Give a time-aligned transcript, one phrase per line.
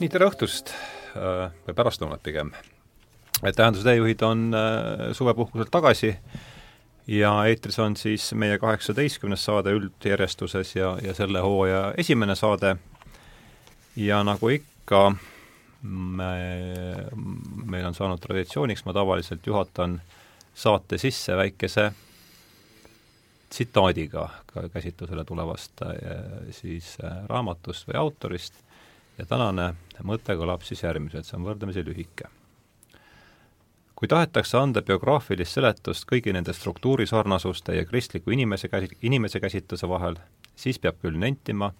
[0.00, 0.72] nii, tere õhtust
[1.14, 2.50] või pärastlõunat pigem.
[3.42, 4.48] et Tähenduse teejuhid on
[5.14, 6.16] suvepuhkuselt tagasi
[7.06, 12.74] ja eetris on siis meie kaheksateistkümnes saade üldjärjestuses ja, ja selle hooaja esimene saade
[13.96, 15.04] ja nagu ikka,
[15.82, 16.32] me,
[17.66, 20.00] meil on saanud traditsiooniks, ma tavaliselt juhatan
[20.54, 21.92] saate sisse väikese
[23.54, 24.26] tsitaadiga
[24.72, 25.86] käsitlusele tulevast
[26.50, 26.96] siis
[27.30, 28.63] raamatust või autorist
[29.18, 32.30] ja tänane mõte kõlab siis järgmiselt, see on võrdlemisi lühike.
[33.94, 40.18] kui tahetakse anda biograafilist seletust kõigi nende struktuurisarnasuste ja kristliku inimese käsi, inimese käsitluse vahel,
[40.56, 41.72] siis peab küll nentima,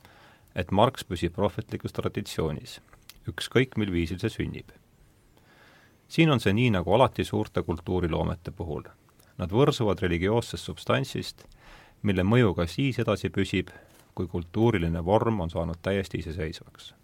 [0.54, 2.80] et Marx püsib prohvetlikus traditsioonis,
[3.28, 4.70] ükskõik mil viisil see sünnib.
[6.08, 8.82] siin on see nii, nagu alati suurte kultuuriloomete puhul.
[9.38, 11.44] Nad võrsuvad religioossest substantsist,
[12.02, 13.70] mille mõju ka siis edasi püsib,
[14.14, 16.94] kui kultuuriline vorm on saanud täiesti iseseisvaks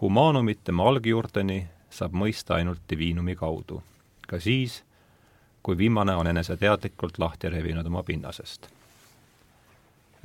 [0.00, 3.80] humanumit tema algjuurteni saab mõista ainult diviinumi kaudu,
[4.28, 4.82] ka siis,
[5.62, 8.68] kui viimane on eneseteadlikult lahti revinud oma pinnasest.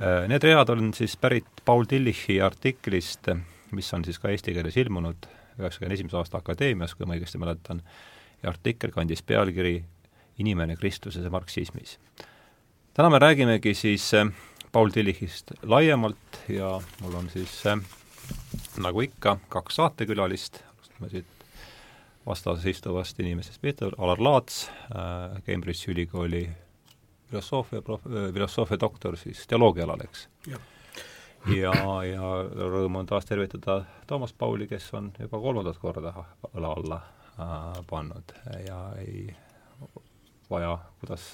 [0.02, 3.32] Äh, need read on siis pärit Paul Tillichi artiklist,
[3.72, 5.28] mis on siis ka eesti keeles ilmunud
[5.58, 7.82] üheksakümne esimese aasta Akadeemias, kui ma õigesti mäletan,
[8.42, 9.82] ja artikkel kandis pealkiri
[10.38, 11.98] Inimene Kristuses ja marksismis.
[12.94, 14.28] täna me räägimegi siis äh,
[14.72, 17.78] Paul Tillichist laiemalt ja mul on siis äh,
[18.82, 21.42] nagu ikka, kaks saatekülalist, alustame siit
[22.26, 26.48] vastas istuvast inimesest pihta, Alar Laats äh,, Cambridge'i ülikooli
[27.30, 30.28] filosoofia prof-, äh, filosoofia doktor siis teoloogia alal, eks?
[30.46, 30.58] ja,
[31.56, 31.72] ja,
[32.06, 36.14] ja rõõm on taas tervitada Toomas Pauli, kes on juba kolmandat korda
[36.52, 37.00] õla alla
[37.38, 38.36] äh, pannud.
[38.66, 39.32] Ja ei
[40.50, 41.26] vaja, kuidas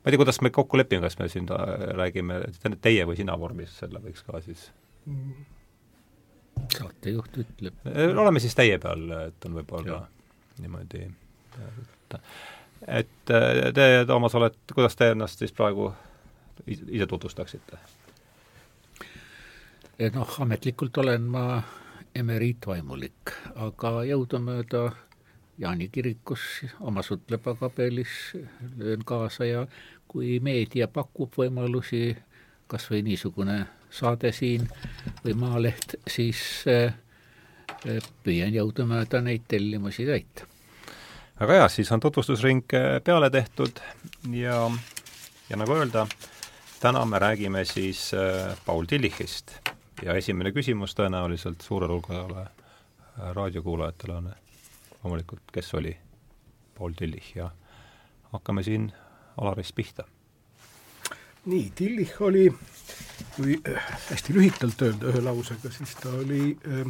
[0.00, 2.42] ma ei tea, kuidas me kokku lepime, kas me siin räägime
[2.80, 4.68] teie või sina vormis, selle võiks ka siis
[5.06, 5.56] mm
[6.76, 7.82] saatejuht ütleb.
[7.86, 10.02] Äh, oleme siis teie peal, et on võib-olla
[10.60, 12.18] niimoodi et,
[12.86, 15.92] et äh, te, Toomas, olete, kuidas te ennast siis praegu
[16.66, 17.78] ise tutvustaksite?
[20.14, 21.44] noh, ametlikult olen ma
[22.16, 24.88] emeriitvaimulik, aga jõudumööda
[25.60, 26.40] Jaani kirikus
[26.80, 28.32] oma sutlepagabelis
[28.78, 29.66] löön kaasa ja
[30.08, 32.16] kui meedia pakub võimalusi,
[32.70, 34.68] kas või niisugune saade siin
[35.24, 36.94] või Maaleht, siis äh,
[38.24, 40.46] püüan jõudumööda neid tellimusi täita.
[41.40, 43.80] väga hea, siis on tutvustusring äh, peale tehtud
[44.30, 44.70] ja,
[45.50, 46.06] ja nagu öelda,
[46.80, 49.58] täna me räägime siis äh, Paul Tillichist
[50.02, 52.46] ja esimene küsimus tõenäoliselt suurele hulgale
[53.34, 54.30] raadiokuulajatele on
[55.02, 55.96] loomulikult, kes oli
[56.78, 57.50] Paul Tillich ja
[58.32, 58.92] hakkame siin
[59.36, 60.04] Alarist pihta.
[61.44, 62.50] Nii, Tillich oli
[63.36, 66.86] kui äh, hästi lühidalt öelda ühe lausega, siis ta oli äh,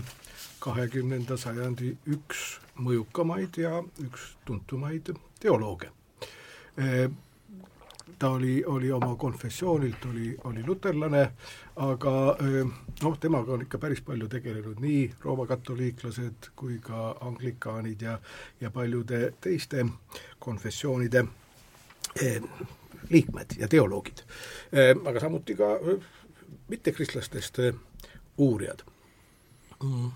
[0.60, 5.90] kahekümnenda sajandi üks mõjukamaid ja üks tuntumaid teolooge.
[6.80, 7.10] Äh,
[8.18, 11.22] ta oli, oli oma konfessioonilt, oli, oli luterlane,
[11.80, 12.12] aga
[13.02, 18.18] noh, temaga on ikka päris palju tegelenud nii Rooma katoliiklased kui ka anglikaanid ja,
[18.60, 19.86] ja paljude teiste
[20.38, 21.24] konfessioonide
[23.08, 24.24] liikmed ja teoloogid.
[25.04, 25.78] Aga samuti ka
[26.68, 27.74] mittekristlastest äh,
[28.38, 28.78] uurijad.
[29.84, 30.10] Mm.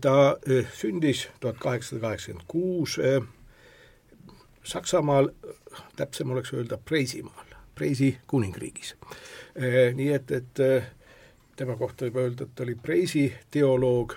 [0.00, 2.98] ta äh, sündis tuhat kaheksasada kaheksakümmend kuus
[4.64, 5.28] Saksamaal,
[5.96, 8.96] täpsem oleks öelda Preisimaal, Preisi kuningriigis.
[9.94, 10.60] nii et, et
[11.56, 14.14] tema kohta võib öelda, et ta oli Preisi teoloog,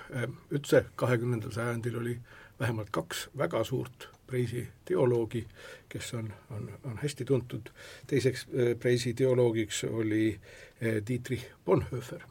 [0.51, 2.16] üldse kahekümnendal sajandil oli
[2.59, 5.47] vähemalt kaks väga suurt Preisi teoloogi,
[5.89, 7.69] kes on, on, on hästi tuntud,
[8.07, 8.47] teiseks
[8.79, 10.39] Preisi teoloogiks oli
[10.81, 12.21] Eh, Dietrich Bonhoeffer,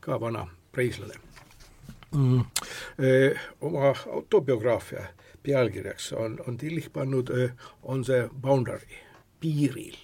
[0.00, 1.14] ka vana preislane.
[2.16, 2.40] Mm..
[2.98, 5.04] Eh, oma autobiograafia
[5.42, 7.50] pealkirjaks on, on Tillich pannud, eh,
[7.82, 8.98] on see boundary,
[9.40, 9.96] piiril.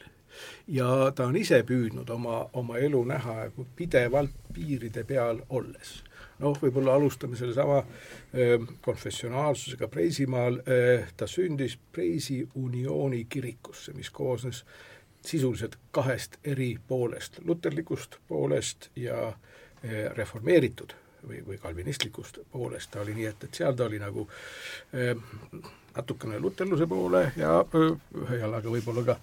[0.69, 6.03] ja ta on ise püüdnud oma, oma elu näha pidevalt piiride peal olles
[6.39, 7.79] noh, võib-olla alustame sellesama
[8.85, 9.89] konfessionaalsusega.
[9.89, 10.59] Preisimaal,
[11.17, 14.65] ta sündis Preisi uniooni kirikusse, mis koosnes
[15.27, 19.33] sisuliselt kahest eri poolest, luterlikust poolest ja
[19.83, 20.95] eh, reformeeritud
[21.29, 24.29] või, või kalvinistlikust poolest, ta oli nii, et, et seal ta oli nagu
[24.95, 25.17] eh,
[25.97, 27.89] natukene luterluse poole ja eh,
[28.23, 29.19] ühe jalaga võib-olla ka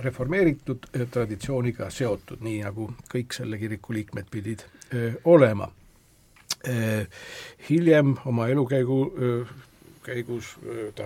[0.00, 4.62] reformeeritud traditsiooniga seotud, nii nagu kõik selle kiriku liikmed pidid
[5.28, 5.66] olema.
[7.70, 9.54] Hiljem oma elukäigu eh,
[10.02, 11.04] käigus eh, ta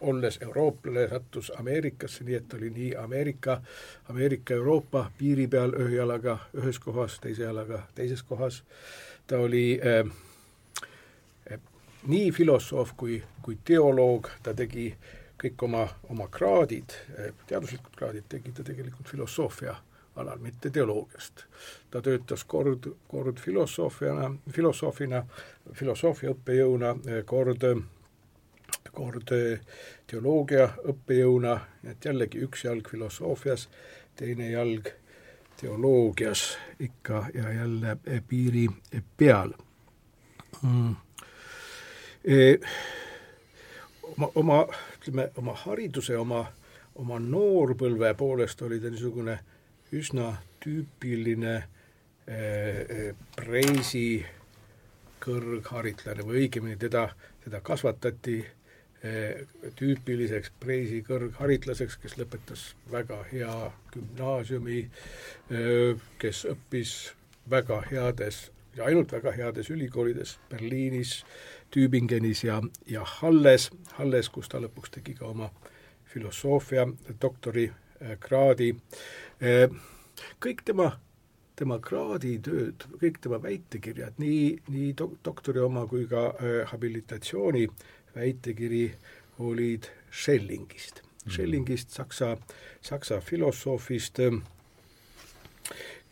[0.00, 3.60] olles eurooplane, sattus Ameerikasse, nii et oli nii Ameerika,
[4.10, 8.62] Ameerika-Euroopa piiri peal ühe jalaga ühes kohas, teise jalaga teises kohas.
[9.26, 10.10] ta oli äh,
[12.06, 14.90] nii filosoof kui, kui teoloog, ta tegi
[15.40, 16.92] kõik oma, oma kraadid,
[17.46, 19.74] teaduslikud kraadid tegi ta tegelikult filosoofia
[20.16, 21.44] alal, mitte teoloogiast.
[21.90, 25.24] ta töötas kord, kord filosoofiana, filosoofina,
[25.72, 26.94] filosoofia õppejõuna,
[27.24, 27.64] kord,
[28.92, 29.30] kord
[30.06, 33.68] teoloogia õppejõuna, et jällegi üks jalg filosoofias,
[34.16, 34.90] teine jalg
[35.60, 37.96] teoloogias ikka ja jälle
[38.28, 38.68] piiri
[39.16, 39.54] peal
[40.62, 40.94] mm
[42.24, 42.58] e,
[44.02, 44.60] oma, oma,
[44.98, 46.44] ütleme, oma hariduse, oma,
[46.94, 49.38] oma noorpõlve poolest oli ta niisugune
[49.94, 51.54] üsna tüüpiline
[52.26, 54.24] eh, Preisi
[55.24, 57.08] kõrgharitlane või õigemini teda,
[57.44, 59.44] teda kasvatati eh,
[59.78, 63.54] tüüpiliseks Preisi kõrgharitlaseks, kes lõpetas väga hea
[63.94, 66.96] gümnaasiumi eh,, kes õppis
[67.50, 71.24] väga heades ja ainult väga heades ülikoolides Berliinis,
[71.70, 75.50] Tübingenis ja, ja Halles, Halles, kus ta lõpuks tegi ka oma
[76.14, 76.86] filosoofia
[77.22, 78.68] doktorikraadi.
[78.70, 79.00] Eh,
[80.42, 80.90] kõik tema,
[81.58, 87.66] tema kraaditööd, kõik tema väitekirjad, nii, nii dok-, doktori oma kui ka äh, habilitatsiooni
[88.14, 88.86] väitekiri
[89.42, 92.34] olid Schellingist mm., Schellingist, saksa,
[92.84, 94.20] saksa filosoofist,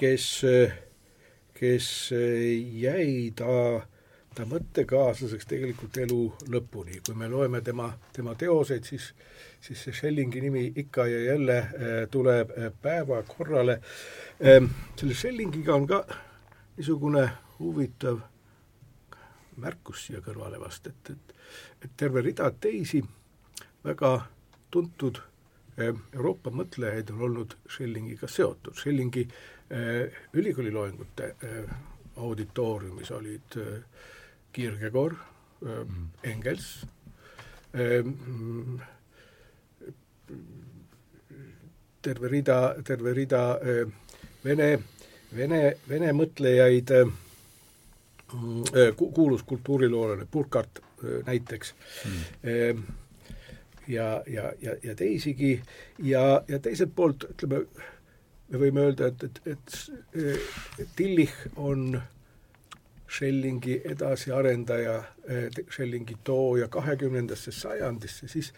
[0.00, 0.26] kes,
[1.54, 1.88] kes
[2.82, 3.86] jäi ta
[4.34, 6.18] ta mõttekaaslaseks tegelikult elu
[6.52, 9.12] lõpuni, kui me loeme tema, tema teoseid, siis
[9.62, 11.70] siis see Schellingi nimi ikka ja jälle äh,
[12.10, 13.80] tuleb äh, päevakorrale
[14.44, 14.66] ähm,.
[14.96, 16.04] selle Schellingiga on ka
[16.76, 18.18] niisugune huvitav
[19.56, 21.34] märkus siia kõrvale vast, et, et,
[21.84, 23.02] et terve rida teisi
[23.84, 24.12] väga
[24.70, 28.74] tuntud äh, Euroopa mõtlejaid on olnud Schellingiga seotud.
[28.74, 31.34] Schellingi äh, ülikooli loengute
[32.16, 33.84] auditooriumis olid äh,
[34.52, 35.16] Kierkegaard
[35.60, 36.86] mm., Engels
[37.74, 38.80] ähm,,
[42.02, 43.86] terve rida, terve rida äh,
[44.44, 44.68] vene,
[45.36, 47.12] vene, vene mõtlejaid äh,,
[48.96, 51.74] kuulus kultuuriloolane Burkhardt äh, näiteks
[52.04, 52.84] mm.
[53.92, 55.54] ja, ja, ja, ja teisigi
[55.98, 57.64] ja, ja teiselt poolt ütleme,
[58.48, 59.76] me võime öelda, et, et, et,
[60.80, 62.08] et Tillich on äh,
[63.12, 68.52] Schellingi edasiarendaja, eh, Schellingi tooja kahekümnendasse sajandisse, siis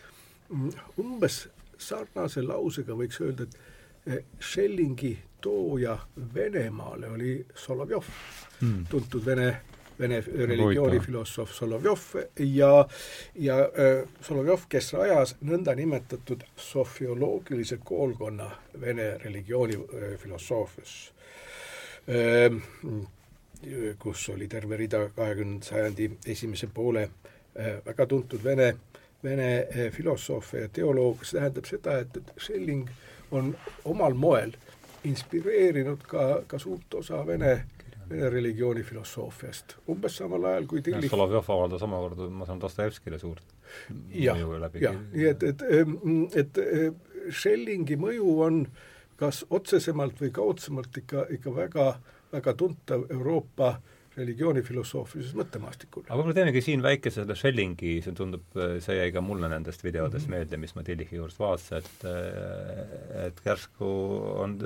[0.48, 0.70] mm,
[1.02, 1.48] umbes
[1.78, 3.56] sarnase lausega võiks öelda, et
[4.06, 5.98] eh, Schellingi tooja
[6.34, 8.04] Venemaale oli Solovjov.
[8.60, 9.48] Hmm., tuntud vene,
[9.98, 12.06] vene religioonifilosoof Solovjov
[12.38, 12.70] ja,
[13.34, 18.48] ja äh, Solovjov, kes rajas nõndanimetatud sofioloogilise koolkonna
[18.80, 20.94] vene religioonifilosoofias
[22.06, 22.62] äh,
[23.98, 27.08] kus oli terve rida kahekümnenda sajandi esimese poole
[27.86, 28.74] väga tuntud vene,
[29.22, 32.88] vene filosoofe ja teolooge, see tähendab seda, et, et Schelling
[33.34, 33.52] on
[33.84, 34.54] omal moel
[35.04, 37.52] inspireerinud ka, ka suurt osa vene,
[38.08, 43.54] vene religiooni filosoofiast, umbes samal ajal kui Tillich Solovjov avaldas omakorda, ma saan Dostojevskile suurt
[44.14, 44.40] jah,
[44.80, 45.62] jah, nii et, et,
[46.42, 48.64] et, et Schellingi mõju on
[49.20, 53.74] kas otsesemalt või kaudsemalt ikka, ikka väga äh, väga tuntav Euroopa
[54.14, 56.04] religioonifilosoofilises mõttemaastikul.
[56.06, 58.44] aga võib-olla teemegi siin väikese selle Schellingi, see tundub,
[58.84, 60.44] see jäi ka mulle nendest videodest mm -hmm.
[60.44, 62.06] meelde, mis ma Tillichi juures vaatasin, et
[63.24, 63.90] et järsku
[64.44, 64.58] on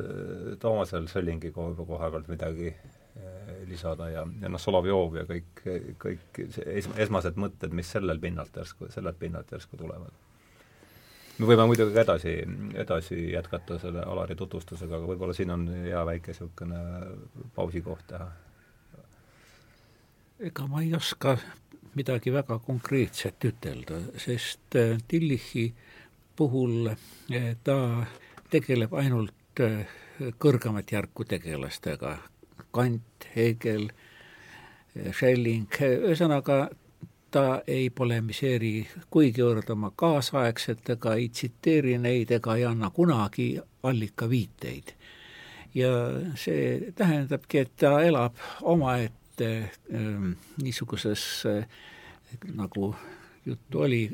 [0.60, 5.64] Toomasel Schellingi koha pealt midagi eh, lisada ja, ja noh, Solovjov ja kõik,
[6.04, 10.27] kõik es, esmased mõtted, mis sellel pinnalt järsku, sellelt pinnalt järsku tulevad
[11.38, 12.34] me võime muidugi ka edasi,
[12.82, 16.82] edasi jätkata selle Alari tutvustusega, aga võib-olla siin on hea väike niisugune
[17.54, 18.28] pausikoht teha.
[20.48, 21.36] ega ma ei oska
[21.98, 25.72] midagi väga konkreetset ütelda, sest äh, Tillichi
[26.36, 27.78] puhul äh, ta
[28.50, 29.86] tegeleb ainult äh,
[30.38, 32.16] kõrgemat järku tegelastega,
[32.74, 33.88] Kant, Hegel,
[35.14, 36.68] Schelling, ühesõnaga
[37.30, 44.94] ta ei polemiseeri kuigivõrd oma kaasaegsetega, ei tsiteeri neid ega ei anna kunagi allikaviiteid.
[45.74, 45.90] ja
[46.34, 50.00] see tähendabki, et ta elab omaette äh,
[50.62, 51.68] niisuguses äh,
[52.54, 52.94] nagu
[53.46, 54.08] juttu oli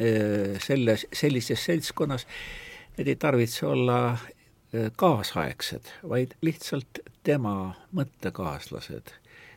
[0.00, 2.26] äh,, selles, sellises seltskonnas,
[2.98, 9.16] need ei tarvitse olla äh, kaasaegsed, vaid lihtsalt tema mõttekaaslased,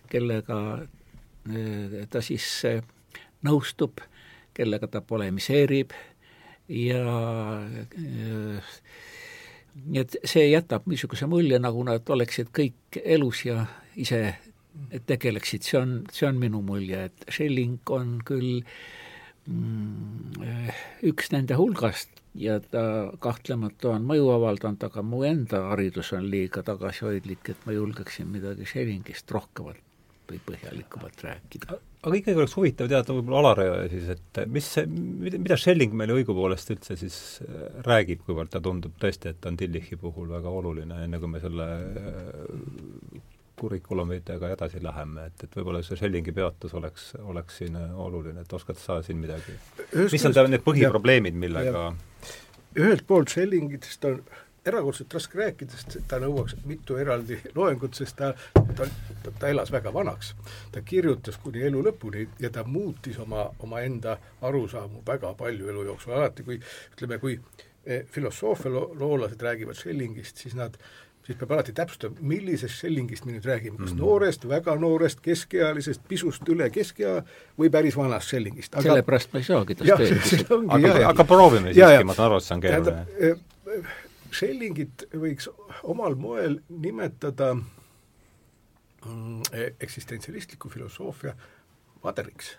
[0.09, 0.87] kellega
[2.09, 2.81] ta siis äh,
[3.45, 4.01] nõustub,
[4.57, 5.93] kellega ta polemiseerib
[6.73, 7.01] ja
[7.61, 8.81] äh,
[9.85, 14.21] nii et see jätab niisuguse mulje, nagu nad oleksid kõik elus ja ise
[15.09, 18.61] tegeleksid, see on, see on minu mulje, et Schelling on küll
[19.49, 20.45] mm,
[21.09, 22.83] üks nende hulgast ja ta
[23.21, 28.69] kahtlemata on mõju avaldanud, aga mu enda haridus on liiga tagasihoidlik, et ma julgeksin midagi
[28.69, 29.86] Schellingist rohkemat
[30.29, 31.77] või põhjalikumalt rääkida.
[32.07, 36.73] aga ikkagi oleks huvitav teada võib-olla Alare siis, et mis see, mida Schelling meile õigupoolest
[36.75, 41.03] üldse siis äh, räägib, kuivõrd ta tundub tõesti, et ta on Tillichi puhul väga oluline,
[41.07, 41.67] enne kui me selle
[43.57, 48.43] kurikulumitega äh, edasi läheme, et, et võib-olla see Schellingi peatus oleks, oleks siin äh, oluline,
[48.43, 49.55] et oskad sa siin midagi
[50.11, 51.89] mis on ta, need põhiprobleemid, millega
[52.77, 54.21] ühelt poolt Schellingitest on
[54.67, 58.87] erakordselt raske rääkida, sest ta nõuaks mitu eraldi loengut, sest ta, ta,
[59.23, 60.33] ta, ta elas väga vanaks.
[60.71, 66.13] ta kirjutas kuni elu lõpuni ja ta muutis oma, omaenda arusaamu väga palju elu jooksul,
[66.13, 66.59] alati kui
[66.93, 67.39] ütleme, kui
[67.85, 70.77] eh, filosoofialoolased räägivad Schellingist, siis nad
[71.27, 74.01] siis peab alati täpsustama, millisest Schellingist me nüüd räägime, kas mm -hmm.
[74.01, 77.21] noorest, väga noorest, keskealisest, pisust üle keskea
[77.59, 78.75] või päris vanast Schellingist.
[78.81, 80.75] sellepärast ma ei saagi tast öelda.
[80.75, 83.35] aga, aga proovime siiski, ma saan aru, et see on keeruline eh,
[84.31, 85.49] Schellingit võiks
[85.83, 91.35] omal moel nimetada mm, e-, eksistentsialistliku filosoofia
[92.01, 92.57] paderiks.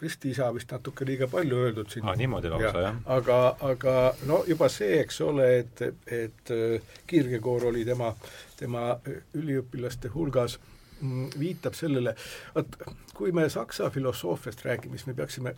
[0.00, 2.16] ristiisa vist natuke liiga palju öeldud siin ah,.
[2.16, 3.00] niimoodi lausa ja,, jah?
[3.16, 6.52] aga, aga no juba see, eks ole, et, et
[7.06, 8.14] Kierkegaard oli tema,
[8.56, 8.96] tema
[9.36, 10.56] üliõpilaste hulgas,
[11.00, 12.14] mm, viitab sellele,
[12.54, 12.78] vot
[13.14, 15.54] kui me saksa filosoofiast räägime, siis me peaksime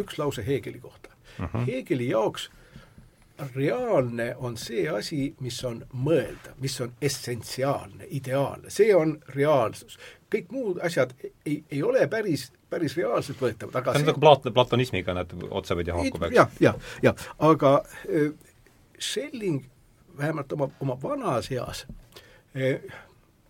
[0.00, 1.08] üks lause Heegeli kohta
[1.38, 1.46] uh.
[1.46, 1.64] -huh.
[1.66, 2.50] Heegeli jaoks
[3.54, 9.98] reaalne on see asi, mis on mõeldav, mis on essentsiaalne, ideaalne, see on reaalsus.
[10.32, 14.52] kõik muud asjad ei, ei ole päris, päris reaalselt võetavad, aga see on nagu Plat-,
[14.54, 16.36] platonismiga nad otsapidi haakub, eks?
[16.36, 17.80] jah, jah, jah, aga
[18.98, 19.64] Schelling
[20.18, 21.86] vähemalt oma, oma vanas eas
[22.56, 22.80] äh,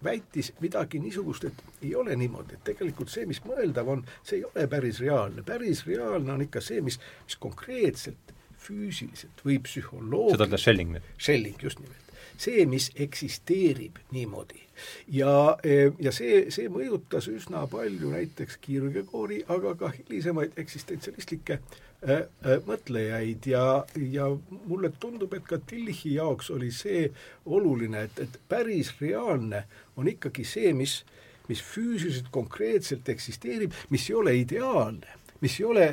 [0.04, 4.44] väitis midagi niisugust, et ei ole niimoodi, et tegelikult see, mis mõeldav on, see ei
[4.44, 8.31] ole päris reaalne, päris reaalne on ikka see, mis, mis konkreetselt
[8.62, 11.12] füüsiliselt või psühholoogiliselt seda ütles Schelling nüüd?
[11.18, 11.98] Schelling, just nimelt.
[12.42, 14.62] see, mis eksisteerib niimoodi.
[15.08, 22.10] ja, eh, ja see, see mõjutas üsna palju näiteks Kierkegaardi, aga ka hilisemaid eksistentsialistlikke äh,
[22.10, 24.28] äh, mõtlejaid ja, ja
[24.66, 27.08] mulle tundub, et ka Tillichi jaoks oli see
[27.46, 29.66] oluline, et, et päris reaalne
[29.96, 31.02] on ikkagi see, mis
[31.48, 35.88] mis füüsiliselt konkreetselt eksisteerib, mis ei ole ideaalne, mis ei ole,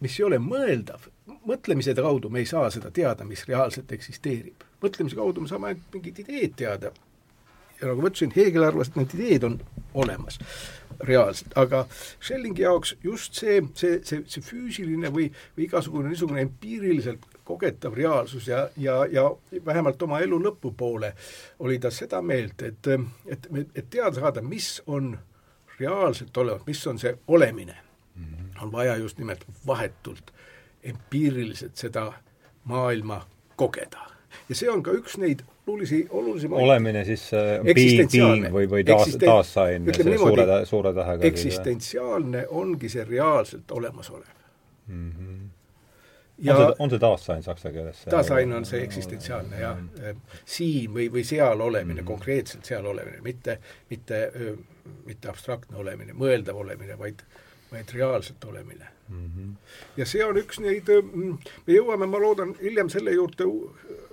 [0.00, 4.64] mis ei ole mõeldav, mõtlemise kaudu me ei saa seda teada, mis reaalselt eksisteerib.
[4.82, 6.92] mõtlemise kaudu me saame ainult mingid ideed teada.
[7.80, 9.60] ja nagu ma ütlesin, Hegel arvas, et need ideed on
[9.94, 10.38] olemas
[11.00, 11.86] reaalselt, aga
[12.20, 15.26] Schellingi jaoks just see, see, see, see füüsiline või,
[15.56, 19.26] või igasugune niisugune empiiriliselt kogetav reaalsus ja, ja, ja
[19.66, 21.12] vähemalt oma elu lõpupoole
[21.58, 22.88] oli ta seda meelt, et,
[23.26, 25.16] et, et teada saada, mis on
[25.80, 27.76] reaalselt olemas, mis on see olemine,
[28.14, 28.54] mhm.
[28.62, 30.32] on vaja just nimelt vahetult
[30.84, 32.12] empiiriliselt seda
[32.64, 33.26] maailma
[33.56, 33.98] kogeda.
[34.48, 39.16] ja see on ka üks neid olulisi, olulisemaid olemine siis äh, being või, või taas,
[39.20, 41.26] taassain suure, suure tähega?
[41.26, 44.34] eksistentsiaalne ongi see reaalselt olemasolev
[44.86, 45.10] mm.
[45.10, 45.40] -hmm.
[46.38, 48.02] Ja, on see, on see taassain saksa keeles?
[48.10, 49.78] taassain on see eksistentsiaalne jah,
[50.44, 52.06] siin või, või seal olemine mm, -hmm.
[52.06, 53.58] konkreetselt seal olemine, mitte,
[53.90, 54.32] mitte,
[55.04, 57.22] mitte abstraktne olemine, mõeldav olemine, vaid,
[57.70, 59.30] vaid reaalselt olemine mm.
[59.36, 59.52] -hmm.
[59.96, 63.46] ja see on üks neid, mm, me jõuame, ma loodan, hiljem selle juurde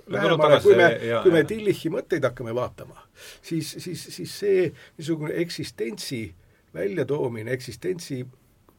[0.06, 0.88] lähemale, kui me,
[1.22, 3.06] kui me Tillichi mõtteid hakkame vaatama,
[3.42, 6.34] siis, siis, siis see niisugune eksistentsi
[6.74, 8.26] väljatoomine, eksistentsi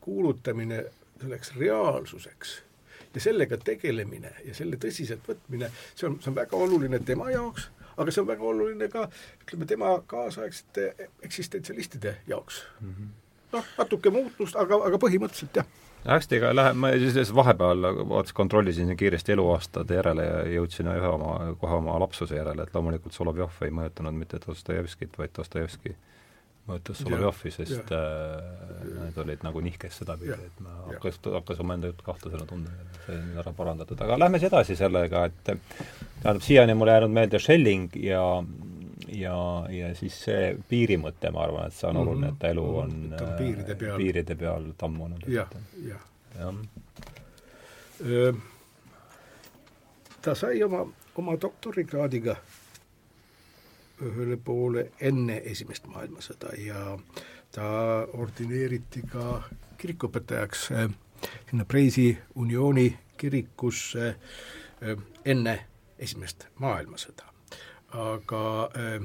[0.02, 0.84] kuulutamine
[1.22, 2.62] selleks reaalsuseks
[3.14, 7.70] ja sellega tegelemine ja selle tõsiselt võtmine, see on, see on väga oluline tema jaoks,
[7.98, 9.06] aga see on väga oluline ka
[9.46, 12.94] ütleme, tema kaasaegsete eksistentsialistide jaoks mm.
[12.94, 13.08] -hmm.
[13.54, 18.98] noh, natuke muutust, aga, aga põhimõtteliselt jah hästi, aga lähe-, ma siis vahepeal vaatasin, kontrollisin
[18.98, 23.72] kiiresti eluaastade järele ja jõudsin ühe oma, kohe oma lapsuse järele, et loomulikult Solovjov ei
[23.76, 25.96] mõjutanud mitte Dostojevskit, vaid Dostojevski
[26.68, 28.00] mõjutas Solovjovi, sest ja.
[28.00, 33.02] äh, need olid nagu nihkes sedapidi, et ma hakkas, hakkas omaenda jutt kahtlasena tundma ja
[33.08, 37.42] see on ära parandatud, aga lähme siis edasi sellega, et tähendab, siiani mulle jäänud meelde
[37.44, 38.24] Schelling ja
[39.08, 39.36] ja,
[39.70, 42.80] ja siis see piirimõte, ma arvan, et see on oluline, et elu mhm.
[42.84, 45.28] on, ta on piiride peal, piiride peal tammunud.
[45.28, 46.54] jah, jah ja.
[48.10, 48.34] ja..
[50.22, 52.36] ta sai oma, oma doktorikraadiga
[54.04, 56.98] ühele poole enne esimest maailmasõda ja
[57.54, 57.68] ta
[58.20, 59.44] ordineeriti ka
[59.78, 64.16] kirikuõpetajaks sinna Preisi uniooni kirikusse
[65.26, 65.60] enne
[66.00, 67.33] esimest maailmasõda
[67.94, 69.02] aga äh,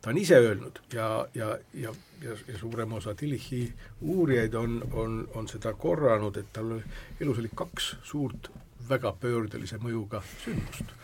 [0.00, 1.92] ta on ise öelnud ja, ja, ja,
[2.22, 6.74] ja, ja suurem osa Tillichi uurijaid on, on, on seda korranud, et tal
[7.20, 8.50] elus oli kaks suurt
[8.88, 10.96] väga pöördelise mõjuga sündmust.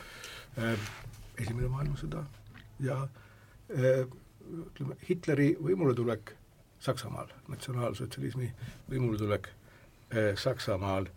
[1.37, 2.25] Esimene maailmasõda
[2.81, 2.97] ja
[3.69, 6.33] ütleme, Hitleri võimuletulek
[6.81, 8.49] Saksamaal, natsionaalsotsialismi
[8.91, 9.49] võimuletulek
[10.41, 11.09] Saksamaal.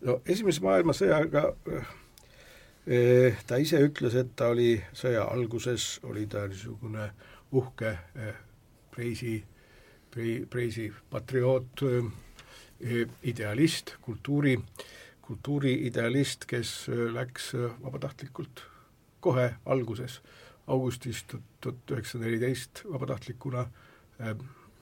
[0.00, 1.44] no esimese maailmasõjaga
[3.46, 7.04] ta ise ütles, et ta oli sõja alguses, oli ta niisugune
[7.54, 7.92] uhke
[8.90, 9.36] Preisi,
[10.10, 11.84] Preisi patrioot,
[13.22, 14.56] idealist, kultuuri,
[15.22, 16.74] kultuuriidealist, kes
[17.14, 18.64] läks vabatahtlikult
[19.22, 20.18] kohe alguses,
[20.66, 23.66] augustis tuhat üheksasada neliteist vabatahtlikuna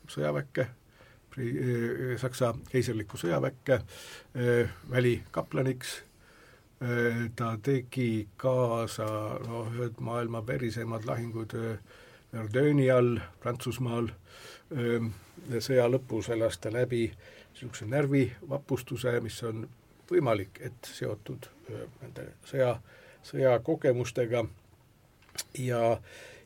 [0.09, 0.71] sõjaväkke,
[2.19, 3.83] Saksa keisrlikku sõjaväkke,
[4.91, 6.08] välikaplaniks
[7.37, 9.06] ta tegi kaasa
[9.47, 11.54] noh, ühed maailma verisemad lahingud
[12.32, 14.11] Verdöni all Prantsusmaal,
[15.64, 19.64] sõja lõpus elas ta läbi niisuguse närvivapustuse, mis on
[20.11, 21.49] võimalik, et seotud
[22.02, 22.76] nende sõja,
[23.26, 24.44] sõjakogemustega.
[25.58, 25.82] Ja,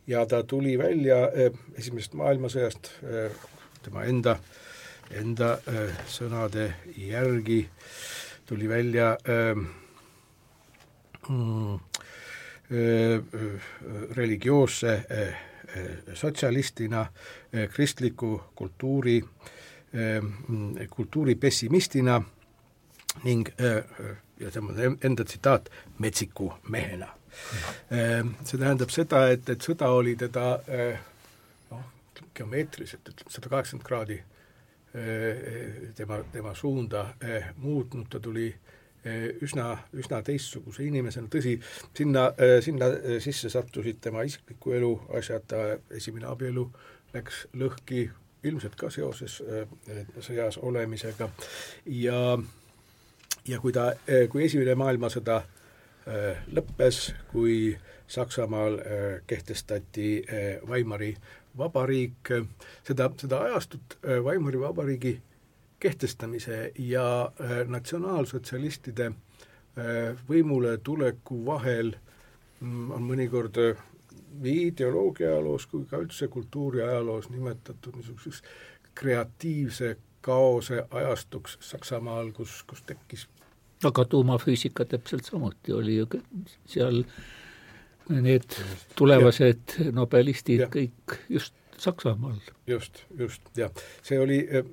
[0.07, 1.27] ja ta tuli välja
[1.77, 2.91] esimesest maailmasõjast
[3.83, 4.39] tema enda,
[5.11, 5.57] enda
[6.09, 7.67] sõnade järgi
[8.47, 9.57] tuli välja äh,
[11.29, 11.79] Mm,
[14.11, 15.05] religioosse
[16.15, 17.07] sotsialistina,
[17.73, 19.25] kristliku kultuuri,
[20.91, 22.23] kultuuri pessimistina
[23.25, 23.49] ning
[24.41, 24.73] ja tema
[25.05, 27.09] enda tsitaat, metsiku mehena.
[28.45, 30.59] See tähendab seda, et, et sõda oli teda
[31.71, 31.87] noh,
[32.35, 34.21] geomeetriliselt ütleme sada kaheksakümmend kraadi
[35.97, 37.07] tema, tema suunda
[37.57, 38.72] muutnud, ta tuli äh,
[39.43, 41.57] üsna, üsna teistsuguse inimesena, tõsi,
[41.97, 45.55] sinna, eh, sinna eh, sisse sattusid tema isikliku elu asjad,
[45.91, 46.69] esimene abielu
[47.15, 48.09] läks lõhki
[48.47, 49.37] ilmselt ka seoses
[50.21, 51.29] sõjas olemisega.
[51.87, 52.39] Ja
[53.47, 53.93] ja kui ta,
[54.31, 55.43] kui Esimene maailmasõda
[56.55, 57.77] lõppes, kui
[58.11, 58.81] Saksamaal
[59.27, 60.09] kehtestati
[60.67, 61.13] Weimari
[61.59, 62.33] vabariik,
[62.87, 65.15] seda, seda ajastut Weimari vabariigi
[65.83, 67.07] kehtestamise ja
[67.41, 71.95] äh, natsionaalsotsialistide äh, võimule tuleku vahel
[72.61, 73.83] mm, on mõnikord äh,
[74.45, 78.43] nii ideoloogia ajaloos kui ka üldse kultuuriajaloos nimetatud niisuguseks
[78.95, 83.27] kreatiivse kaose ajastuks Saksamaal, kus, kus tekkis
[83.89, 86.07] aga tuumafüüsika täpselt samuti oli ju
[86.67, 87.03] seal
[88.09, 88.55] need
[88.99, 89.91] tulevased ja.
[89.99, 90.71] nobelistid ja.
[90.71, 92.39] kõik just Saksamaal.
[92.67, 93.71] just, just, jah.
[94.03, 94.65] see oli, eh,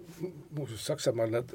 [0.51, 1.53] muuseas Saksamaal nad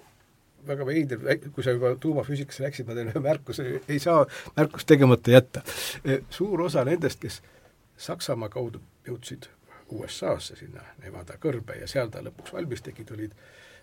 [0.67, 1.21] väga veider,
[1.53, 4.25] kui sa juba tuumafüüsikasse läksid, ma teen ühe märkuse, ei saa
[4.57, 5.63] märkust tegemata jätta.
[6.05, 7.43] Eh, suur osa nendest, kes
[7.97, 9.47] Saksamaa kaudu jõudsid
[9.95, 13.37] USA-sse, sinna Nevada kõrbe ja seal ta lõpuks valmis tegi, tulid,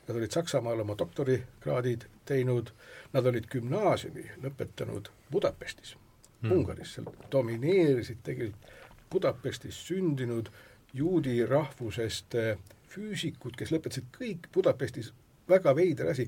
[0.07, 2.73] nad olid Saksamaal oma doktorikraadid teinud,
[3.13, 5.95] nad olid gümnaasiumi lõpetanud Budapestis
[6.41, 8.69] mm., Ungaris, seal domineerisid tegelikult
[9.11, 10.49] Budapestis sündinud
[10.93, 12.57] juudi rahvusest äh,
[12.91, 15.11] füüsikud, kes lõpetasid kõik Budapestis,
[15.49, 16.27] väga veider asi,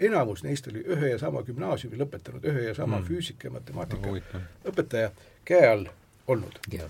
[0.00, 3.08] enamus neist oli ühe ja sama gümnaasiumi lõpetanud, ühe ja sama mm.
[3.08, 4.14] füüsika ja matemaatika
[4.70, 5.10] õpetaja
[5.48, 5.88] käe all
[6.28, 6.88] olnud yeah..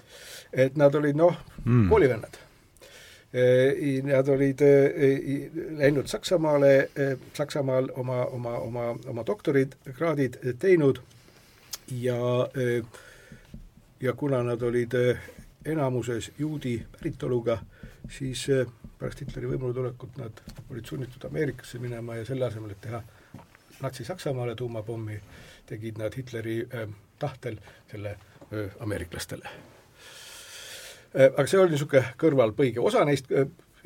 [0.52, 2.38] et nad olid noh mm., koolivennad.
[3.28, 6.90] Äh, nad olid äh, läinud Saksamaale,
[7.36, 11.02] Saksamaal oma, oma, oma, oma doktorikraadid teinud
[11.92, 12.20] ja
[14.00, 14.94] ja kuna nad olid
[15.64, 17.58] enamuses juudi päritoluga,
[18.10, 18.66] siis eh,
[18.98, 23.02] pärast Hitleri võimule tulekut nad olid sunnitud Ameerikasse minema ja selle asemel, et teha
[23.82, 25.20] Natsi-Saksamaale tuumapommi,
[25.66, 27.58] tegid nad Hitleri äh, tahtel
[27.90, 29.50] selle äh, ameeriklastele.
[31.18, 33.30] Aga see oli niisugune kõrvalpõige, osa neist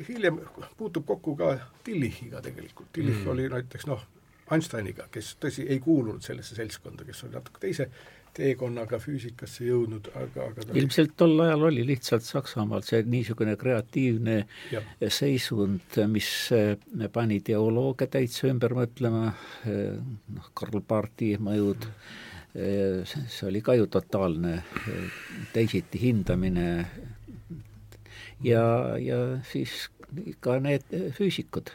[0.07, 0.41] hiljem
[0.77, 3.29] puutub kokku ka Tillichiga tegelikult, Tillich mm.
[3.31, 4.03] oli näiteks noh,
[4.51, 7.87] Einsteiniga, kes tõsi, ei kuulunud sellesse seltskonda, kes oli natuke teise
[8.33, 14.37] teekonnaga füüsikasse jõudnud, aga, aga ta ilmselt tol ajal oli lihtsalt Saksamaal see niisugune kreatiivne
[14.73, 14.81] ja.
[15.13, 16.73] seisund, mis eh,
[17.13, 19.29] pani teoloogia täitsa ümber mõtlema,
[19.69, 19.95] eh,
[20.33, 21.87] noh, Karl Barthi mõjud,
[22.57, 24.59] eh, see oli ka ju totaalne
[25.53, 26.67] teisiti hindamine.
[28.43, 28.65] Ja,
[28.99, 29.87] ja siis
[30.43, 31.71] ka need füüsikud.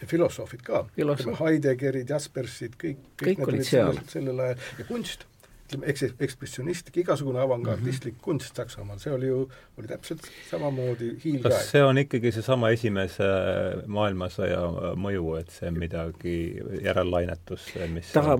[0.00, 4.00] Ja filosoofid ka, Heideggerid, Jaspersid, kõik, kõik, kõik olid seal.
[4.08, 4.70] sellel ajal.
[4.80, 5.26] Ja kunst
[5.70, 8.24] ütleme, eks-, ekspressionistlik, igasugune avangardistlik mm -hmm.
[8.24, 11.52] kunst Saksamaal, see oli ju, oli täpselt samamoodi hiilgaeg.
[11.54, 13.28] kas see on ikkagi seesama esimese
[13.86, 16.36] maailmasõja mõju, et see midagi,
[16.82, 18.36] järellainetus, mis taga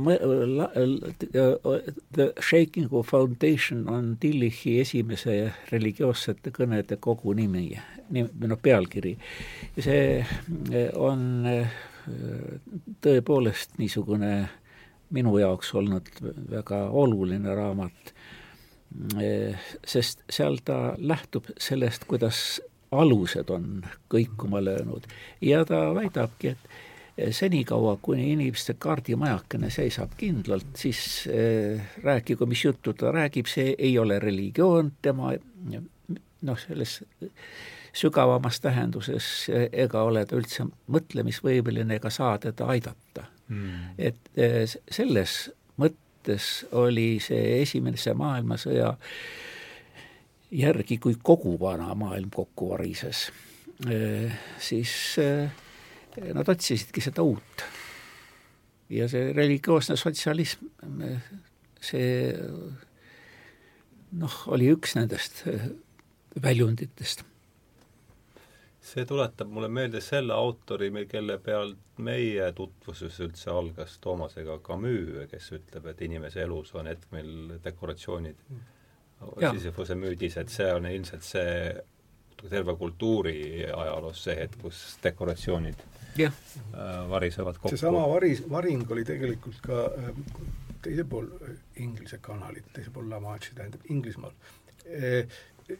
[2.12, 7.78] The Shaking of Foundation on Tillichi esimese religioossete kõnede kogu nimi,
[8.10, 9.16] noh, pealkiri.
[9.78, 10.26] see
[10.94, 11.46] on
[13.04, 14.48] tõepoolest niisugune
[15.10, 16.08] minu jaoks olnud
[16.50, 18.12] väga oluline raamat,
[19.86, 25.06] sest seal ta lähtub sellest, kuidas alused on kõikuma löönud.
[25.40, 32.92] Ja ta väidabki, et senikaua, kuni inimeste kaardimajakene seisab kindlalt, siis eh, rääkigu, mis juttu
[32.92, 35.34] ta räägib, see ei ole religioon, tema
[36.42, 37.00] noh, selles
[37.92, 43.94] sügavamas tähenduses ega ole ta üldse mõtlemisvõimeline ega saa teda aidata mm..
[43.98, 45.36] et eh, selles
[45.80, 48.92] mõttes oli see Esimese maailmasõja
[50.50, 53.28] järgi, kui kogu vana maailm kokku varises,
[53.86, 55.50] eh, siis eh,
[56.34, 57.66] nad otsisidki seda uut.
[58.90, 60.66] ja see religioosne sotsialism,
[61.80, 62.32] see
[64.18, 65.44] noh, oli üks nendest
[66.42, 67.22] väljunditest
[68.90, 75.52] see tuletab mulle meelde selle autori, kelle pealt meie tutvuses üldse algas, Toomasega Camus, kes
[75.58, 78.44] ütleb, et inimese elus on hetk, mil dekoratsioonid
[79.20, 81.72] Sisyphuse müüdis, et see on ilmselt see
[82.48, 85.82] terve kultuuri ajaloos see hetk, kus dekoratsioonid
[86.16, 86.30] ja.
[86.72, 87.74] Äh, varisevad kokku.
[87.74, 90.08] seesama varis, varing oli tegelikult ka äh,
[90.82, 91.28] teisel pool
[91.84, 94.32] Inglise kanalit, teisel pool La Manche'i, tähendab Inglismaal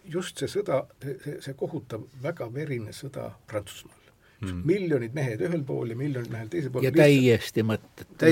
[0.04, 4.00] just see sõda, see, see kohutav väga verine sõda Prantsusmaal
[4.40, 4.62] mm..
[4.66, 6.84] miljonid mehed ühel pool ja miljonid mehed teisel pool.
[6.84, 8.30] ja täiesti mõttetu.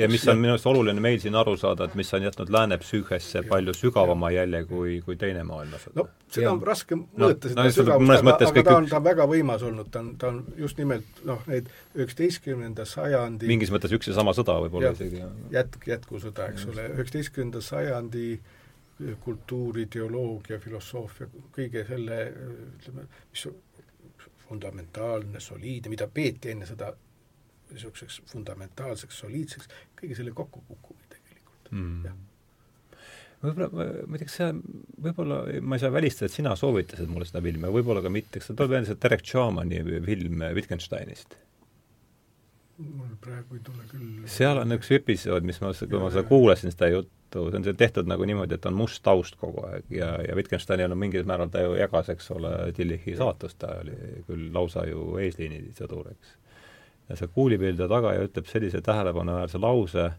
[0.00, 2.78] ja mis on minu arust oluline meil siin aru saada, et mis on jätnud lääne
[2.82, 5.96] psüühesse palju sügavama jälje kui, kui teine maailmasõda.
[6.02, 6.54] no seda ja.
[6.54, 8.70] on raske mõõta no,, seda no, sügavust, aga, aga kõik...
[8.70, 11.70] ta on, ta on väga võimas olnud, ta on, ta on just nimelt noh, need
[11.96, 15.22] üheksateistkümnenda sajandi mingis mõttes üks ja sama sõda võib-olla isegi.
[15.54, 18.32] jätk, jätkusõda, eks ole, üheksateistkümnenda sajandi
[19.24, 22.18] kultuur, ideoloogia, filosoofia, kõige selle
[22.76, 23.46] ütleme, mis
[24.48, 26.90] fundamentaalne, soliidne, mida peeti enne seda
[27.70, 32.18] niisuguseks fundamentaalseks, soliidseks, kõige selle kokkukukkumine tegelikult mm., jah
[33.40, 34.48] võib-olla, ma ei tea, kas see,
[35.06, 38.50] võib-olla ma ei saa välistada, et sina soovitasid mulle seda filmi, võib-olla ka mitte, kas
[38.52, 41.38] tuleb meelde see Derek Chauvani film Wittgensteinist?
[42.80, 46.72] mul praegu ei tule küll seal on üks episood, mis ma, kui ma seda kuulasin,
[46.72, 50.10] seda juttu, see on see tehtud nagu niimoodi, et on must taust kogu aeg ja,
[50.26, 54.48] ja Wittgensteinil on mingil määral, ta ju jagas, eks ole, Tillichi saatust, ta oli küll
[54.54, 56.34] lausa ju eesliini sõdur, eks.
[57.10, 60.10] ja see kuulib enda taga ja ütleb sellise tähelepanuväärse lause,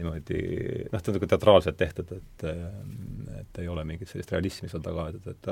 [0.00, 0.42] niimoodi
[0.90, 2.46] noh, ta on nagu teatraalselt tehtud, et
[3.40, 5.48] et ei ole mingit sellist realismi seal taga, et, et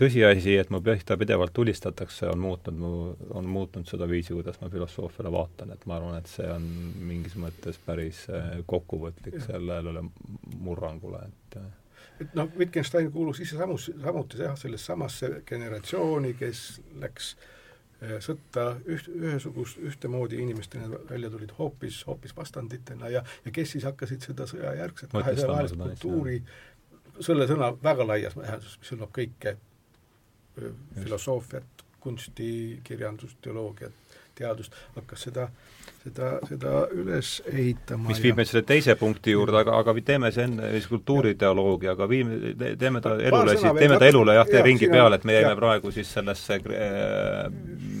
[0.00, 2.90] tõsiasi, et mu pihta pidevalt tulistatakse, on muutnud mu,
[3.38, 6.66] on muutnud seda viisi, kuidas ma filosoofiale vaatan, et ma arvan, et see on
[7.06, 10.04] mingis mõttes päris äh, kokkuvõtlik sellele
[10.58, 11.72] murrangule, et äh.
[12.24, 16.64] et noh, Wittgenstein kuulus ise samus, samuti jah, sellesse samasse generatsiooni, kes
[17.02, 17.34] läks
[18.02, 23.86] äh, sõtta üht, ühesugust, ühtemoodi inimestena välja tulid hoopis, hoopis vastanditena ja, ja kes siis
[23.86, 26.40] hakkasid seda sõjajärgset kahesajalist kultuuri
[27.22, 29.54] selle sõna väga laias tähenduses, mis hõlmab kõike
[31.02, 33.92] filosoofiat, kunsti, kirjandust, teoloogiat,
[34.34, 35.46] teadust, hakkas seda,
[36.02, 38.08] seda, seda üles ehitama.
[38.10, 42.08] mis viib meid selle teise punkti juurde, aga, aga teeme see enne, siis kultuuriteoloogia, aga
[42.10, 45.94] viime, teeme ta elule teeme ta elule jah, tee ringi peale, et me jäime praegu
[45.94, 47.48] siis sellesse äh,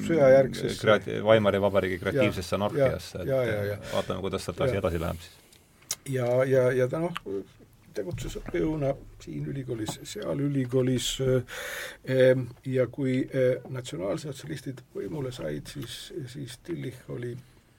[0.08, 5.36] sõjajärgsesse kreati-, Weimari Vabariigi kreatiivsesse anarhiasse, et vaatame, kuidas sealt asi edasi läheb siis.
[6.18, 7.22] ja, ja, ja ta noh,
[7.94, 15.98] tegutses õppejõuna siin ülikoolis, seal ülikoolis ehm, ja kui eh, natsionaalsotsialistid võimule said, siis,
[16.32, 17.34] siis Tillich oli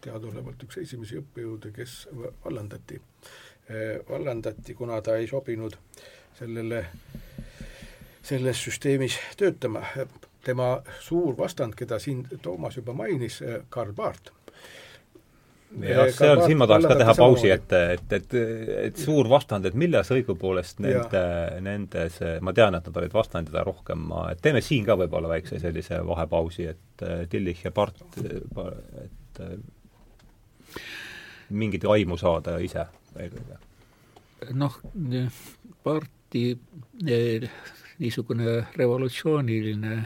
[0.06, 1.98] teadaolevalt üks esimesi õppejõude, kes
[2.44, 3.00] vallandati.
[3.70, 5.78] Eh, vallandati, kuna ta ei sobinud
[6.38, 6.86] sellele,
[8.24, 9.84] selles süsteemis töötama.
[10.46, 14.45] tema suur vastand, keda siin Toomas juba mainis, eh, Karl Barth
[15.84, 18.36] jah, seal, siin ma tahaks ka teha pausi, et, et, et,
[18.88, 21.24] et suur vastand, et milles õigupoolest nende,
[21.66, 24.98] nende see, ma tean, et nad olid vastandid, aga rohkem ma, et teeme siin ka
[25.00, 29.42] võib-olla väikse sellise vahepausi, et Tillich ja Part, et
[31.50, 32.86] mingit aimu saada ise
[33.20, 33.60] eelkõige.
[34.54, 34.78] noh,
[35.84, 36.46] Parti
[37.08, 37.50] eh,
[38.00, 39.98] niisugune revolutsiooniline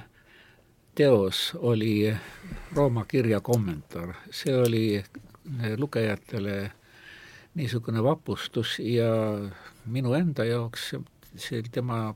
[0.95, 2.13] teos oli
[2.75, 5.03] Rooma kirja kommentaar, see oli
[5.77, 6.71] lugejatele
[7.55, 9.09] niisugune vapustus ja
[9.85, 10.93] minu enda jaoks
[11.35, 12.15] see tema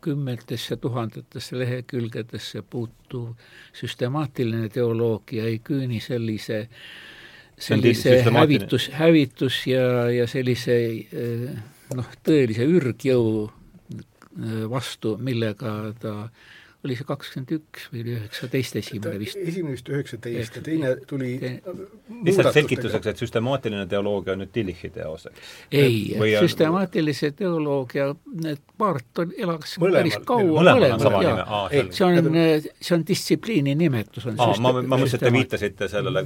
[0.00, 3.32] kümnetesse tuhandetesse lehekülgedesse puutuv
[3.76, 6.68] süstemaatiline teoloogia ei küüni sellise
[7.60, 10.76] sellise hävitus, hävitus ja, ja sellise
[11.94, 13.50] noh, tõelise ürgjõu
[14.70, 16.14] vastu, millega ta
[16.84, 19.36] oli see kakskümmend üks või oli üheksateist esimene vist?
[19.36, 21.34] esimene vist üheksateist ja teine tuli
[22.24, 25.50] lihtsalt selgituseks, et süstemaatiline teoloogia on nüüd Tillichi teos, eks?
[25.76, 25.98] ei,
[26.40, 28.08] süstemaatilise teoloogia,
[28.46, 31.60] need Baart on, elas päris kaua mõlemal, jaa.
[31.92, 32.32] see on,
[32.80, 36.24] see on distsipliini nimetus, on aa, ma, ma mõtlesin, et te viitasite sellele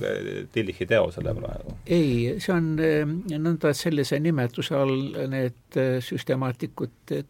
[0.54, 1.78] Tillichi teosele praegu.
[1.86, 7.26] ei, see on nõnda, et sellise nimetuse all need süstemaatikud eh,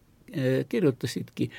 [0.69, 1.49] kirjutasidki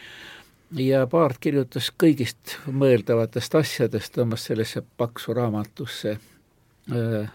[0.74, 6.16] ja Paart kirjutas kõigist mõeldavatest asjadest, tõmbas sellesse paksu raamatusse.
[6.90, 7.30] Äh,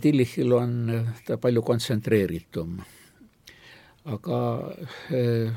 [0.00, 0.74] Tillichil on
[1.26, 2.80] ta palju kontsentreeritum.
[4.04, 4.38] aga
[5.14, 5.52] äh,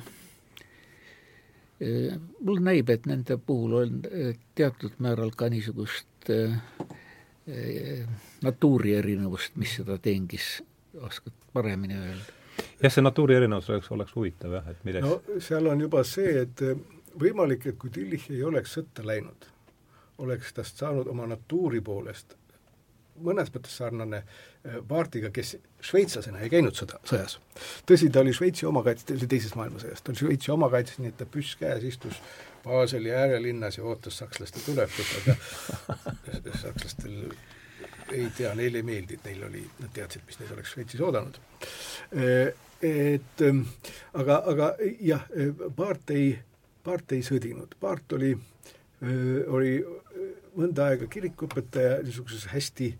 [1.81, 4.01] äh, mulle näib, et nende puhul on
[4.55, 6.05] teatud määral ka niisugust
[8.41, 10.63] natuuri erinevust, mis seda tingis,
[10.97, 12.44] oskad paremini öelda?
[12.81, 16.31] Jah, see natuuri erinevus oleks, oleks huvitav jah, et milleks no seal on juba see,
[16.45, 16.79] et eh,
[17.19, 19.47] võimalik, et kui Tillich ei oleks sõtta läinud,
[20.25, 22.37] oleks tast saanud oma natuuri poolest
[23.23, 24.23] mõnes mõttes sarnane
[24.87, 27.37] Paartiga, eh, kes šveitslasena ei käinud sõda, sõjas.
[27.87, 31.17] tõsi, ta oli Šveitsi omakaitses, ta oli teises maailmasõjas, ta oli Šveitsi omakaitses, nii et
[31.17, 32.19] ta püss käes istus
[32.65, 37.29] Baseli äärelinnas ja ootas sakslaste tulekut, aga sakslastel
[38.11, 41.39] ei tea, neile ei meeldinud, neil oli, nad teadsid, mis neid oleks Šveitsis oodanud.
[42.11, 42.53] Eh,
[42.85, 43.63] et ähm,
[44.13, 45.23] aga, aga jah,
[45.75, 46.35] Paart ei,
[46.85, 49.77] Paart ei sõdinud, Paart oli, äh, oli
[50.55, 52.91] mõnda aega kirikuõpetaja niisuguses hästi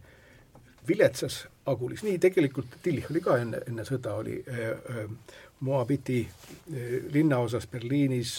[0.87, 6.97] viletsas Agulis, nii tegelikult Tillich oli ka enne, enne sõda, oli äh, äh, Moabiti äh,
[7.13, 8.37] linnaosas Berliinis,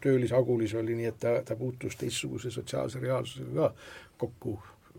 [0.00, 3.72] töölis Agulis oli, nii et ta, ta puutus teistsuguse sotsiaalse reaalsusega ka
[4.18, 4.56] kokku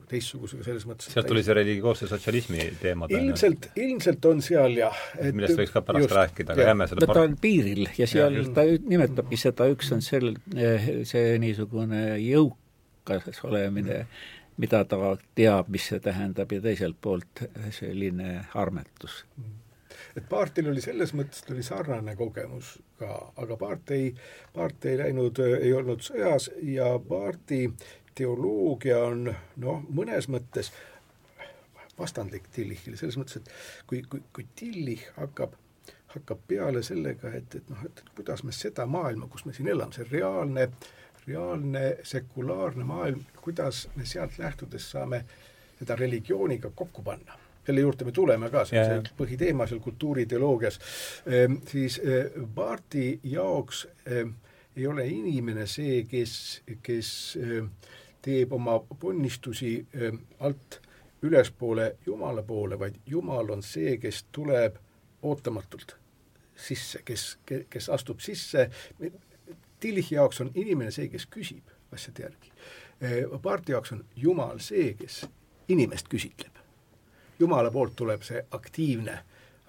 [0.09, 1.11] teistsugusega selles mõttes.
[1.13, 5.03] sealt tuli see religioosse sotsialismi teema ilmselt, ilmselt on seal jah.
[5.27, 8.39] millest võiks ka pärast just, rääkida, aga jääme selle no ta on piiril ja seal
[8.39, 10.35] ja, ta nimetabki seda, üks on sel-,
[11.09, 14.03] see niisugune jõukas olemine,
[14.59, 17.45] mida ta teab, mis see tähendab, ja teiselt poolt
[17.77, 19.23] selline armetus
[20.17, 24.09] et Paartil oli selles mõttes, oli sarnane kogemus ka, aga Paart ei,
[24.55, 27.61] Paart ei läinud, ei olnud sõjas ja Paarti
[28.15, 30.71] teoloogia on noh, mõnes mõttes
[31.99, 33.49] vastandlik Tillichile, selles mõttes, et
[33.87, 35.55] kui, kui, kui Tillich hakkab,
[36.15, 39.95] hakkab peale sellega, et, et noh, et kuidas me seda maailma, kus me siin elame,
[39.95, 40.69] see reaalne,
[41.27, 45.23] reaalne sekulaarne maailm, kuidas me sealt lähtudes saame
[45.79, 47.37] seda religiooniga kokku panna?
[47.65, 50.79] Selle juurde me tuleme ka, see on see põhiteema seal kultuuriteoloogias
[51.29, 54.23] ehm,, siis eh, Barti jaoks eh,
[54.79, 56.33] ei ole inimene see, kes,
[56.81, 57.11] kes
[58.21, 59.87] teeb oma ponnistusi
[60.39, 60.81] alt
[61.21, 64.75] ülespoole Jumala poole, vaid Jumal on see, kes tuleb
[65.21, 65.95] ootamatult
[66.55, 67.37] sisse, kes,
[67.69, 68.69] kes astub sisse,
[69.79, 72.51] Tillichi jaoks on inimene see, kes küsib asjade järgi.
[73.41, 75.21] Paarti jaoks on Jumal see, kes
[75.71, 76.57] inimest küsitleb.
[77.39, 79.19] Jumala poolt tuleb see aktiivne,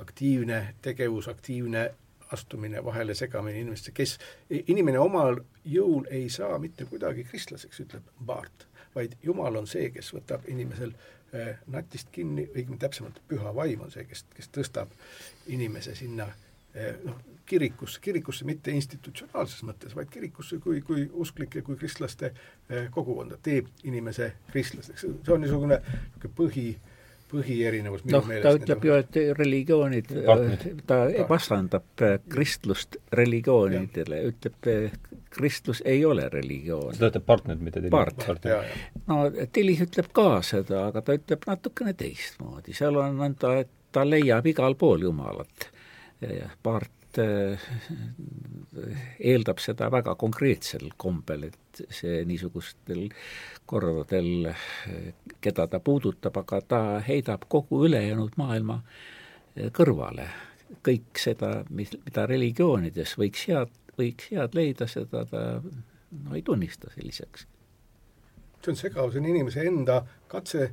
[0.03, 1.85] aktiivne tegevus, aktiivne
[2.33, 4.19] astumine vahele, segamine inimestesse, kes,
[4.67, 10.13] inimene omal jõul ei saa mitte kuidagi kristlaseks, ütleb Baart, vaid Jumal on see, kes
[10.15, 10.93] võtab inimesel
[11.35, 14.95] äh, natist kinni, õigemini täpsemalt püha vaim on see, kes, kes tõstab
[15.51, 17.19] inimese sinna äh, noh,
[17.51, 23.71] kirikusse, kirikusse mitte institutsionaalses mõttes, vaid kirikusse kui, kui usklike, kui kristlaste äh, kogukonda, teeb
[23.85, 26.69] inimese kristlaseks, see on niisugune niisugune põhi
[27.31, 28.45] põhierinevus minu no, meelest.
[28.47, 30.13] ta ütleb ju, et religioonid,
[30.89, 34.71] ta vastandab äh, kristlust religioonidele, ütleb,
[35.31, 36.95] kristlus ei ole religioon.
[36.97, 38.71] seda ütleb Part nüüd, mitte Tillich.
[39.11, 39.21] no
[39.53, 44.47] Tillich ütleb ka seda, aga ta ütleb natukene teistmoodi, seal on nõnda, et ta leiab
[44.47, 45.71] igal pool Jumalat.
[46.63, 47.59] Part Äh,
[49.19, 53.09] eeldab seda väga konkreetsel kombel, et see niisugustel
[53.67, 54.53] kordadel,
[55.43, 60.29] keda ta puudutab, aga ta heidab kogu ülejäänud maailma äh, kõrvale.
[60.87, 66.93] kõik seda, mis, mida religioonides võiks head, võiks head leida, seda ta no ei tunnista
[66.95, 67.47] selliseks.
[68.63, 70.71] see on segav, see on inimese enda katse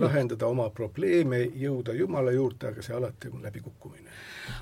[0.00, 4.08] lahendada oma probleeme, jõuda Jumala juurde, aga see alati on läbikukkumine.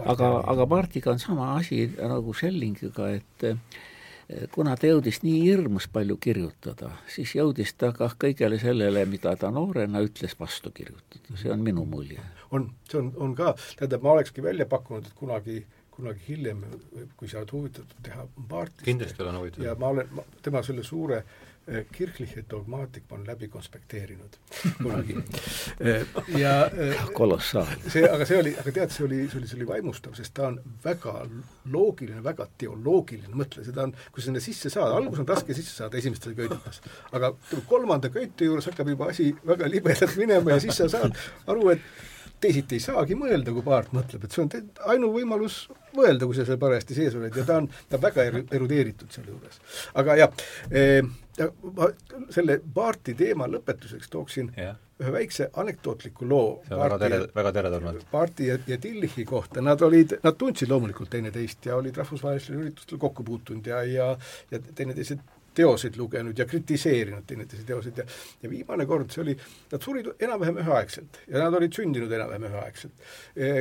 [0.05, 3.47] aga, aga Martiga on sama asi nagu Schellingiga, et
[4.53, 9.51] kuna ta jõudis nii hirmus palju kirjutada, siis jõudis ta ka kõigele sellele, mida ta
[9.55, 12.21] noorena ütles, vastu kirjutada, see on minu mulje.
[12.51, 15.65] on, see on, on ka, tähendab, ma olekski välja pakkunud, et kunagi
[15.99, 16.61] kunagi hiljem,
[17.19, 19.65] kui sa oled huvitatud teha Bartist kindlasti olen huvitatud.
[19.67, 21.47] ja ma olen, tema selle suure äh, Eh,
[21.93, 24.37] kirchliche dogmaatik ma olen läbi konspekteerinud
[24.83, 25.17] kunagi.
[25.81, 26.07] Eh,
[26.39, 27.91] ja eh, kolossaalne.
[27.91, 30.49] see, aga see oli, aga tead, see oli, see oli, see oli vaimustav, sest ta
[30.49, 31.15] on väga
[31.73, 36.01] loogiline, väga teoloogiline mõtleja, seda on, kui sinna sisse saad, alguses on raske sisse saada
[36.01, 37.35] esimestes köitetes, aga
[37.69, 41.85] kolmanda köite juures hakkab juba asi väga libedalt minema ja siis sa saad aru, et
[42.41, 44.51] teisiti ei saagi mõelda, kui Paart mõtleb, et see on
[44.95, 45.61] ainuvõimalus
[45.97, 48.27] mõelda, kui sa seal parajasti sees oled ja ta on, ta on väga
[48.59, 49.61] erudeeritud selle juures.
[49.99, 51.01] aga jah eh,,
[51.79, 51.89] ma
[52.35, 54.77] selle Paarti teema lõpetuseks tooksin yeah.
[55.03, 56.61] ühe väikse anekdootliku loo.
[56.67, 58.05] see on väga tere, väga teretulnud.
[58.11, 63.03] Paarti ja, ja Tillichi kohta, nad olid, nad tundsid loomulikult teineteist ja olid rahvusvahelistel üritustel
[63.03, 64.15] kokku puutunud ja, ja
[64.51, 65.19] ja teineteise
[65.59, 68.09] teoseid lugenud ja kritiseerinud teineteise teoseid ja
[68.43, 69.37] ja viimane kord, see oli,
[69.73, 73.55] nad surid enam-vähem üheaegselt ja nad olid sündinud enam-vähem üheaegselt e,.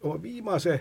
[0.00, 0.80] Oma viimase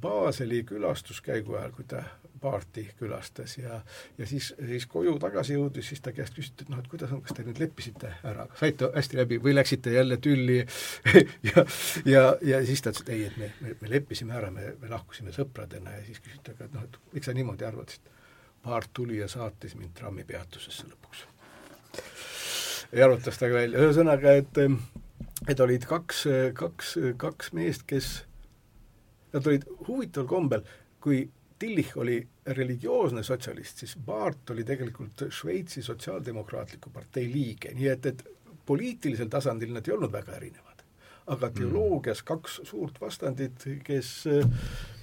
[0.00, 2.02] Baseli külastuskäigu ajal, kui ta
[2.40, 3.80] paarti külastas ja
[4.18, 7.22] ja siis, siis koju tagasi jõudis, siis ta käest küsiti, et noh, et kuidas on,
[7.24, 10.58] kas te nüüd leppisite ära, saite hästi läbi või läksite jälle tülli
[11.50, 11.64] ja
[12.06, 14.92] ja, ja siis ta ütles, et ei, et me, me, me leppisime ära, me, me
[14.92, 18.17] lahkusime sõpradena ja siis küsiti, aga noh, et miks sa niimoodi arvad, siis
[18.62, 21.24] paart tuli ja saatis mind trammipeatusesse lõpuks.
[22.92, 24.62] ja arvutas ta ka välja, ühesõnaga, et
[25.48, 28.12] et olid kaks, kaks, kaks meest, kes,
[29.32, 30.64] nad olid huvitaval kombel,
[31.00, 32.20] kui Tillich oli
[32.54, 38.22] religioosne sotsialist, siis Baart oli tegelikult Šveitsi Sotsiaaldemokraatliku partei liige, nii et, et
[38.66, 40.67] poliitilisel tasandil nad ei olnud väga erinevad.
[41.28, 41.54] Aga mm.
[41.58, 44.12] teoloogias kaks suurt vastandit, kes,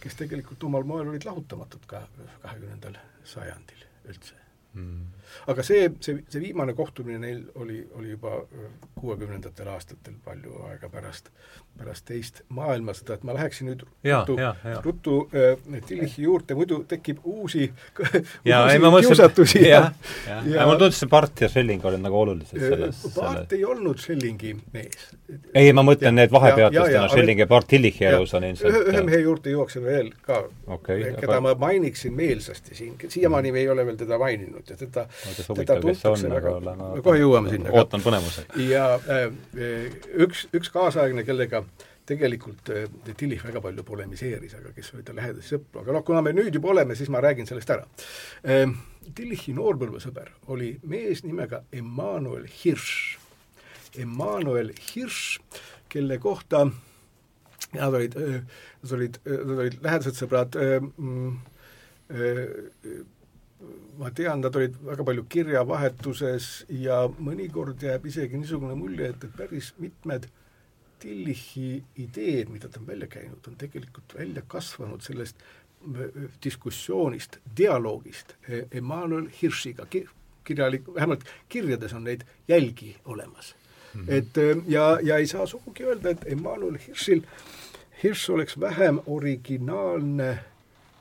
[0.01, 2.05] kes tegelikult omal moel olid lahutamatud ka
[2.41, 4.37] kahekümnendal sajandil üldse
[4.73, 5.05] mm..
[5.47, 8.41] Aga see, see, see viimane kohtumine neil oli, oli juba
[8.99, 11.29] kuuekümnendatel aastatel palju aega pärast,
[11.77, 14.37] pärast teist maailmasõda, et ma läheksin nüüd ja, ruttu,
[14.85, 17.67] ruttu äh, Tillichi juurde, muidu tekib uusi,
[18.07, 19.61] uusi kiusatusi.
[19.73, 19.81] ja,
[20.27, 23.59] ja, ja, ja mulle tundus, see Part ja Schelling olid nagu olulised selles Part selle...
[23.59, 25.09] ei olnud Schellingi mees.
[25.53, 29.21] ei, ma mõtlen need vahepeatustena, Schelling ja Part Tillichi elus on ilmselt ühe, ühe mehe
[29.25, 30.41] juurde jõuaksime veel ka
[30.77, 31.41] okay,, keda aga...
[31.49, 36.29] ma mainiksin meelsasti siin, siiamaani me ei ole veel teda maininud ja teda, teda tuntakse
[36.31, 36.53] väga,
[36.93, 37.73] me kohe jõuame sinna.
[37.75, 38.61] ootan põnevusega.
[38.69, 39.27] ja äh,
[40.25, 41.63] üks, üks kaasaegne, kellega
[42.05, 46.21] tegelikult äh, Tillich väga palju polemiseeris, aga kes oli ta lähedasi sõpru, aga noh, kuna
[46.25, 47.87] me nüüd juba oleme, siis ma räägin sellest ära
[48.43, 48.67] äh,.
[49.05, 53.19] Tillichi noorpõlvesõber oli mees nimega Emmanuel Hirsch.
[54.01, 55.43] Emmanuel Hirsch,
[55.93, 56.63] kelle kohta
[57.75, 58.39] nad olid, äh,
[58.81, 61.35] nad olid, nad olid lähedased sõbrad mm,
[63.99, 69.37] ma tean, nad olid väga palju kirjavahetuses ja mõnikord jääb isegi niisugune mulje, et, et
[69.37, 70.27] päris mitmed
[70.99, 75.43] Tillichi ideed, mida ta on välja käinud, on tegelikult välja kasvanud sellest
[76.43, 78.33] diskussioonist, dialoogist
[78.71, 79.85] Emmanuel Hirschiga,
[80.43, 83.55] kirjalik, vähemalt kirjades on neid jälgi olemas
[83.93, 84.01] mm.
[84.01, 84.13] -hmm.
[84.13, 87.21] et ja, ja ei saa sugugi öelda, et Emmanuel Hirschil,
[88.03, 90.39] Hirsch oleks vähem originaalne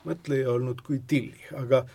[0.05, 1.85] mõtleja olnud kui Tillich, aga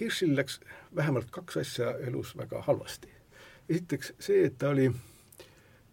[0.00, 0.60] Hirschil läks
[0.96, 3.08] vähemalt kaks asja elus väga halvasti.
[3.68, 4.90] esiteks see, et ta oli,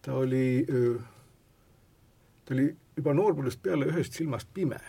[0.02, 0.66] ta oli,
[2.46, 4.80] ta oli juba noorpõlvest peale ühest silmast pime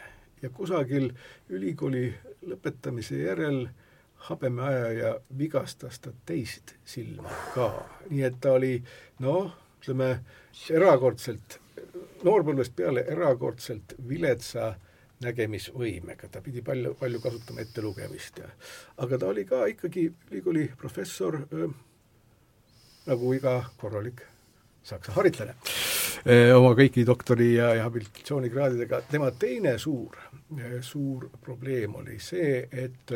[0.42, 1.12] ja kusagil
[1.48, 2.08] ülikooli
[2.50, 3.68] lõpetamise järel
[4.28, 7.68] habemeajaja vigastas ta teist silma ka,
[8.10, 8.76] nii et ta oli
[9.22, 10.10] noh, ütleme
[10.70, 11.58] erakordselt,
[12.22, 14.80] noorpõlvest peale erakordselt viletsa äh,
[15.22, 18.50] nägemisvõimega, ta pidi palju, palju kasutama ettelugemist ja
[19.04, 21.70] aga ta oli ka ikkagi ülikooli professor öö,
[23.06, 24.22] nagu iga korralik
[24.86, 25.54] saksa haritlane.
[26.54, 30.18] Oma kõigi doktori ja, habilitatsioonikraadidega, tema teine suur,
[30.86, 33.14] suur probleem oli see, et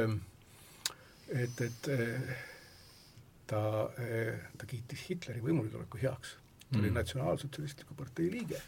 [1.27, 1.89] et, et
[3.47, 6.37] ta, ta kiitis Hitleri võimuletuleku heaks
[6.73, 6.95] ta oli mm.
[6.95, 8.61] Natsionaalsotsialistliku partei liige.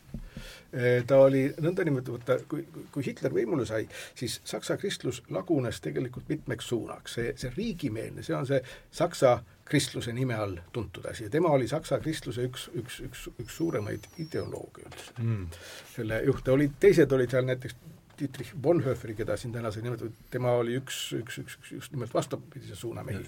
[1.07, 7.19] Ta oli nõndanimetatud, kui, kui Hitler võimule sai, siis saksa kristlus lagunes tegelikult mitmeks suunaks,
[7.19, 8.61] see, see riigimeelne, see on see
[8.95, 9.39] saksa
[9.69, 14.07] kristluse nime all tuntud asi ja tema oli saksa kristluse üks, üks, üks, üks suuremaid
[14.23, 15.61] ideolooge üldse mm..
[15.93, 17.77] selle juhte olid, teised olid seal näiteks
[18.19, 22.15] Dietrich Bonhoefferi, keda siin täna sai nimetatud, tema oli üks, üks, üks, üks just nimelt
[22.15, 23.23] vastupidise suuna mehi.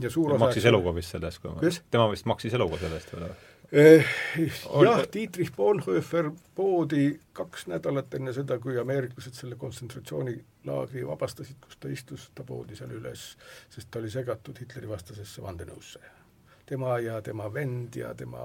[0.00, 3.00] ja suur osa maksis eluga vist selle eest, kui ma tema vist maksis eluga selle
[3.00, 3.28] eest või?
[3.72, 4.04] Eh,
[4.84, 11.88] jah, Dietrich Bonhoeffer poodi kaks nädalat enne seda, kui ameeriklased selle kontsentratsioonilaagri vabastasid, kus ta
[11.88, 13.22] istus, ta poodi seal üles,
[13.72, 16.00] sest ta oli segatud Hitleri vastasesse vandenõusse.
[16.66, 18.42] tema ja tema vend ja tema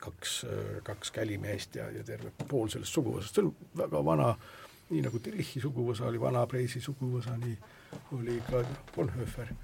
[0.00, 0.34] kaks,
[0.82, 4.34] kaks kälimeest ja, ja terve pool sellest suguvõsast, see on väga vana,
[4.90, 7.56] nii nagu Tillichi suguvõsa oli vana Preisi suguvõsa, nii
[8.18, 8.60] oli ka
[8.96, 9.54] Bonhoeffer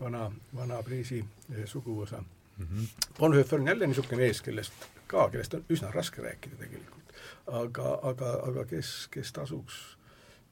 [0.00, 1.20] vana, vana Preisi
[1.68, 2.22] suguvõsa
[2.58, 2.66] mm.
[2.66, 2.86] -hmm.
[3.18, 4.72] Bonhoeffer on jälle niisugune mees, kellest
[5.06, 7.14] ka, kellest on üsna raske rääkida tegelikult.
[7.46, 9.74] aga, aga, aga kes, kes tasuks,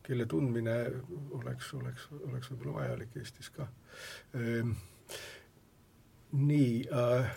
[0.02, 0.92] kelle tundmine
[1.30, 3.66] oleks, oleks, oleks võib-olla vajalik Eestis ka
[4.34, 4.74] ehm,.
[6.32, 7.32] nii äh,,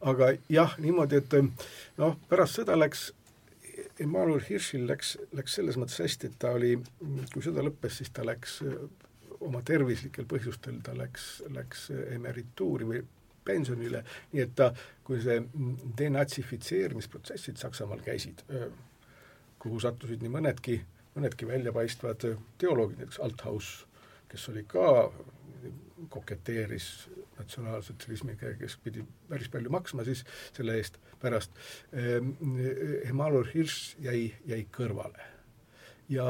[0.00, 1.34] aga jah, niimoodi, et
[1.98, 3.12] noh, pärast sõda läks
[4.00, 6.74] Emmanuel Hirschil läks, läks selles mõttes hästi, et ta oli,
[7.32, 8.60] kui sõda lõppes, siis ta läks
[9.42, 13.02] oma tervislikel põhjustel, ta läks, läks emerituuri või
[13.44, 14.70] pensionile, nii et ta,
[15.04, 15.38] kui see
[15.98, 18.44] denatsifitseerimisprotsessid Saksamaal käisid,
[19.62, 20.78] kuhu sattusid nii mõnedki,
[21.16, 22.26] mõnedki väljapaistvad
[22.58, 23.74] teoloogid, näiteks Althaus,
[24.32, 24.86] kes oli ka,
[26.08, 30.24] koketeeris natsionaalsotsialismiga ja kes pidi päris palju maksma siis
[30.56, 31.54] selle eest pärast,
[31.92, 35.30] Emmanuel Hirsch jäi, jäi kõrvale.
[36.08, 36.24] ja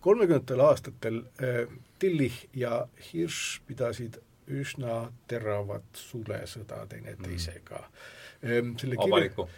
[0.00, 1.22] kolmekümnendatel aastatel
[1.98, 4.20] Tillich ja Hirsch pidasid
[4.60, 7.82] üsna teravat sulesõda teineteisega
[8.42, 8.76] mm..
[8.98, 9.48] avalikku?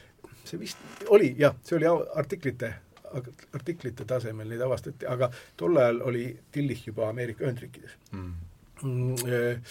[0.45, 0.79] see vist
[1.09, 2.73] oli jah, see oli artiklite,
[3.55, 8.33] artiklite tasemel neid avastati, aga tol ajal oli Tillich juba Ameerika Ühendriikides mm.
[8.83, 9.69] mm.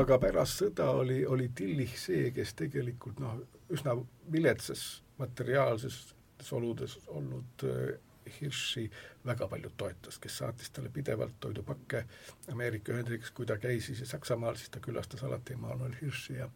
[0.00, 3.36] Aga pärast sõda oli, oli Tillich see, kes tegelikult noh,
[3.72, 3.96] üsna
[4.32, 6.00] viletsas materiaalses
[6.52, 7.62] oludes olnud
[8.40, 8.90] Hirschi
[9.26, 12.04] väga palju toetas, kes saatis talle pidevalt toidupakke
[12.52, 16.48] Ameerika Ühendriikides, kui ta käis siis Saksamaal, siis ta külastas alati Emmanuel Hirschi ja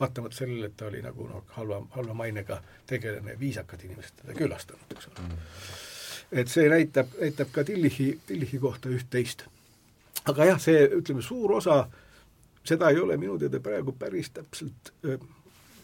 [0.00, 4.94] vaatamata sellele, et ta oli nagu noh, halva, halva mainega tegelane, viisakad inimesed teda külastanud,
[4.96, 5.26] eks ole.
[5.26, 5.42] Mm..
[6.42, 9.46] et see näitab, näitab ka Tillichi, Tillichi kohta üht-teist.
[10.24, 11.84] aga jah, see, ütleme, suur osa,
[12.64, 15.18] seda ei ole minu teada praegu päris täpselt öö,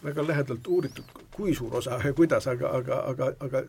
[0.03, 3.63] väga lähedalt uuritud, kui suur osa ja kuidas, aga, aga, aga, aga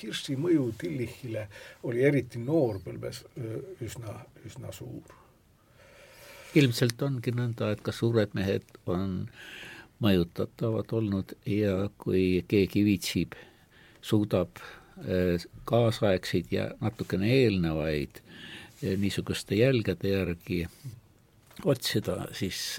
[0.00, 1.46] Hirši mõju Tillichile
[1.88, 3.22] oli eriti noorpõlves
[3.84, 5.14] üsna, üsna suur.
[6.56, 9.26] ilmselt ongi nõnda, et ka suured mehed on
[10.00, 13.34] mõjutatavad olnud ja kui keegi viitsib,
[14.00, 14.60] suudab
[15.68, 18.22] kaasaegseid ja natukene eelnevaid
[18.96, 20.62] niisuguste jälgede järgi
[21.64, 22.78] otsida, siis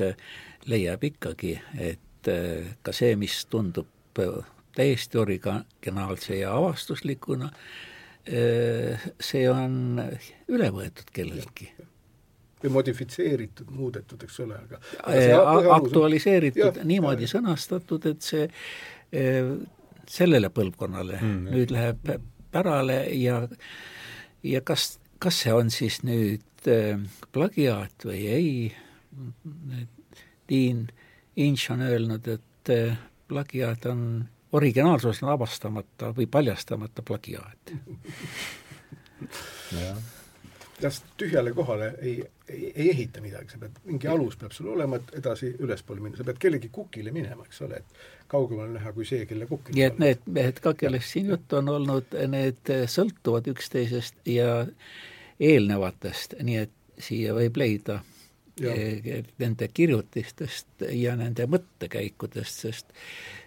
[0.66, 2.32] leiab ikkagi, et
[2.82, 4.22] ka see, mis tundub
[4.78, 7.50] täiesti originaalse ja avastuslikuna,
[8.28, 10.02] see on
[10.52, 11.70] üle võetud kelleltki.
[12.64, 17.32] või modifitseeritud, muudetud, eks ole, aga, aga aktualiseeritud, niimoodi ja.
[17.38, 18.48] sõnastatud, et see
[20.08, 22.10] sellele põlvkonnale mm, nüüd läheb
[22.52, 23.42] pärale ja
[24.44, 26.44] ja kas, kas see on siis nüüd
[27.32, 28.50] plagiaat või ei,
[30.50, 30.88] Dean
[31.38, 32.74] Inch on öelnud, et
[33.30, 34.02] plagiaat on
[34.52, 37.74] originaalsus on avastamata või paljastamata plagiaat.
[40.82, 42.20] Kas tühjale kohale ei,
[42.50, 46.20] ei, ei ehita midagi, sa pead, mingi alus peab sul olema, et edasi ülespoole minna,
[46.20, 49.88] sa pead kellegi kukile minema, eks ole, et kaugemal näha kui see, kelle kukil nii
[49.88, 54.68] et need mehed ka, kellest siin juttu on olnud, need sõltuvad üksteisest ja
[55.40, 58.00] eelnevatest, nii et siia võib leida
[58.62, 58.74] ja.
[58.74, 62.94] Eh, nende kirjutistest ja nende mõttekäikudest, sest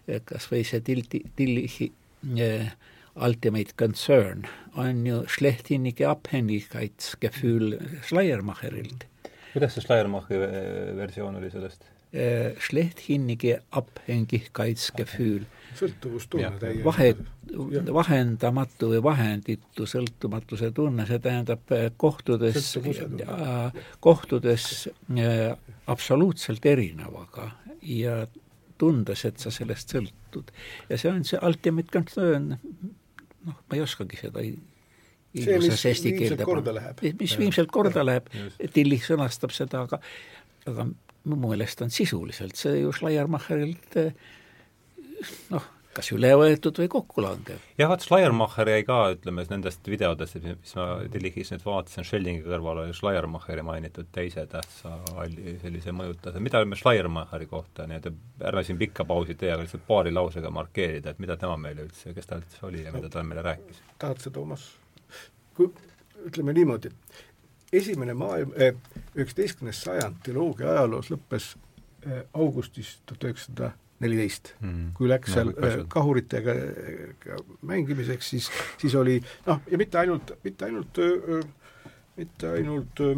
[0.07, 1.91] eh, kas või see Tilti, Tillichi
[2.39, 2.73] äh,
[3.21, 4.47] Ultimate Concern
[4.79, 9.07] on ju Schlechtinike Abhängigkeitsgefühl Schleiermacherilt.
[9.53, 10.39] kuidas see Schleiermachi
[10.97, 11.89] versioon oli sellest?
[12.59, 15.45] Schlechtinike Abhängigkeitsgefühl
[15.79, 16.85] sõltuvustunne täiesti.
[16.85, 17.11] vahe,
[17.93, 22.73] vahendamatu või vahenditu sõltumatuse tunne, see tähendab kohtudes,
[24.01, 24.66] kohtudes
[25.91, 27.51] absoluutselt erinevaga
[27.83, 28.25] ja
[28.81, 30.51] tundes, et sa sellest sõltud.
[30.89, 32.55] ja see on see ultimate concern,
[33.47, 34.45] noh, ma ei oskagi seda
[35.35, 36.95] ilusas eesti keelde panna.
[37.21, 38.29] mis viimselt korda läheb,
[38.75, 40.01] Tillich sõnastab seda, aga
[40.68, 40.91] aga
[41.29, 44.12] mu meelest on sisuliselt see ju Schleiermacherilt eh,
[45.55, 47.62] noh, kas üle võetud või kokku langev.
[47.79, 52.85] jah, vaat Schleiermacher jäi ka, ütleme, nendest videodest, mis ma Tillichis nüüd vaatasin, Schellingi kõrval
[52.85, 58.11] oli Schleiermacheri mainitud teise tähtsa alli sellise mõjutaja, mida me Schleiermacheri kohta, nii et
[58.53, 62.14] ärme siin pikka pausi tee, aga lihtsalt paari lausega markeerida, et mida tema meile üldse,
[62.16, 63.83] kes ta üldse oli ja mida ta meile rääkis.
[63.99, 64.71] tahad sa, Toomas?
[65.57, 65.73] kui
[66.27, 66.93] ütleme niimoodi,
[67.73, 71.55] esimene maailm, üheksateistkümnes sajand teoloogia ajaloos lõppes
[72.07, 74.93] eh, augustis tuhat üheksasada neliteist Mm.
[74.97, 80.33] kui läks No, seal äh, kahuritega äh, mängimiseks, siis, siis oli noh, ja mitte ainult,
[80.45, 80.99] mitte ainult,
[82.17, 83.15] mitte ainult öö,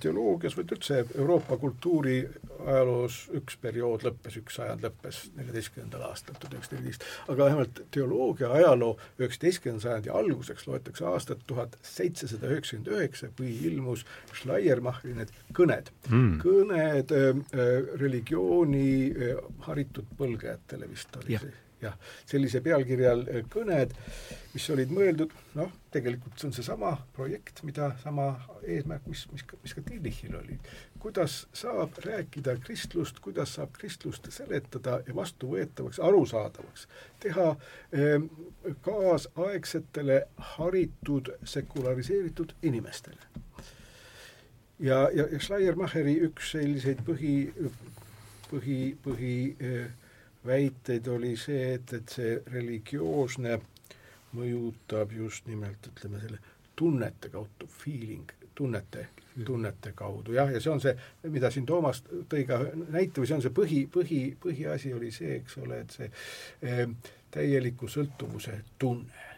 [0.00, 2.18] teoloogias, vaid üldse Euroopa kultuuri
[2.64, 8.50] ajaloos üks periood lõppes, üks sajand lõppes neljateistkümnendal aastal, tuhat üheksasada neliteist, aga vähemalt teoloogia
[8.56, 15.92] ajaloo üheksateistkümnenda sajandi alguseks loetakse aastat tuhat seitsesada üheksakümmend üheksa, kui ilmus Schleiermacheri need kõned
[16.10, 16.38] Mm.
[16.42, 17.42] kõned äh,
[18.00, 21.40] religiooni äh, haritud põlgajatele vist oli Jah.
[21.44, 21.52] see,
[21.84, 21.94] jah,
[22.28, 23.94] sellise pealkirja all äh, kõned,
[24.54, 28.28] mis olid mõeldud, noh, tegelikult see on seesama projekt, mida, sama
[28.62, 30.58] eesmärk, mis, mis, mis ka Tillichil oli.
[31.04, 36.88] kuidas saab rääkida kristlust, kuidas saab kristlust seletada ja vastuvõetavaks, arusaadavaks
[37.24, 38.18] teha äh,
[38.86, 40.22] kaasaegsetele
[40.54, 43.44] haritud sekulariseeritud inimestele
[44.78, 47.36] ja, ja, ja Schleiermacheri üks selliseid põhi,
[48.50, 49.86] põhi, põhi eh,
[50.46, 53.58] väiteid oli see, et, et see religioosne
[54.34, 56.40] mõjutab just nimelt, ütleme selle
[56.76, 59.08] tunnete kaudu, feeling, tunnete,
[59.44, 60.94] tunnete kaudu, jah, ja see on see,
[61.30, 62.60] mida siin Toomas tõi ka
[62.94, 66.10] näite või see on see põhi, põhi, põhiasi oli see, eks ole, et see
[66.62, 66.88] eh,
[67.34, 69.30] täieliku sõltuvuse tunne.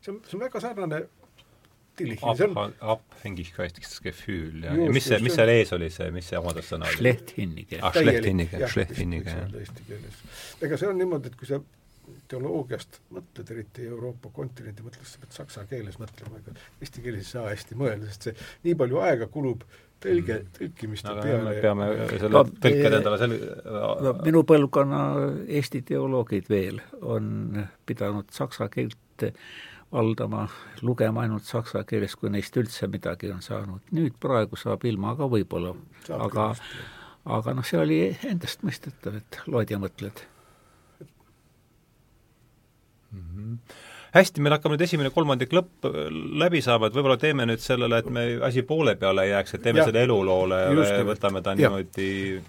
[0.00, 1.02] see on, see on väga sarnane
[2.22, 6.96] On Abhängigkeitsgefühl ja, ja mis see, mis seal ees oli, see, mis see omadussõna oli?
[6.98, 8.24] Schlechthinnige Ah, täielik-
[8.72, 10.02] Schlechtinnige, jah,
[10.62, 11.60] ega see on niimoodi, et kui sa
[12.32, 17.30] teoloogiast mõtled, eriti Euroopa kontinendi mõtled, sa pead saksa keeles mõtlema, ega eesti keeles ei
[17.36, 18.34] saa hästi mõelda, sest see
[18.66, 19.62] nii palju aega kulub
[20.02, 21.52] tõlge, tõlkimiste aga peale.
[21.62, 23.36] peame selle No, tõlked endale sel-
[24.02, 25.02] no minu põlvkonna
[25.46, 28.98] Eesti teoloogid veel on pidanud saksa keelt
[29.92, 30.46] valdama,
[30.82, 33.80] lugema ainult saksa keeles, kui neist üldse midagi on saanud.
[33.92, 35.74] nüüd praegu saab ilma ka võib-olla,
[36.16, 36.52] aga
[37.24, 40.24] aga noh, see oli endastmõistetav, et loed ja mõtled.
[43.12, 43.58] Mhm.
[44.12, 45.86] Hästi, meil hakkab nüüd esimene kolmandik lõpp
[46.42, 49.64] läbi saama, et võib-olla teeme nüüd sellele, et me asi poole peale ei jääks, et
[49.64, 49.88] teeme Jah.
[49.88, 51.04] selle eluloole ja nimelt.
[51.08, 51.60] võtame ta Jah.
[51.62, 52.08] niimoodi,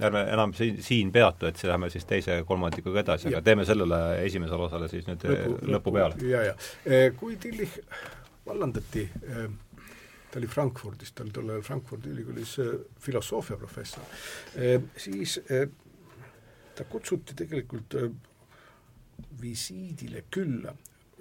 [0.09, 4.01] ärme enam siin, siin peatu, et siis läheme siis teise kolmandikuga edasi, aga teeme sellele
[4.26, 6.20] esimesele osale siis nüüd lõpu, lõpu peale.
[6.28, 7.80] ja, ja kui Tillich
[8.45, 9.07] vallandati,
[10.32, 12.57] ta oli Frankfurdis, ta oli tol ajal Frankfurdi ülikoolis
[13.07, 14.24] filosoofiaprofessor,
[14.99, 15.39] siis
[16.76, 17.95] ta kutsuti tegelikult
[19.39, 20.74] visiidile külla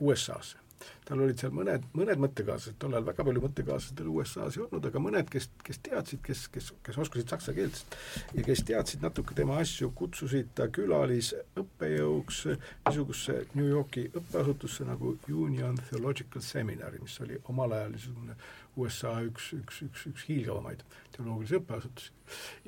[0.03, 0.59] USA-sse.
[1.07, 4.86] tal olid seal mõned, mõned mõttekaaslased, tol ajal väga palju mõttekaaslasi tal USA-s ei olnud,
[4.88, 7.96] aga mõned, kes, kes teadsid, kes, kes, kes oskasid saksa keelt
[8.34, 15.78] ja kes teadsid natuke tema asju, kutsusid ta külalisõppejõuks niisugusesse New Yorki õppeasutusse nagu Union
[15.86, 18.38] Theological Seminary, mis oli omal ajal niisugune
[18.82, 20.82] USA üks, üks, üks, üks hiilgavamaid
[21.14, 22.11] teoloogilisi õppeasutusi.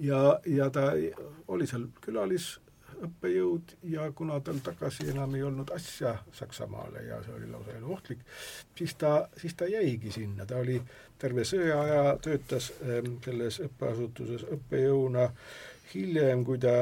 [0.07, 0.93] ja, ja ta
[1.49, 2.55] oli seal külalis
[3.07, 8.25] õppejõud ja kuna tal tagasi enam ei olnud asja Saksamaale ja see oli lausa eluohtlik,
[8.79, 10.81] siis ta, siis ta jäigi sinna, ta oli
[11.19, 15.29] terve sõjaaja, töötas ähm, selles õppeasutuses õppejõuna,
[15.95, 16.75] hiljem, kui ta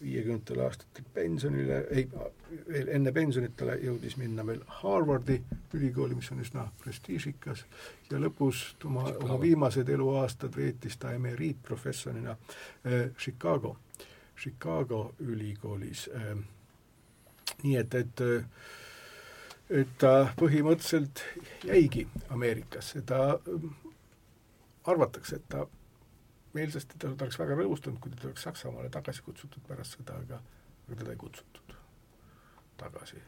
[0.00, 2.04] viiekümnendatel aastatel pensionile, ei,
[2.68, 5.40] veel enne pensionit ta jõudis minna veel Harvardi
[5.74, 7.64] ülikooli, mis on üsna prestiižikas,
[8.10, 13.76] ja lõpus oma, oma viimased eluaastad veetis ta emeriitprofessorina äh, Chicago
[14.38, 16.36] Chicago ülikoolis äh,.
[17.62, 18.22] nii et, et
[19.70, 21.22] et ta põhimõtteliselt
[21.68, 23.66] jäigi Ameerikasse, ta äh,
[24.88, 25.66] arvatakse, et ta
[26.56, 30.40] meelsasti, ta, oleks väga rõõmustanud, kui ta oleks Saksamaale tagasi kutsutud pärast seda, aga
[30.86, 31.76] aga teda ei kutsutud
[32.80, 33.20] tagasi.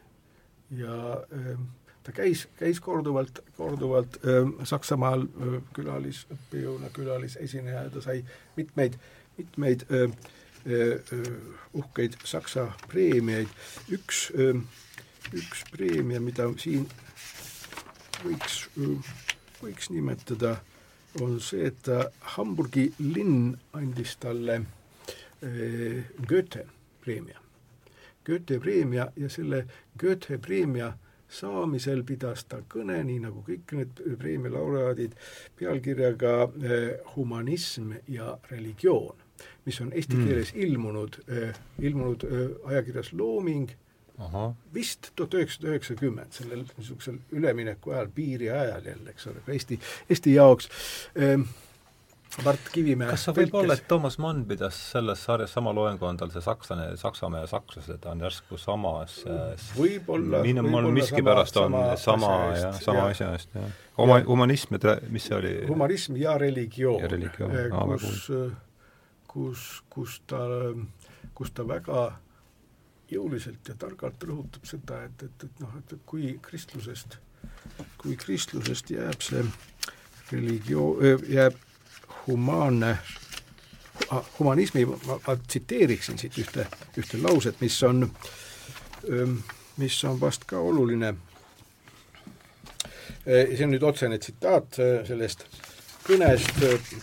[0.71, 0.95] ja
[1.35, 1.57] äh,
[2.03, 8.21] ta käis, käis korduvalt, korduvalt äh, Saksamaal äh, külalisõppejõuna, külalisesineja ja ta sai
[8.57, 8.97] mitmeid,
[9.37, 10.15] mitmeid äh,
[11.73, 13.49] uhkeid Saksa preemiaid.
[13.91, 14.31] üks,
[15.33, 16.85] üks preemia, mida siin
[18.23, 18.57] võiks,
[19.61, 20.57] võiks nimetada,
[21.21, 21.89] on see, et
[22.35, 24.61] Hamburgi linn andis talle
[25.41, 26.67] Goethe
[27.01, 27.39] preemia.
[28.25, 29.65] Goethe preemia ja selle
[29.97, 30.91] Goethe preemia
[31.31, 35.15] saamisel pidas ta kõne, nii nagu kõik need preemia laureaadid,
[35.57, 36.35] pealkirjaga
[37.15, 39.20] Humanism ja religioon
[39.65, 40.27] mis on eesti Mm.
[40.27, 43.71] keeles ilmunud äh,, ilmunud äh, ajakirjas Looming
[44.73, 49.79] vist tuhat üheksasada üheksakümmend, sellel niisugusel ülemineku ajal, piiri ajal jälle, eks ole, Eesti,
[50.09, 50.69] Eesti jaoks
[51.17, 51.41] ähm,.
[52.45, 56.15] Mart Kivimäe kas see võib olla, et Toomas Mann pidas selles sarjas sama loengu, on
[56.15, 59.17] tal see sakslane, Saksamaa ja sakslased on järsku samas
[59.75, 63.67] võib-olla minu, mul miskipärast on sama ja sama asja eest, jah.
[63.97, 65.51] Oma, humanism, et mis see oli?
[65.67, 68.55] humanism ja religioon, ja religioon.
[69.31, 70.39] Kus, kus, ta,
[71.35, 72.11] kus ta väga
[73.11, 77.17] jõuliselt ja targalt rõhutab seda, et, et, et noh, et kui kristlusest,
[78.01, 79.43] kui kristlusest jääb see
[80.31, 81.55] religioon, jääb
[82.25, 82.95] humaanne
[84.39, 86.67] humanismi, ma, tsiteeriksin siit ühte,
[86.99, 88.07] ühte lauset, mis on,
[89.79, 91.15] mis on vast ka oluline.
[93.23, 95.45] see on nüüd otsene tsitaat sellest
[96.05, 96.51] kõnest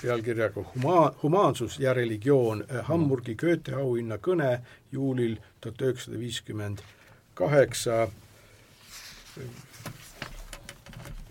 [0.02, 4.58] pealkirjaga Huma-, humaansus ja religioon, Hamburgi Goethe auhinna kõne
[4.92, 6.82] juulil tuhat üheksasada viiskümmend
[7.34, 8.08] kaheksa.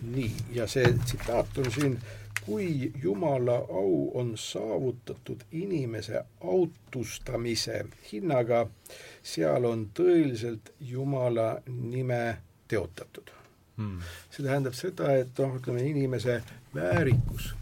[0.00, 1.98] nii, ja see tsitaat on siin
[2.46, 8.66] kui Jumala au on saavutatud inimese autustamise hinnaga,
[9.22, 12.38] seal on tõeliselt Jumala nime
[12.68, 13.37] teotatud
[13.78, 14.00] hmm..
[14.30, 16.42] see tähendab seda, et noh, ütleme inimese
[16.74, 17.54] väärikus,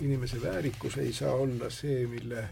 [0.00, 2.48] inimese väärikus ei saa olla see, mille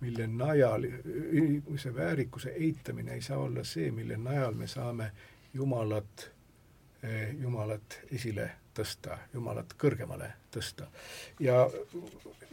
[0.00, 0.84] mille najal,
[1.32, 5.10] inimese väärikuse eitamine ei saa olla see, mille najal me saame
[5.54, 6.30] Jumalat,
[7.02, 10.88] eh, Jumalat esile tõsta, Jumalat kõrgemale tõsta.
[11.40, 11.66] ja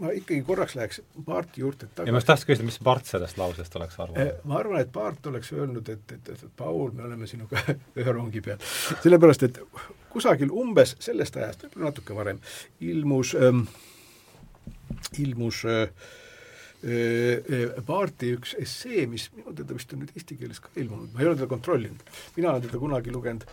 [0.02, 2.08] ma ikkagi korraks läheks Paarti juurde tagasi.
[2.08, 4.22] ja ma just tahtsin küsida, mis Part sellest lausest oleks arvanud?
[4.22, 7.64] Eh, ma arvan, et Paart oleks öelnud, et, et, et Paul, me oleme sinuga
[8.00, 8.62] ühe rongi peal.
[9.04, 9.60] sellepärast, et
[10.14, 12.42] kusagil umbes sellest ajast, võib-olla natuke varem,
[12.86, 13.66] ilmus ähm,,
[15.24, 15.90] ilmus äh,
[17.88, 21.32] Paarti üks essee, mis minu teada vist on nüüd eesti keeles ka ilmunud, ma ei
[21.32, 22.06] ole teda kontrollinud.
[22.36, 23.48] mina olen teda kunagi lugenud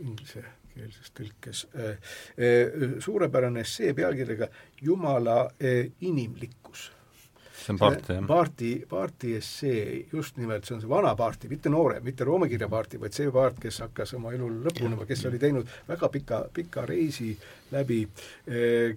[0.00, 0.44] inglise
[0.80, 1.90] keelses tõlkes äh,
[2.38, 4.48] äh, suurepärane essee pealkirjaga
[4.82, 6.90] Jumala äh, inimlikkus.
[7.60, 8.26] see on Paarti, jah?
[8.26, 13.00] Paarti, Paarti essee, just nimelt, see on see vana Paarti, mitte noore, mitte roomikirja Paarti,
[13.00, 17.34] vaid see Paart, kes hakkas oma elu lõpunema, kes oli teinud väga pika, pika reisi
[17.74, 18.00] läbi,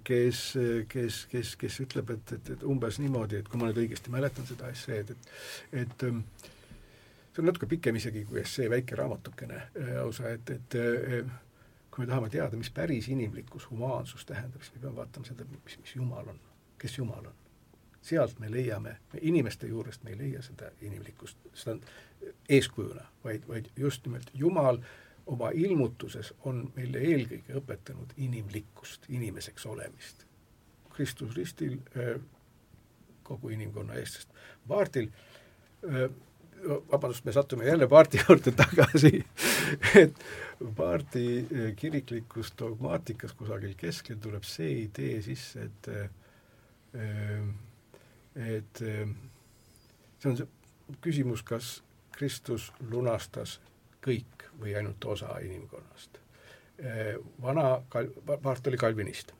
[0.08, 0.40] kes,
[0.88, 4.48] kes, kes, kes ütleb, et, et, et umbes niimoodi, et kui ma nüüd õigesti mäletan
[4.48, 6.24] seda esseed, et et ähm,
[7.34, 9.60] see on natuke pikem isegi kui essee, väike raamatukene
[9.98, 10.80] lausa, et, et
[11.94, 15.78] kui me tahame teada, mis päris inimlikkus, humaansus tähendab, siis me peame vaatama seda, mis,
[15.78, 16.40] mis Jumal on,
[16.78, 17.34] kes Jumal on.
[18.02, 21.78] sealt me leiame, me inimeste juurest me ei leia seda inimlikkust, seda
[22.48, 24.78] eeskujuna, vaid, vaid just nimelt Jumal
[25.26, 30.26] oma ilmutuses on meile eelkõige õpetanud inimlikkust, inimeseks olemist.
[30.90, 31.78] Kristus ristil
[33.22, 34.34] kogu inimkonna eest, sest
[34.68, 35.08] Paartil
[36.68, 39.24] vabandust, me sattume jälle Paarti juurde tagasi
[39.94, 40.24] et
[40.76, 46.10] Paarti eh, kiriklikus dogmaatikas kusagil keskel tuleb see idee sisse, et eh,
[48.34, 49.08] et eh,
[50.18, 51.76] see on see küsimus, kas
[52.14, 53.58] Kristus lunastas
[54.04, 56.20] kõik või ainult osa inimkonnast.
[57.42, 58.12] Vana kal-,
[58.42, 59.32] Paart oli kalvinist.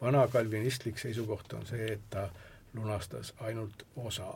[0.00, 2.28] vana kalvinistlik seisukoht on see, et ta
[2.74, 4.32] lunastas ainult osa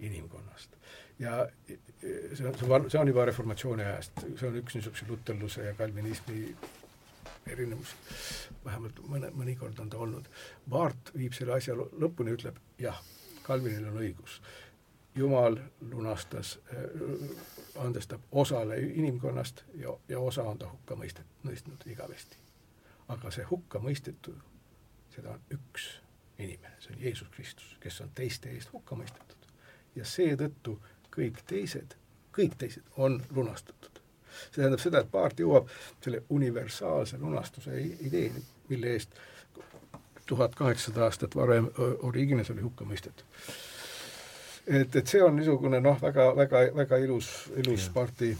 [0.00, 0.76] inimkonnast
[1.18, 5.64] ja see on, see on, see on juba reformatsiooni ajast, see on üks niisuguse luterluse
[5.64, 6.56] ja kalvinismi
[7.46, 7.94] erinevus,
[8.64, 10.28] vähemalt mõne, mõnikord on ta olnud.
[10.70, 13.00] Baart viib selle asja lõpuni, ütleb jah,
[13.42, 14.40] Kalvinil on õigus.
[15.14, 15.58] jumal
[15.90, 16.84] lunastas äh,,
[17.84, 22.36] andestab osale inimkonnast ja, ja osa on ta hukka mõistet-, mõistnud igavesti.
[23.08, 24.32] aga see hukka mõistetu,
[25.14, 25.88] seda on üks
[26.38, 29.50] inimene, see on Jeesus Kristus, kes on teiste eest hukka mõistetud.
[29.94, 30.78] ja seetõttu
[31.16, 31.96] kõik teised,
[32.36, 34.00] kõik teised on lunastatud.
[34.32, 35.68] see tähendab seda, et paart jõuab
[36.04, 39.20] selle universaalse lunastuse ideeni, mille eest
[40.26, 41.68] tuhat kaheksasada aastat varem
[42.02, 43.24] Origines oli hukka mõistetud.
[44.66, 48.36] et, et see on niisugune noh, väga, väga, väga ilus, ilus paarti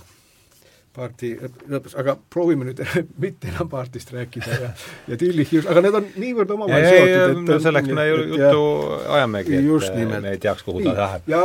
[0.93, 1.33] paarti
[1.73, 2.83] lõpus, aga proovime nüüd
[3.25, 4.71] mitte enam paartist rääkida ja,
[5.09, 8.63] ja Tillichi, aga need on niivõrd omavahel seotud, et no selleks me ju juttu
[9.17, 11.33] ajamegi, et me ei teaks, kuhu ta läheb.
[11.33, 11.43] ja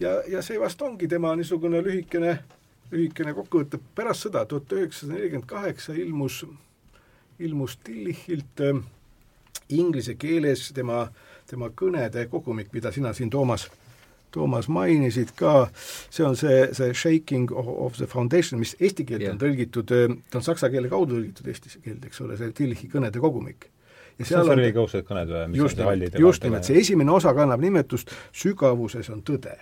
[0.00, 2.38] ja, ja see vast ongi tema niisugune lühikene,
[2.92, 6.42] lühikene kokkuvõte, pärast sõda, tuhat üheksasada nelikümmend kaheksa ilmus,
[7.42, 8.82] ilmus Tillichilt äh,
[9.72, 11.06] inglise keeles tema,
[11.50, 13.68] tema kõnede kogumik, mida sina siin, Toomas,
[14.32, 15.68] Toomas mainisid ka,
[16.10, 19.36] see on see, see Shaking of the Foundation, mis eesti keelde yeah.
[19.36, 22.90] on tõlgitud, äh, ta on saksa keele kaudu tõlgitud eesti keelde, eks ole, see Tillichi
[22.92, 23.68] kõnede kogumik.
[24.20, 24.60] Ja seal on
[25.48, 29.56] mis just nimelt, just nimelt, see esimene osa kannab nimetust Sügavuses on tõde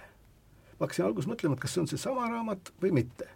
[0.80, 3.28] ma hakkasin alguses mõtlema, et kas see on seesama raamat või mitte.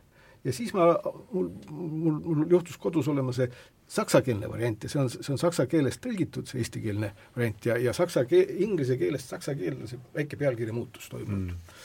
[0.45, 0.91] ja siis ma,
[1.33, 3.49] mul, mul, mul juhtus kodus olema see
[3.95, 7.93] saksakeelne variant ja see on, see on saksa keelest tõlgitud, see eestikeelne variant ja, ja
[7.97, 11.85] saksa keel, inglise keelest saksa keelde see väike pealkirja muutus toimunud mm..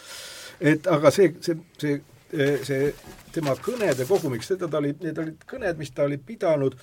[0.74, 2.00] et aga see, see, see
[2.30, 2.92] see
[3.34, 6.76] tema kõnede kogumik, seda ta oli, need olid kõned, mis ta oli pidanud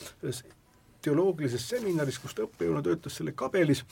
[1.07, 3.85] teoloogilises seminaris, kus ta õppejõuna töötas selle kabelis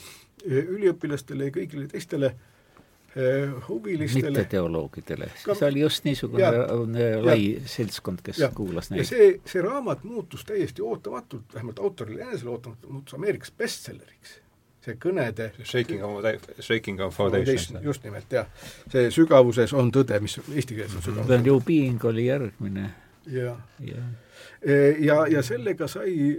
[0.45, 2.33] üliõpilastele ja kõigile teistele
[3.67, 6.49] huvilistele mitteteoloogidele, siis oli just niisugune
[7.23, 9.03] lai seltskond, kes ja, kuulas neid.
[9.03, 14.39] ja see, see raamat muutus täiesti ootamatult, vähemalt autorile enesele ootamatult, muutus Ameerikas bestselleriks
[14.85, 16.25] see kõnede Shaking of,
[16.59, 17.79] shaking of foundation.
[17.83, 18.51] just nimelt, jah.
[18.91, 21.47] see sügavuses on tõde, mis eesti keeles on sügavus.
[21.47, 22.89] ju Being oli järgmine.
[23.31, 23.61] jah.
[23.79, 24.03] ja,
[24.65, 26.35] ja, ja, ja sellega sai,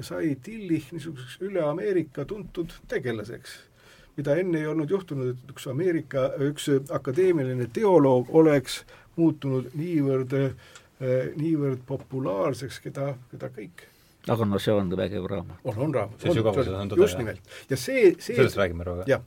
[0.00, 3.58] sai Tillich niisuguseks üle Ameerika tuntud tegelaseks
[4.18, 8.82] mida enne ei olnud juhtunud, et üks Ameerika, üks akadeemiline teoloog oleks
[9.18, 10.34] muutunud niivõrd,
[11.38, 13.86] niivõrd populaarseks, keda, keda kõik
[14.28, 15.60] aga no see on vägev raamat.
[15.64, 16.22] on, on raamat.
[16.22, 17.52] see sügavuses on tõde, just nimelt.
[17.70, 19.22] ja see, see sellest räägime praegu, jah?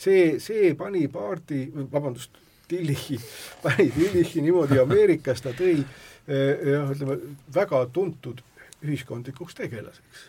[0.00, 3.18] see, see pani Paardi, vabandust, Tillichi,
[3.64, 5.76] pani Tillichi niimoodi Ameerikas, ta tõi
[6.28, 7.18] jah, ütleme,
[7.54, 8.42] väga tuntud
[8.84, 10.26] ühiskondlikuks tegelaseks.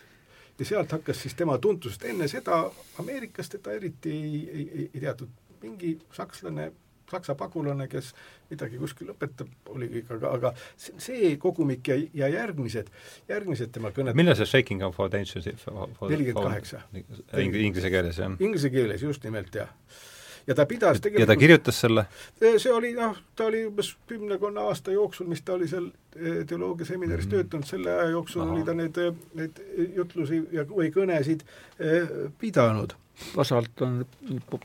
[0.59, 2.61] Ja sealt hakkas siis tema tuntusest, enne seda
[2.99, 5.31] Ameerikas teda eriti ei, ei, ei, ei teatud,
[5.63, 6.71] mingi sakslane
[7.09, 8.11] saksa pagulane, kes
[8.51, 12.91] midagi kuskil õpetab, oli kõik, aga, aga see kogumik ja, ja järgmised,
[13.29, 16.83] järgmised tema kõned millal see Shaking of Foundation nelikümmend kaheksa.
[16.93, 18.37] Inglise keeles, jah?
[18.37, 19.73] Inglise keeles, just nimelt, jah
[20.49, 22.05] ja ta pidas tegelikult ja ta kirjutas selle?
[22.41, 27.25] see oli noh, ta oli umbes kümnekonna aasta jooksul, mis ta oli seal eh, teoloogiaseminaris
[27.25, 27.49] mm -hmm.
[27.49, 28.53] töötanud, selle aja jooksul Aha.
[28.53, 29.01] oli ta need,
[29.33, 29.63] need
[29.95, 31.45] jutlusi ja, või kõnesid
[32.39, 32.93] pidanud.
[33.35, 34.05] osalt on,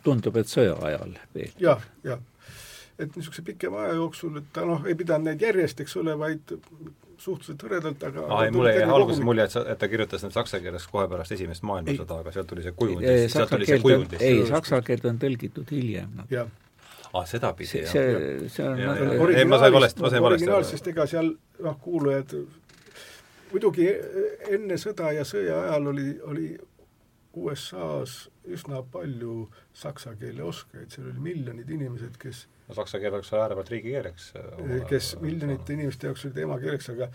[0.02, 1.70] tundub, et sõja ajal veel ja,.
[1.70, 2.20] jah, jah
[2.98, 6.52] et niisuguse pikema aja jooksul, et ta noh, ei pidanud neid järjest, eks ole, vaid
[7.18, 10.34] suhteliselt hõredalt, aga aa, ei, mulle jäi alguses mulje, et sa, et ta kirjutas need
[10.34, 14.18] saksa keeles kohe pärast esimest maailmasõda, aga sealt tuli see kujund, sealt tuli see kujund.
[14.20, 16.28] ei, saksa keelt on tõlgitud hiljem no..
[16.32, 16.50] jah
[17.14, 17.92] ah, sedapidi, jah?
[17.92, 20.68] see, see on nagu ei, ma sain valesti, ma sain valesti aru.
[20.68, 21.32] sest ega seal
[21.64, 22.34] noh, kuulujad,
[23.52, 23.88] muidugi
[24.50, 26.48] enne sõda ja sõja ajal oli, oli
[27.34, 29.44] USA-s üsna palju
[29.74, 34.32] saksa keele oskajaid, seal oli miljonid inimesed, kes saksa keel oleks äärepealt riigikeeleks.
[34.36, 37.08] Äh, kes miljonite inimeste jaoks oli emakeeleks, aga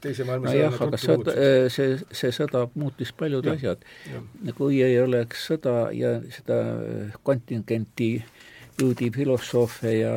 [0.00, 3.84] teise maailmasõja no aga sõda, äh, see, see sõda muutis paljud ja, asjad.
[4.58, 6.60] kui ei oleks sõda ja seda
[7.26, 8.12] kontingenti
[8.80, 10.14] juudi filosoofe ja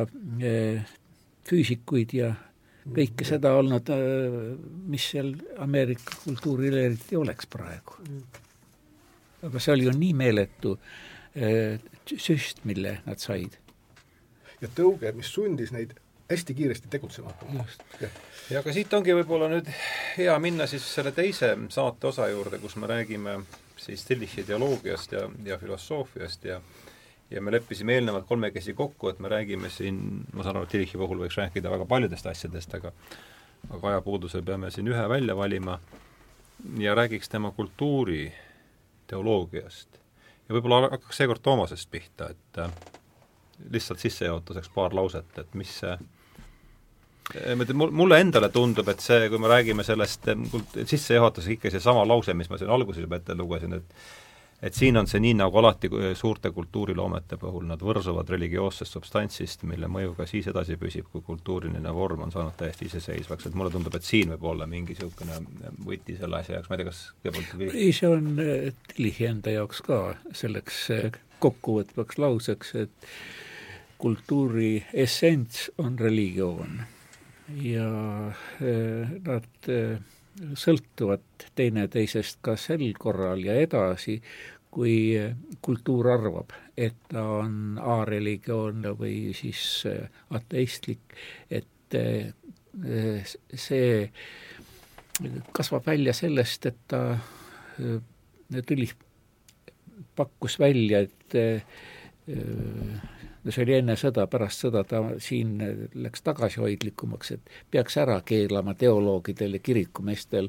[1.44, 2.30] füüsikuid ja
[2.84, 3.88] kõike seda olnud,
[4.88, 5.34] mis seal
[5.64, 8.00] Ameerika kultuuril eriti oleks praegu.
[9.44, 10.78] aga see oli ju nii meeletu
[12.08, 13.58] süst, mille nad said
[14.64, 15.94] ja tõuge, mis sundis neid
[16.30, 17.66] hästi kiiresti tegutsema hakkama.
[18.50, 19.68] ja aga siit ongi võib-olla nüüd
[20.16, 23.38] hea minna siis selle teise saate osa juurde, kus me räägime
[23.76, 26.60] siis Tillichi ideoloogiast ja, ja filosoofiast ja
[27.30, 30.00] ja me leppisime eelnevalt kolmekesi kokku, et me räägime siin,
[30.32, 32.92] ma saan aru, et Tillichi puhul võiks rääkida väga paljudest asjadest, aga
[33.72, 35.78] aga ajapuudusel peame siin ühe välja valima
[36.78, 38.32] ja räägiks tema kultuuri
[39.06, 39.88] teoloogiast.
[40.48, 42.60] ja võib-olla hakkaks seekord Toomasest pihta, et
[43.70, 45.96] lihtsalt sissejuhatuseks paar lauset, et mis see
[47.72, 50.28] mulle endale tundub, et see, kui me räägime sellest
[50.84, 54.04] sissejuhatuses ikka seesama lause, mis ma siin alguses juba ette lugesin, et
[54.64, 59.90] et siin on see nii, nagu alati suurte kultuuriloomete puhul, nad võrsuvad religioossest substantsist, mille
[59.92, 63.96] mõju ka siis edasi püsib, kui kultuuriline vorm on saanud täiesti iseseisvaks, et mulle tundub,
[63.98, 65.36] et siin võib olla mingi niisugune
[65.84, 68.30] võti selle asja jaoks, ma ei tea, kas kõigepealt ei, see on
[68.94, 70.00] Tillichi enda jaoks ka
[70.32, 70.80] selleks
[71.44, 73.12] kokkuvõtvaks lauseks, et
[74.04, 76.82] kultuuri essents on religioon.
[77.56, 77.86] Ja
[78.60, 79.94] eh, nad eh,
[80.60, 84.18] sõltuvad teineteisest ka sel korral ja edasi,
[84.74, 85.16] kui
[85.64, 90.04] kultuur arvab, et ta on areligioonne või siis eh,
[90.36, 91.16] ateistlik,
[91.48, 91.96] et
[93.54, 93.88] see
[95.54, 97.02] kasvab välja sellest, et ta
[98.66, 98.88] tuli,
[100.18, 101.36] pakkus välja, et
[103.52, 105.58] see oli enne sõda, pärast sõda ta siin
[105.94, 110.48] läks tagasihoidlikumaks, et peaks ära keelama teoloogidel ja kirikumeestel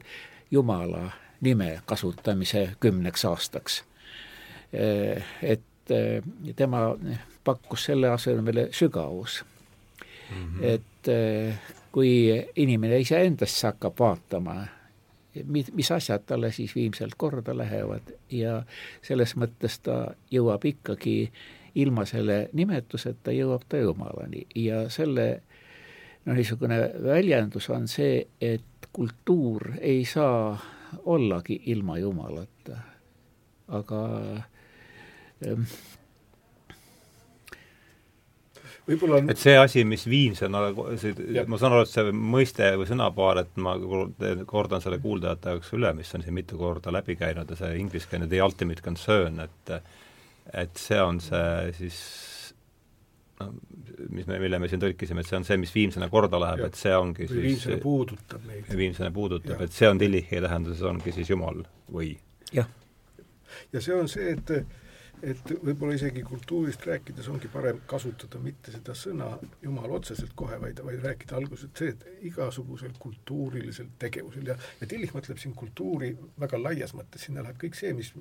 [0.52, 1.10] Jumala
[1.42, 3.84] nime kasutamise kümneks aastaks.
[5.42, 5.94] Et
[6.56, 6.86] tema
[7.44, 9.44] pakkus selle asemele sügavus
[10.30, 10.36] mm.
[10.36, 10.64] -hmm.
[10.64, 11.12] et
[11.92, 14.56] kui inimene iseendasse hakkab vaatama,
[15.74, 18.64] mis asjad talle siis viimselt korda lähevad ja
[19.02, 21.32] selles mõttes ta jõuab ikkagi
[21.76, 24.46] ilma selle nimetuseta jõuab ta Jumalani.
[24.56, 25.28] Ja selle
[26.26, 30.56] noh, niisugune väljendus on see, et kultuur ei saa
[31.06, 32.78] ollagi ilma Jumalata,
[33.76, 34.02] aga
[35.46, 35.66] ähm,
[38.88, 43.44] võib-olla on et see asi, mis viimsena, ma saan aru, et see mõiste või sõnapaar,
[43.44, 43.76] et ma
[44.48, 48.30] kordan selle kuuldajate jaoks üle, mis on siin mitu korda läbi käinud ja see ingliskeelne
[48.32, 49.76] the ultimate concern, et
[50.54, 52.00] et see on see siis
[53.40, 53.52] noh,
[54.10, 56.80] mis me, mille me siin tõlkisime, et see on see, mis viimsena korda läheb, et
[56.80, 58.72] see ongi või viimsena puudutab meid.
[58.78, 62.16] viimsena puudutab, et see on Tillichi tähenduses, ongi siis Jumal või?
[62.56, 62.70] jah.
[63.74, 64.85] ja see on see, et
[65.24, 69.30] et võib-olla isegi kultuurist rääkides ongi parem kasutada mitte seda sõna
[69.64, 75.16] Jumal otseselt kohe, vaid, vaid rääkida alguses see, et igasugusel kultuurilisel tegevusel ja, ja Tillich
[75.16, 76.12] mõtleb siin kultuuri
[76.42, 78.12] väga laias mõttes, sinna läheb kõik see, mis,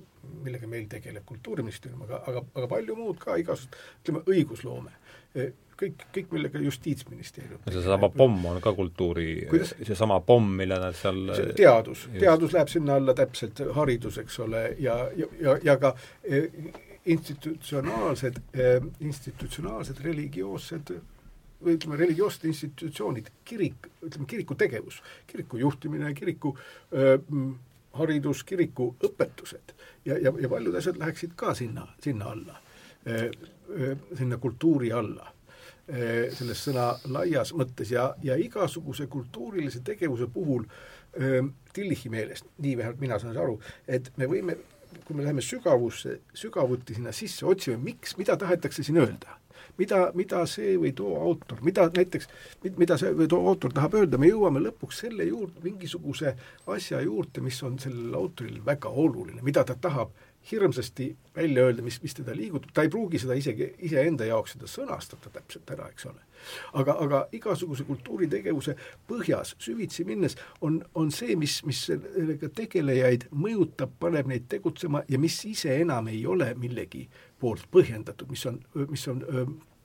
[0.45, 4.95] millega meil tegeleb Kultuuriministeerium, aga, aga, aga palju muud ka, igasugused, ütleme, õigusloome.
[5.75, 9.49] Kõik, kõik, millega Justiitsministeerium seesama pomm on ka kultuuri,
[9.83, 14.95] seesama pomm, mille nad seal teadus, teadus läheb sinna alla täpselt, haridus, eks ole, ja,
[15.19, 15.97] ja, ja, ka
[17.07, 20.95] institutsionaalsed eh,, institutsionaalsed religioossed
[21.65, 26.53] või ütleme, religioossed institutsioonid, kirik, ütleme kiriku tegevus, kiriku juhtimine, kiriku
[26.93, 27.19] öö,
[27.97, 29.73] haridus, kiriku õpetused.
[30.05, 32.59] Ja, ja, ja paljud asjad läheksid ka sinna, sinna alla,
[34.19, 35.31] sinna kultuuri alla
[35.85, 37.91] selles sõna laias mõttes.
[37.93, 40.65] Ja, ja igasuguse kultuurilise tegevuse puhul
[41.75, 44.57] Tillichi meelest, nii vähemalt mina saan aru, et me võime
[45.05, 49.39] kui me läheme sügavusse, sügavuti sinna sisse, otsime, miks, mida tahetakse siin öelda,
[49.79, 52.29] mida, mida see või too autor, mida näiteks,
[52.79, 56.35] mida see või too autor tahab öelda, me jõuame lõpuks selle juurde, mingisuguse
[56.77, 60.15] asja juurde, mis on sellel autoril väga oluline, mida ta tahab
[60.51, 64.69] hirmsasti välja öelda, mis, mis teda liigutab, ta ei pruugi seda isegi iseenda jaoks seda
[64.71, 66.21] sõnastada täpselt ära, eks ole.
[66.81, 68.77] aga, aga igasuguse kultuuritegevuse
[69.09, 75.19] põhjas süvitsi minnes on, on see, mis, mis sellega tegelejaid mõjutab, paneb neid tegutsema ja
[75.19, 77.07] mis ise enam ei ole millegi
[77.41, 79.25] poolt põhjendatud, mis on, mis on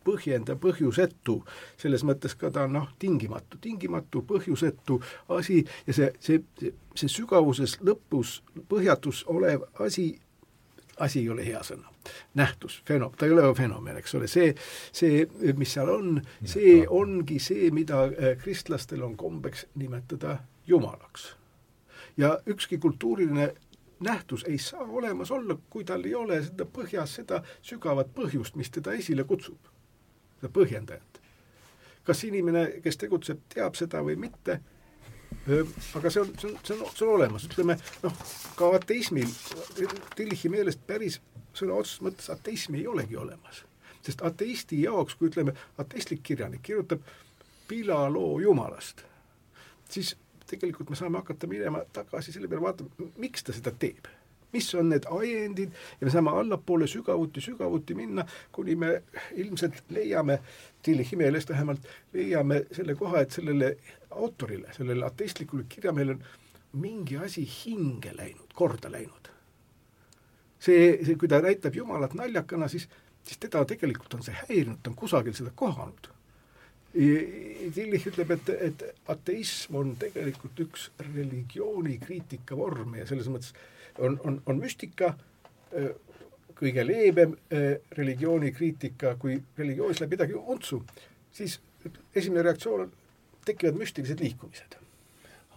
[0.06, 1.40] põhjenda, põhjusetu,
[1.80, 5.00] selles mõttes ka ta on noh, tingimatu, tingimatu, põhjusetu
[5.36, 6.42] asi ja see, see,
[6.96, 8.40] see, sügavuses lõpus
[8.72, 10.12] põhjatus olev asi
[11.00, 11.90] asi ei ole hea sõna.
[12.34, 14.54] nähtus, feno-, ta ei ole fenomen, eks ole, see,
[14.92, 15.26] see,
[15.58, 20.38] mis seal on, see ongi see, mida äh, kristlastel on kombeks nimetada
[20.68, 21.36] jumalaks.
[22.18, 23.54] ja ükski kultuuriline
[24.00, 28.72] nähtus ei saa olemas olla, kui tal ei ole seda põhjas seda sügavat põhjust, mis
[28.72, 29.72] teda esile kutsub,
[30.40, 31.22] seda põhjendajat.
[32.04, 34.60] kas inimene, kes tegutseb, teab seda või mitte,
[36.00, 38.22] aga see on, see on, see on, see on olemas, ütleme noh,
[38.60, 39.32] ka ateismil,
[40.16, 41.20] Tillichi meelest päris
[41.58, 43.64] sõna otseses mõttes ateismi ei olegi olemas.
[44.06, 47.02] sest ateisti jaoks, kui ütleme, ateistlik kirjanik kirjutab
[47.68, 49.04] pilaloo Jumalast,
[49.90, 50.16] siis
[50.50, 54.08] tegelikult me saame hakata minema tagasi selle peale, vaatama, miks ta seda teeb
[54.54, 59.02] mis on need ajendid ja me saame allapoole sügavuti, sügavuti minna, kuni me
[59.38, 60.40] ilmselt leiame,
[60.82, 63.74] Tillichi meelest vähemalt, leiame selle koha, et sellele
[64.16, 66.24] autorile, sellele ateistlikule kirjamehele on
[66.80, 69.30] mingi asi hinge läinud, korda läinud.
[70.60, 72.90] see, see, kui ta näitab Jumalat naljakana, siis,
[73.24, 76.10] siis teda tegelikult on see häirinud, ta on kusagil seda kohanud.
[76.90, 78.84] Tillich ütleb, et, et
[79.14, 83.54] ateism on tegelikult üks religioonikriitika vorm ja selles mõttes
[84.00, 85.14] on, on, on müstika
[86.60, 87.36] kõige leebem
[87.96, 90.82] religioonikriitika, kui religioonis läheb midagi untsu,
[91.32, 91.60] siis
[92.16, 92.94] esimene reaktsioon on,
[93.46, 94.80] tekivad müstilised liikumised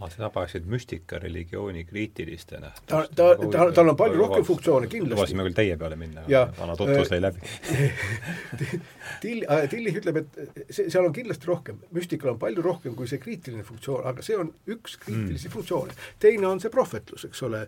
[0.04, 0.10] ah,.
[0.12, 3.04] sa tabasid müstika religiooni kriitiliste nähtustena.
[3.14, 5.14] ta, ta, ta, tal on palju rohkem funktsioone kindlasti.
[5.14, 6.24] lubasime küll teie peale minna,
[6.58, 7.42] vana tutvus lõi läbi
[9.22, 13.22] Till-, Tillich ütleb, et see, seal on kindlasti rohkem, müstikal on palju rohkem kui see
[13.22, 15.54] kriitiline funktsioon, aga see on üks kriitilisi mm.
[15.54, 15.96] funktsioone.
[16.22, 17.64] teine on see prohvetlus, eks ole,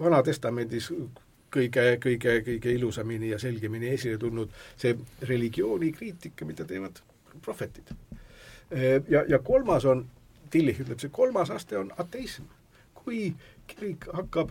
[0.00, 0.90] Vana-testamendis
[1.54, 4.96] kõige, kõige, kõige ilusamini ja selgemini esile tulnud see
[5.28, 7.00] religiooni kriitika, mida teevad
[7.44, 7.92] prohvetid.
[9.08, 10.04] Ja, ja kolmas on,
[10.50, 12.48] Tillich ütleb, see kolmas aste on ateism.
[13.00, 13.32] kui
[13.66, 14.50] kirik hakkab,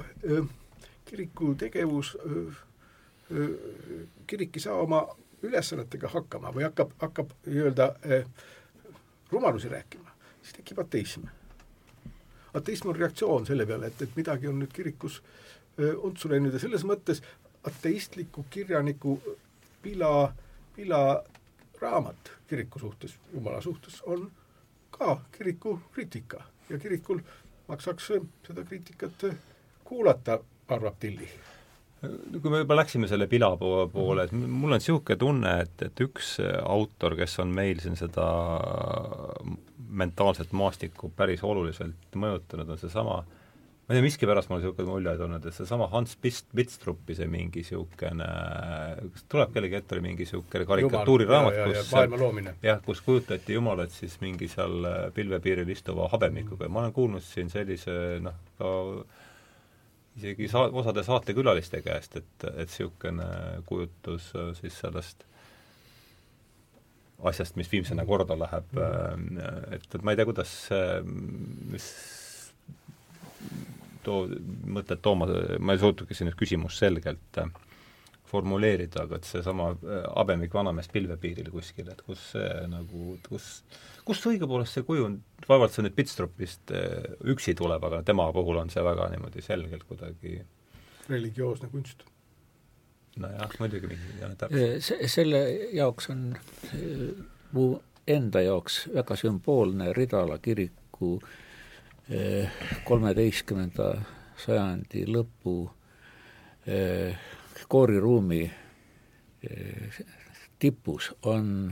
[1.06, 2.16] kiriku tegevus,
[4.28, 5.04] kirik ei saa oma
[5.45, 7.91] ülesannetega hakkama või hakkab, hakkab nii-öelda
[9.32, 10.10] rumalusi rääkima,
[10.41, 11.28] siis tekib ateism.
[12.54, 15.22] ateism on reaktsioon selle peale, et, et midagi on nüüd kirikus
[15.78, 17.22] untsu läinud ja selles mõttes
[17.64, 19.20] ateistliku kirjaniku
[19.82, 20.34] Pila,
[20.76, 21.24] Pila
[21.82, 24.32] raamat kiriku suhtes, Jumala suhtes, on
[25.00, 27.22] ka kiriku kriitika ja kirikul
[27.68, 28.12] maksaks
[28.47, 29.26] seda kriitikat
[29.84, 31.30] kuulata, arvab Tilli.
[32.41, 36.38] Kui me juba läksime selle pila poole, et mul on niisugune tunne, et, et üks
[36.62, 38.28] autor, kes on meil siin seda
[39.89, 43.38] mentaalset maastikku päris oluliselt mõjutanud, on seesama äh,
[43.89, 47.63] ma ei tea, miskipärast mul niisugune mulje tulnud, et seesama Hans Bist-, Bitstruppi see mingi
[47.63, 48.27] niisugune,
[49.15, 52.53] kas tuleb kellegi ette, oli mingi niisugune karikatuuriraamat, kus maailma loomine.
[52.61, 54.85] jah, kus kujutati Jumalat siis mingi seal
[55.15, 56.67] pilvepiiril istuva habemikuga.
[56.67, 58.75] Ja ma olen kuulnud siin sellise noh, ka
[60.21, 63.27] isegi saa-, osade saatekülaliste käest, et, et niisugune
[63.65, 65.25] kujutus äh, siis sellest
[67.25, 70.59] asjast, mis viimsena korda läheb, äh, et, et ma ei tea, kuidas,
[71.73, 71.89] mis
[74.06, 74.28] too,
[74.78, 77.50] mõtted Toomas, ma ei suutnudki siin nüüd küsimust selgelt äh,
[78.30, 79.72] formuleerida, aga et seesama
[80.14, 83.47] habemik vanamees pilvepiiril kuskil, et kus see nagu, kus,
[84.06, 86.76] kust õigupoolest see kujund, vaevalt see nüüd Pitstropist
[87.34, 90.38] üksi tuleb, aga tema puhul on see väga niimoodi selgelt kuidagi
[91.10, 92.06] religioosne kunst
[93.20, 94.86] nojah, muidugi mingi, jah, täpselt.
[94.86, 95.41] Se-, selle
[95.76, 96.26] jaoks on
[97.56, 97.68] mu
[98.10, 101.18] enda jaoks väga sümboolne Ridala kiriku
[102.88, 103.89] kolmeteistkümnenda
[104.39, 105.53] sajandi lõpu
[107.70, 108.41] kooriruumi
[110.60, 111.70] tipus on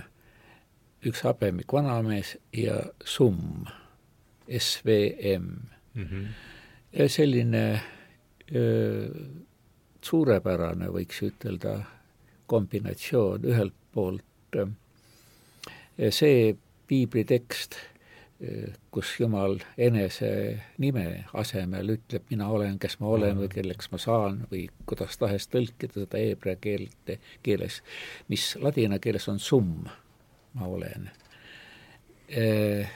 [1.07, 3.65] üks habemik vanamees ja summ,
[4.47, 5.47] SVM
[5.93, 6.05] mm.
[6.05, 7.07] -hmm.
[7.07, 7.81] selline
[8.55, 9.09] öö,
[10.01, 11.81] suurepärane, võiks ütelda,
[12.47, 14.23] kombinatsioon ühelt poolt
[16.09, 16.55] see
[16.87, 17.75] piiblitekst,
[18.93, 20.29] kus Jumal enese
[20.77, 25.49] nime asemel ütleb, mina olen, kes ma olen või kelleks ma saan või kuidas tahes
[25.49, 27.81] tõlkida seda heebrea keelt, keeles,
[28.29, 29.89] mis ladina keeles on summ,
[30.53, 31.09] ma olen.
[32.29, 32.91] Äh,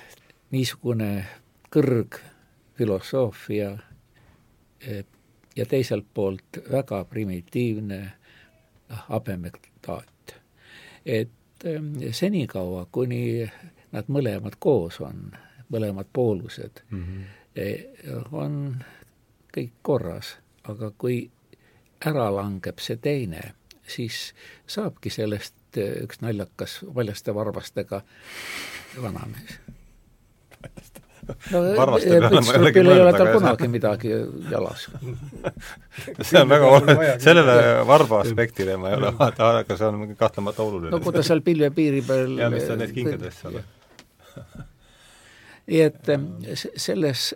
[0.51, 1.25] niisugune
[1.73, 3.71] kõrgfilosoofia
[5.55, 8.11] ja teiselt poolt väga primitiivne
[8.89, 10.07] habemektaat.
[11.05, 11.29] et
[11.65, 13.51] ähm, senikaua, kuni
[13.91, 15.31] nad mõlemad koos on,
[15.71, 16.83] mõlemad poolused.
[16.89, 18.27] Mm, -hmm.
[18.31, 18.83] on
[19.51, 21.29] kõik korras, aga kui
[22.05, 23.53] ära langeb see teine,
[23.87, 24.31] siis
[24.67, 28.01] saabki sellest äh, üks naljakas valjaste varvastega
[29.01, 29.59] vanamees.
[31.51, 34.09] No varvaste peale ma ei ole tal kunagi midagi
[34.51, 34.87] jalas.
[36.27, 40.63] See on väga oluline, sellele varba aspektile ma ei ole vaata, aga see on kahtlemata
[40.65, 40.91] oluline.
[40.95, 43.61] no kui ta seal pilvepiiri peal ja mis ta neist kingadest seal
[45.67, 46.09] nii et
[46.75, 47.33] selles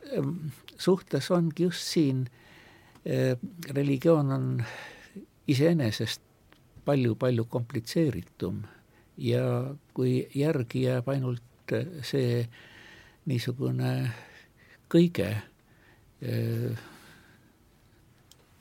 [0.77, 2.25] suhtes ongi just siin,
[3.73, 4.47] religioon on
[5.47, 6.21] iseenesest
[6.85, 8.63] palju-palju komplitseeritum.
[9.17, 11.73] Ja kui järgi jääb ainult
[12.03, 12.43] see
[13.25, 13.91] niisugune
[14.91, 15.29] kõige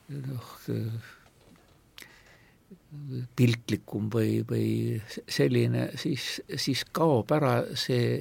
[0.08, 0.52] noh,
[3.36, 4.68] piltlikum või, või
[5.28, 8.18] selline, siis, siis kaob ära see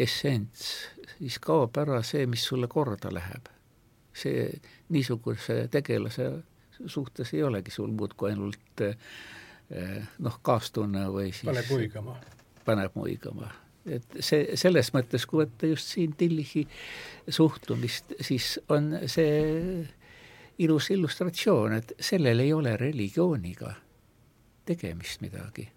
[0.00, 0.68] essents,
[1.16, 3.48] siis kaob ära see, mis sulle korda läheb.
[4.20, 4.50] see
[4.90, 6.30] niisuguse tegelase
[6.86, 8.82] suhtes ei olegi sul muud kui ainult
[10.18, 12.16] noh, kaastunne või siis paneb muigama.
[12.64, 13.50] paneb muigama
[13.88, 16.66] et see, selles mõttes, kui võtta just siin Tillichi
[17.28, 19.86] suhtumist, siis on see
[20.60, 23.74] ilus illustratsioon, et sellel ei ole religiooniga
[24.68, 25.68] tegemist midagi.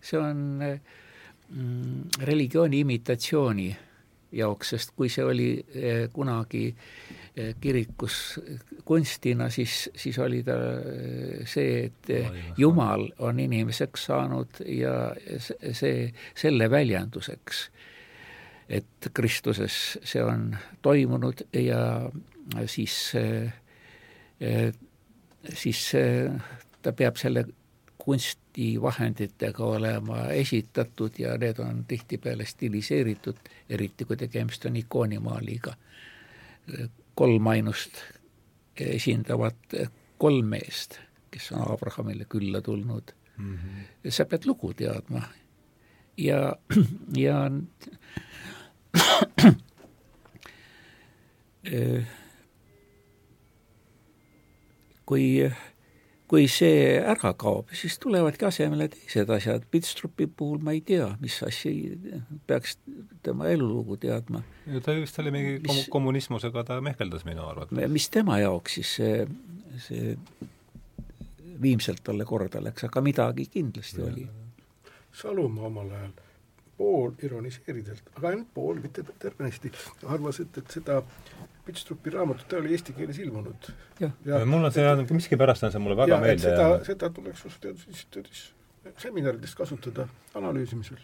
[0.00, 3.68] see on mm, religiooni imitatsiooni
[4.32, 8.38] jaoks, sest kui see oli eh, kunagi eh, kirikus
[8.84, 14.94] kunstina, siis, siis oli ta eh, see, et Jumal on inimeseks saanud ja
[15.40, 17.62] see, selle väljenduseks,
[18.68, 20.50] et Kristuses see on
[20.84, 21.80] toimunud ja
[22.68, 23.14] siis,
[25.54, 25.92] siis
[26.82, 27.44] ta peab selle
[27.98, 33.36] kunstivahenditega olema esitatud ja need on tihtipeale stiliseeritud,
[33.68, 35.74] eriti kui tegemist on ikoonimaaliga.
[37.14, 37.92] kolm ainust
[38.80, 40.98] esindavad kolm meest,
[41.30, 43.54] kes on Abrahamile külla tulnud mm.
[43.54, 44.10] -hmm.
[44.10, 45.22] sa pead lugu teadma
[46.16, 46.56] ja,
[47.16, 47.50] ja
[55.08, 55.48] kui
[56.28, 61.38] kui see ära kaob, siis tulevadki asemele teised asjad, Pitstrupi puhul ma ei tea, mis
[61.46, 61.72] asja
[62.48, 62.76] peaks
[63.24, 64.42] tema elulugu teadma.
[64.84, 67.88] ta vist oli mingi mis, kommunismusega, ta mehkeldas minu arvates.
[67.88, 69.24] mis tema jaoks siis see,
[69.86, 70.14] see
[71.62, 74.12] viimselt talle korda läks, aga midagi kindlasti ja.
[74.12, 74.28] oli.
[75.18, 76.16] Salumaa omal ajal
[76.78, 79.72] pool ironiseerides, aga ainult pool, mitte tervenisti,
[80.06, 81.00] arvas, et, et seda
[81.68, 83.68] Pitstrupi raamatut, ta oli eesti keeles ilmunud.
[84.48, 86.86] mul on see, miskipärast on see mulle väga meelde jäänud.
[86.88, 88.46] seda tuleks just teadusinstituudis
[88.96, 90.98] seminaridest kasutada analüüsimisel.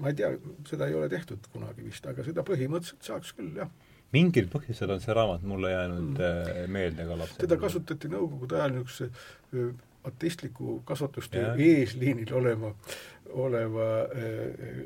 [0.00, 0.32] ma ei tea,
[0.68, 3.70] seda ei ole tehtud kunagi vist, aga seda põhimõtteliselt saaks küll, jah
[4.12, 6.72] mingil põhjusel on see raamat mulle jäänud mm.
[6.72, 7.40] meelde ka lapsena.
[7.44, 9.68] teda kasutati Nõukogude ajal niisuguse
[10.08, 12.72] ateistliku kasvatustöö eesliinil olema,
[13.44, 13.90] oleva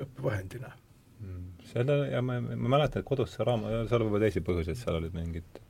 [0.07, 0.75] õppevahendina
[1.21, 4.81] mm selle ja ma, ma mäletan, et kodus see raamat, seal oli võib-olla teisi põhjuseid,
[4.81, 5.63] seal olid mingid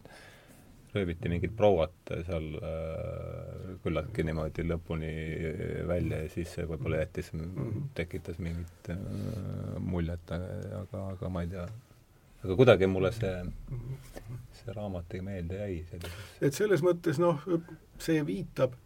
[0.97, 5.11] rööviti mingit prouat seal äh, küllaltki niimoodi lõpuni
[5.89, 7.33] välja ja siis see võib-olla jättis,
[7.99, 9.03] tekitas mingit äh,
[9.83, 11.67] muljet, aga, aga ma ei tea.
[12.45, 13.35] aga kuidagi mulle see,
[14.61, 16.03] see raamat meelde jäi
[16.41, 17.43] et selles mõttes noh,
[18.03, 18.77] see viitab,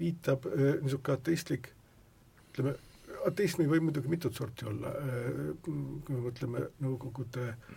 [0.00, 1.72] viitab äh, niisugune ateistlik,
[2.50, 2.76] ütleme,
[3.26, 7.76] ateismi võib muidugi mitut sorti olla, äh, kui me mõtleme Nõukogude äh,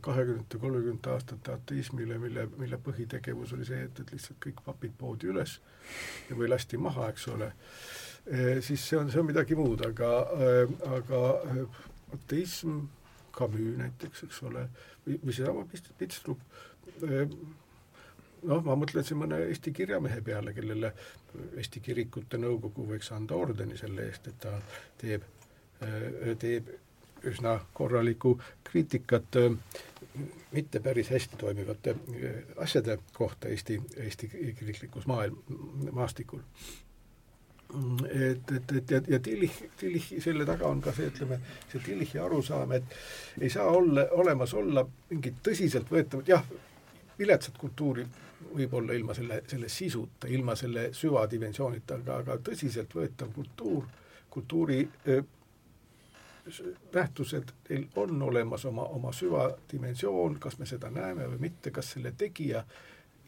[0.00, 5.30] kahekümnendate, kolmekümnendate aastate ateismile, mille, mille põhitegevus oli see, et, et lihtsalt kõik papid poodi
[5.32, 5.56] üles
[6.28, 7.48] ja või lasti maha, eks ole,
[8.66, 10.10] siis see on, see on midagi muud, aga,
[10.98, 11.22] aga
[12.18, 12.82] ateism,
[13.36, 14.66] Camus näiteks, eks ole,
[15.06, 15.64] või, või seesama
[15.98, 16.42] Pitstrup,
[17.00, 20.92] noh, ma mõtlen siin mõne Eesti kirjamehe peale, kellele
[21.56, 24.54] Eesti Kirikute Nõukogu võiks anda ordeni selle eest, et ta
[24.98, 25.26] teeb,
[26.38, 26.70] teeb
[27.24, 29.56] üsna korralikku kriitikat äh,
[30.52, 34.28] mitte päris hästi toimivate äh, asjade kohta Eesti, Eesti
[34.58, 35.36] kiriklikus maailm,
[35.92, 36.40] maastikul.
[38.10, 41.38] et, et, et ja, ja Tillich, Tillichi selle taga on ka see, ütleme,
[41.72, 42.96] see Tillichi arusaam, et
[43.40, 46.44] ei saa olla, olemas olla mingit tõsiseltvõetavat, jah,
[47.18, 48.06] viletsat kultuuri
[48.54, 53.84] võib olla ilma selle, selle sisuta, ilma selle süvadimensioonita, aga, aga tõsiseltvõetav kultuur,
[54.30, 55.22] kultuuri öö,
[56.94, 62.12] nähtused, neil on olemas oma, oma süvadimensioon, kas me seda näeme või mitte, kas selle
[62.16, 62.64] tegija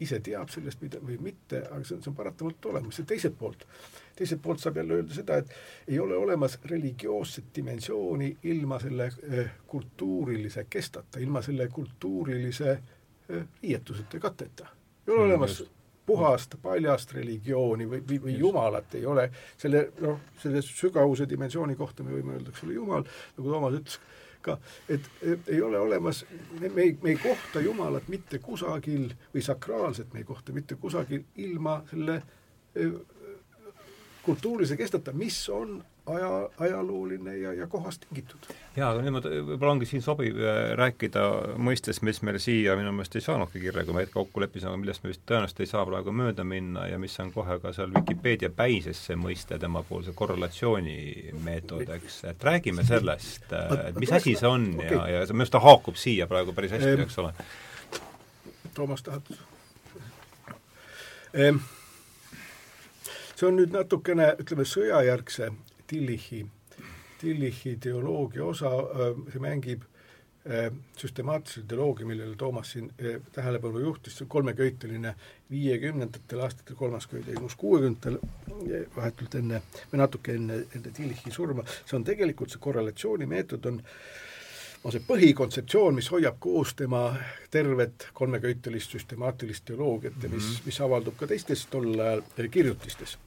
[0.03, 3.37] ise teab sellest mida või mitte, aga see on, see on paratamatult olemas ja teiselt
[3.39, 3.67] poolt,
[4.19, 5.53] teiselt poolt saab jälle öelda seda, et
[5.89, 9.11] ei ole olemas religioosset dimensiooni ilma selle
[9.67, 12.79] kultuurilise kestata, ilma selle kultuurilise
[13.63, 14.67] riietuseta ja katteta.
[15.07, 15.63] Ei ole olemas
[16.07, 22.03] puhast paljast religiooni või, või, või jumalat ei ole, selle noh, selle sügavuse dimensiooni kohta
[22.03, 23.99] me võime öelda, eks ole, jumal, nagu Toomas ütles
[24.43, 24.57] ka,
[24.91, 25.07] et,
[25.47, 26.25] ei ole olemas,
[26.59, 31.23] me ei, me ei kohta Jumalat mitte kusagil või sakraalset me ei kohta mitte kusagil
[31.45, 32.23] ilma selle
[34.23, 38.39] kultuurilise kestata, mis on aja, ajalooline ja, ja kohast tingitud.
[38.77, 41.25] jaa, aga niimoodi võib-olla ongi siin sobiv äh, rääkida
[41.63, 45.03] mõistest, mis meil siia minu meelest ei saanudki kirja, kui me hetk kokku leppisime, millest
[45.03, 48.51] me vist tõenäoliselt ei saa praegu mööda minna ja mis on kohe ka seal Vikipeedia
[48.55, 54.71] päises see mõiste, temapoolse korrelatsioonimeetod, eks, et räägime sellest, äh, et mis asi see on
[54.79, 54.97] okay.
[54.97, 57.35] ja, ja minu arust ta haakub siia praegu päris hästi, eks ole.
[58.75, 59.35] Toomas, tahad
[61.35, 61.63] ehm,?
[63.43, 65.49] See on nüüd natukene, ütleme, sõjajärgse
[65.91, 66.45] Tillichi,
[67.19, 68.71] Tillichi teoloogia osa,
[69.33, 69.83] see mängib
[70.99, 72.89] süstemaatilise teoloogia, millele Toomas siin
[73.35, 75.15] tähelepanu juhtis, see kolmeköiteline
[75.51, 78.21] viiekümnendatel aastatel, kolmas köide ilmus kuuekümnendatel,
[78.95, 83.83] vahetult enne või natuke enne, enne Tillichi surma, see on tegelikult, see korrelatsioonimeetod on
[84.85, 87.05] on see põhikontseptsioon, mis hoiab koos tema
[87.51, 90.67] tervet kolmeköitelist süstemaatilist teoloogiat ja mis, mhm.
[90.67, 93.19] mis avaldub ka teistes tol ajal kirjutistes.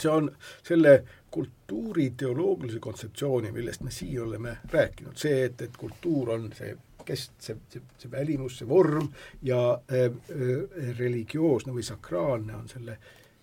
[0.00, 0.30] See on
[0.66, 6.72] selle kultuuriteoloogilise kontseptsiooni, millest me siia oleme rääkinud, see, et, et kultuur on see
[7.06, 9.08] kest-, see, see, see välimus, see vorm
[9.46, 9.60] ja
[9.92, 12.96] äh, äh, religioosne või sakraalne on selle,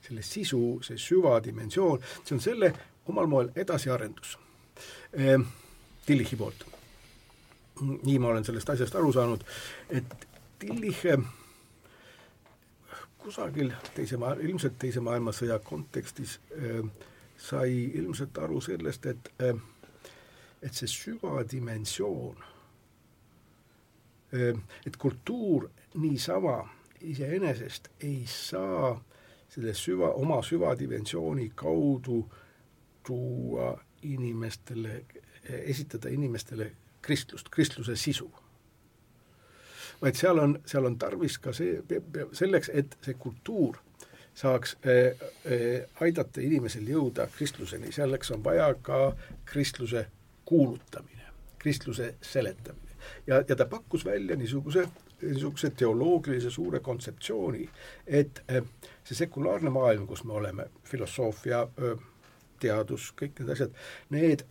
[0.03, 2.74] selle sisu, see süvadimensioon, see on selle
[3.07, 4.36] omal moel edasiarendus.
[5.15, 5.39] Äh,
[6.07, 6.65] Tillichi poolt.
[8.03, 9.43] nii ma olen sellest asjast aru saanud,
[9.89, 10.27] et
[10.59, 11.03] Tillich
[13.17, 16.79] kusagil teise maa-, ilmselt Teise maailmasõja kontekstis äh,
[17.37, 19.59] sai ilmselt aru sellest, et äh,
[20.63, 22.39] et see süvadimensioon
[24.33, 24.55] äh,,
[24.85, 25.69] et kultuur
[26.01, 26.57] niisama
[27.01, 28.95] iseenesest ei saa
[29.49, 32.23] selle süva, oma süvadimensiooni kaudu
[33.05, 35.03] tuua inimestele,
[35.48, 36.72] esitada inimestele
[37.02, 38.32] kristlust, kristluse sisu
[40.02, 41.82] vaid seal on, seal on tarvis ka see,
[42.38, 43.80] selleks, et see kultuur
[44.38, 45.07] saaks äh,
[45.49, 49.15] äh, aidata inimesel jõuda kristluseni, selleks on vaja ka
[49.49, 50.06] kristluse
[50.45, 52.95] kuulutamine, kristluse seletamine.
[53.28, 54.86] ja, ja ta pakkus välja niisuguse,
[55.22, 57.69] niisuguse teoloogilise suure kontseptsiooni,
[58.07, 58.61] et äh,
[59.03, 61.68] see sekulaarne maailm, kus me oleme, filosoofia,
[62.60, 63.74] teadus, kõik need asjad,
[64.14, 64.45] need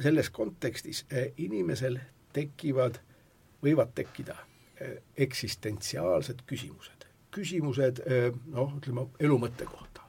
[0.00, 1.04] selles kontekstis
[1.36, 1.98] inimesel
[2.32, 2.98] tekivad
[3.62, 4.36] võivad tekkida
[4.80, 4.96] eh,
[5.26, 10.06] eksistentsiaalsed küsimused, küsimused eh, noh, ütleme elu mõtte kohta,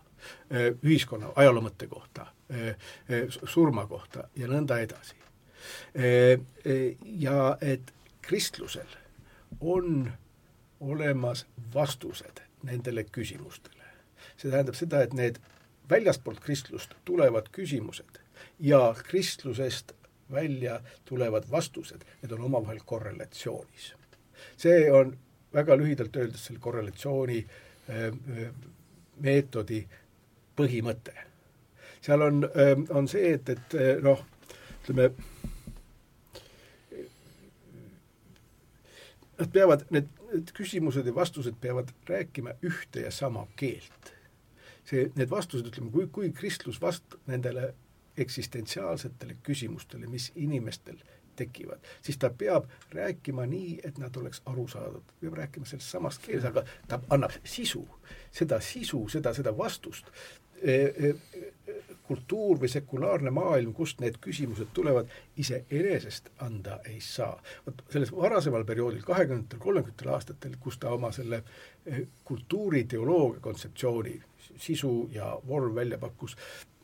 [0.50, 2.30] eh, ühiskonna ajaloo mõtte kohta,
[3.50, 5.16] surma kohta ja nõnda edasi.
[7.24, 7.88] Ja et
[8.22, 8.92] kristlusel
[9.60, 10.12] on
[10.80, 13.88] olemas vastused nendele küsimustele.
[14.38, 15.40] see tähendab seda, et need
[15.90, 18.23] väljastpoolt kristlust tulevad küsimused
[18.60, 19.92] ja kristlusest
[20.32, 23.94] välja tulevad vastused, need on omavahel korrelatsioonis.
[24.58, 25.18] see on
[25.54, 27.46] väga lühidalt öeldes selle korrelatsiooni
[27.90, 28.54] äh, äh,
[29.20, 29.88] meetodi
[30.56, 31.14] põhimõte.
[32.02, 32.44] seal on,
[32.90, 34.26] on see, et, et noh,
[34.84, 35.10] ütleme,
[39.40, 44.12] nad peavad, need, need küsimused ja vastused peavad rääkima ühte ja sama keelt.
[44.84, 47.72] see, need vastused, ütleme, kui, kui kristlus vastab nendele
[48.18, 50.98] eksistentsiaalsetele küsimustele, mis inimestel
[51.36, 56.46] tekivad, siis ta peab rääkima nii, et nad oleks arusaadavad, peab rääkima selles samas keeles,
[56.46, 57.88] aga ta annab sisu,
[58.32, 60.12] seda sisu, seda, seda vastust
[60.62, 61.14] e, e,
[62.04, 65.10] kultuur või sekulaarne maailm, kust need küsimused tulevad,
[65.40, 67.38] iseenesest anda ei saa.
[67.66, 71.44] vot selles varasemal perioodil, kahekümnendatel, kolmekümnendatel aastatel, kus ta oma selle
[71.86, 74.20] e, kultuuriteoloogia kontseptsiooni,
[74.58, 76.38] sisu ja vorm välja pakkus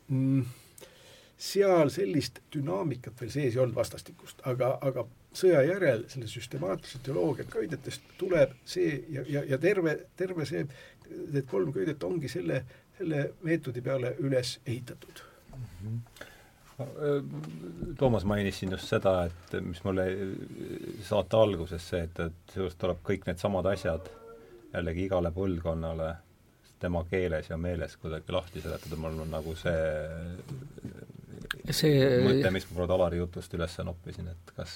[0.08, 0.46] mm,,
[1.40, 5.06] seal sellist dünaamikat veel sees ei olnud vastastikust, aga, aga
[5.36, 10.66] sõja järel selle süstemaatilise teoloogia köidetest tuleb see ja, ja, ja terve, terve see,
[11.32, 12.64] need kolm köidet ongi selle,
[12.98, 15.24] selle meetodi peale üles ehitatud
[15.56, 15.70] mm.
[15.84, 16.28] -hmm.
[18.00, 20.06] Toomas mainis siin just seda, et mis mulle
[21.04, 24.08] saate alguses see, et, et sinust tuleb kõik needsamad asjad
[24.74, 26.14] jällegi igale põlvkonnale
[26.80, 29.80] tema keeles ja meeles kuidagi lahti seletada, mul on nagu see
[31.76, 34.76] see mõte, mis ma praegu Alari jutust üles noppisin, et kas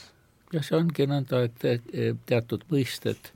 [0.53, 3.31] jah, see ongi nõnda, et teatud mõisted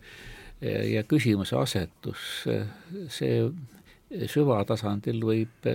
[0.61, 2.45] ja küsimuse asetus,
[3.13, 3.39] see
[4.31, 5.67] süvatasandil võib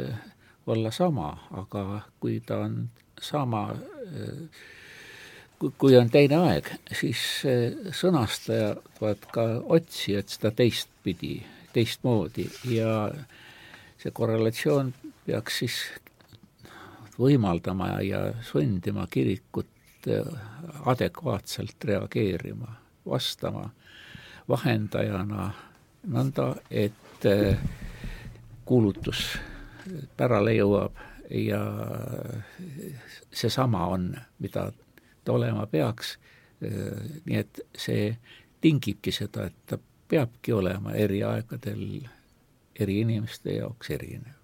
[0.73, 2.85] olla sama, aga kui ta on
[3.23, 3.65] sama,
[5.79, 7.21] kui on teine aeg, siis
[7.99, 11.37] sõnastaja peab ka otsida seda teistpidi,
[11.75, 12.49] teistmoodi.
[12.71, 13.11] Ja
[14.03, 14.95] see korrelatsioon
[15.27, 15.77] peaks siis
[17.19, 19.69] võimaldama ja sundima kirikut
[20.09, 20.27] äh,
[20.87, 22.75] adekvaatselt reageerima,
[23.07, 23.71] vastama
[24.49, 25.53] vahendajana
[26.09, 27.59] nõnda, et äh,
[28.65, 29.27] kuulutus
[30.17, 30.99] pärale jõuab
[31.31, 31.63] ja
[33.33, 34.71] seesama on, mida
[35.25, 36.19] ta olema peaks,
[36.65, 38.13] äh, nii et see
[38.61, 39.79] tingibki seda, et ta
[40.09, 42.03] peabki olema eri aegadel
[42.81, 44.42] eri inimeste jaoks erinev.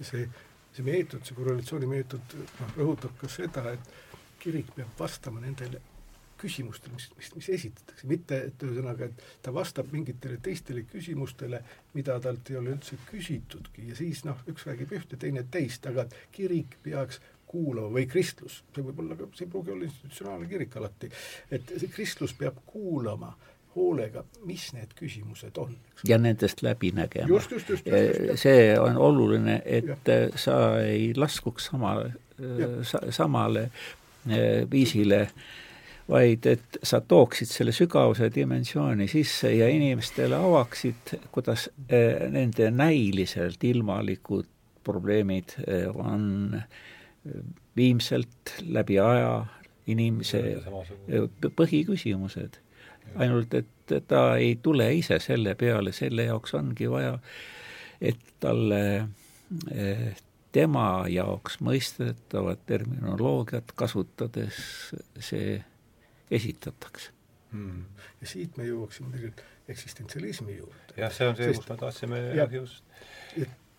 [0.00, 0.26] See,
[0.72, 5.80] see meetod, see korrelatsioonimeetod noh, rõhutab ka seda, et kirik peab vastama nendele
[6.42, 11.60] küsimustele, mis, mis, mis esitatakse, mitte et ühesõnaga, et ta vastab mingitele teistele küsimustele,
[11.94, 16.08] mida talt ei ole üldse küsitudki ja siis noh, üks räägib ühte, teine teist, aga
[16.34, 17.20] kirik peaks
[17.52, 21.12] kuulama või kristlus, see võib olla ka, see ei pruugi olla institutsionaalne kirik alati,
[21.52, 25.76] et see kristlus peab kuulama äh, hoolega, mis need küsimused on.
[26.08, 27.40] ja nendest läbi nägema.
[28.34, 29.96] see on oluline, et ja.
[30.36, 32.12] sa ei laskuks samale,
[33.10, 33.68] samale
[34.28, 35.26] eh, viisile,
[36.08, 41.68] vaid et sa tooksid selle sügavuse dimensiooni sisse ja inimestele avaksid, kuidas
[42.30, 44.48] nende näiliselt ilmalikud
[44.84, 45.54] probleemid
[45.94, 46.58] on
[47.76, 49.44] viimselt läbi aja
[49.86, 50.42] inimese
[51.56, 52.61] põhiküsimused
[53.14, 57.16] ainult et ta ei tule ise selle peale, selle jaoks ongi vaja,
[58.00, 58.82] et talle
[59.70, 60.12] eh,
[60.52, 64.60] tema jaoks mõistetavat terminoloogiat kasutades
[65.20, 65.56] see
[66.30, 67.12] esitatakse.
[67.52, 67.84] Hmm..
[68.20, 70.94] ja siit me jõuaksime tegelikult eksistentsialismi juurde.
[70.96, 72.20] jah, see on see, kus me tahtsime
[72.52, 72.84] just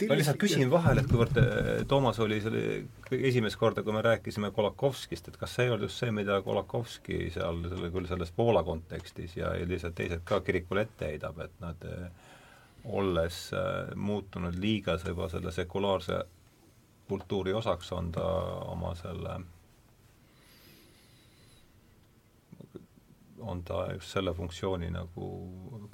[0.01, 2.63] ma lihtsalt küsin vahele, et kuivõrd äh, Toomas oli selle
[3.13, 7.27] esimest korda, kui me rääkisime Kolakovskist, et kas see ei olnud just see, mida Kolakovski
[7.33, 11.87] seal selle, küll selles Poola kontekstis ja, lihtsalt teised ka kirikule ette heidab, et nad
[11.89, 12.07] äh,
[12.85, 16.23] olles äh, muutunud liigas juba selle sekulaarse
[17.07, 18.25] kultuuri osaks, on ta
[18.73, 19.39] oma selle
[23.43, 25.27] on ta just selle funktsiooni nagu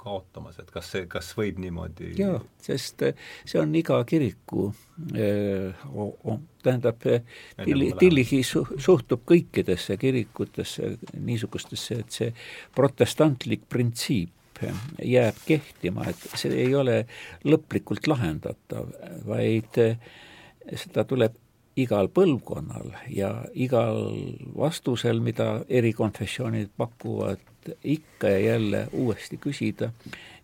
[0.00, 4.68] kaotamas, et kas see, kas võib niimoodi jaa, sest eh, see on iga kiriku
[5.14, 5.84] eh,
[6.62, 7.04] tähendab,
[7.64, 12.32] Tilli, Tillihi su-, suhtub kõikidesse kirikutesse niisugustesse, et see
[12.76, 17.02] protestantlik printsiip jääb kehtima, et see ei ole
[17.48, 18.90] lõplikult lahendatav,
[19.28, 20.10] vaid eh,
[20.76, 21.38] seda tuleb
[21.80, 24.02] igal põlvkonnal ja igal
[24.56, 27.42] vastusel, mida erikonfessioonid pakuvad,
[27.84, 29.90] ikka ja jälle uuesti küsida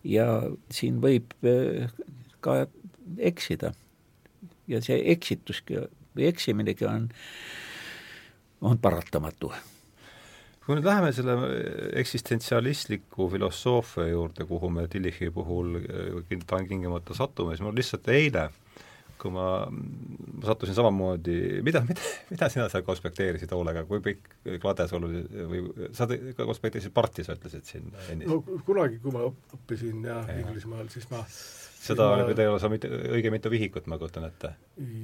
[0.05, 0.27] ja
[0.71, 1.89] siin võib eh,
[2.41, 2.65] ka
[3.17, 3.73] eksida.
[4.67, 5.79] ja see eksituski
[6.15, 7.07] või eksiminegi on,
[8.61, 9.51] on paratamatu
[10.67, 11.33] kui nüüd läheme selle
[11.95, 16.37] eksistentsialistliku filosoofia juurde, kuhu me Tillichi puhul eh,
[16.67, 18.49] tingimata satume, siis mul lihtsalt eile
[19.21, 24.87] kui ma, ma sattusin samamoodi, mida, mida, mida sina seal konspekteerisid hoolega, kui pikk klade
[24.89, 25.63] sul oli või
[25.97, 28.29] sa konspekteerisid parti, sa ütlesid siin ennist?
[28.31, 30.37] no kunagi, kui ma õppisin jah ja.
[30.43, 31.23] Inglismaal, siis ma
[31.87, 32.27] seda ma...
[32.29, 34.53] ei ole sa mitte, õige mitu vihikut, ma kujutan ette.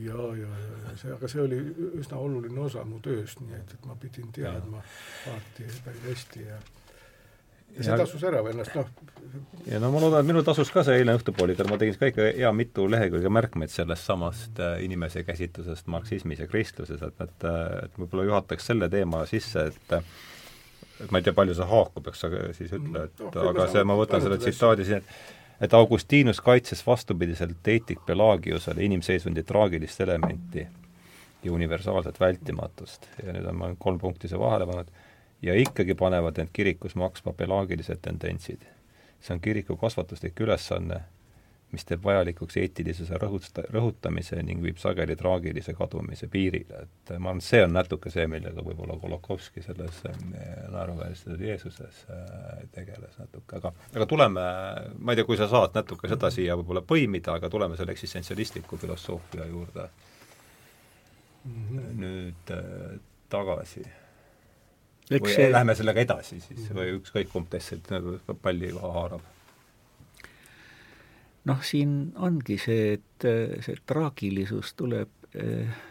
[0.05, 0.51] ja, ja,
[0.83, 1.59] ja see, aga see oli
[2.01, 4.83] üsna oluline osa mu tööst, nii et, et ma pidin teadma
[5.25, 6.61] paarti päris hästi ja
[7.77, 8.89] ja see tasus ära või ennast, noh.
[9.69, 12.29] ja no ma loodan, et minul tasus ka see eilne õhtupooliker, ma tegin ka ikka
[12.39, 17.47] hea mitu lehekülge märkmeid sellest samast äh, inimese käsitlusest marksismis ja kristluses, et, et,
[17.85, 19.97] et võib-olla juhataks selle teema sisse, et
[21.03, 23.81] et ma ei tea, palju see haakub, eks sa siis ütle, et no, aga see,
[23.87, 30.65] ma võtan selle tsitaadi siin, et et Augustinus kaitses vastupidiselt Eetik Pelagiusele inimseisundi traagilist elementi
[31.43, 33.07] ja universaalset vältimatust.
[33.23, 34.89] ja nüüd on ma kolm punkti siia vahele pannud,
[35.43, 38.61] ja ikkagi panevad end kirikus maksma pelaagilised tendentsid.
[39.23, 40.97] see on kiriku kasvatuslik ülesanne,
[41.71, 47.39] mis teeb vajalikuks eetilisuse rõhuta-, rõhutamise ning viib sageli traagilise kadumise piirile, et ma arvan,
[47.39, 50.19] et see on natuke see, millega võib-olla Kolokovski selles eh,
[50.75, 54.45] naeruväärses Jeesuses eh, tegeles natuke, aga aga tuleme,
[54.99, 58.77] ma ei tea, kui sa saad natuke seda siia võib-olla põimida, aga tuleme selle eksistentsialistliku
[58.83, 59.87] filosoofia juurde
[61.45, 61.99] mm -hmm.
[62.03, 62.99] nüüd äh,
[63.29, 63.87] tagasi.
[65.11, 65.51] Või see...
[65.51, 67.89] lähme sellega edasi siis või ükskõik kumb teist
[68.41, 69.31] palli haarab.
[71.43, 73.25] Noh, siin ongi see, et
[73.65, 75.81] see traagilisus tuleb eh,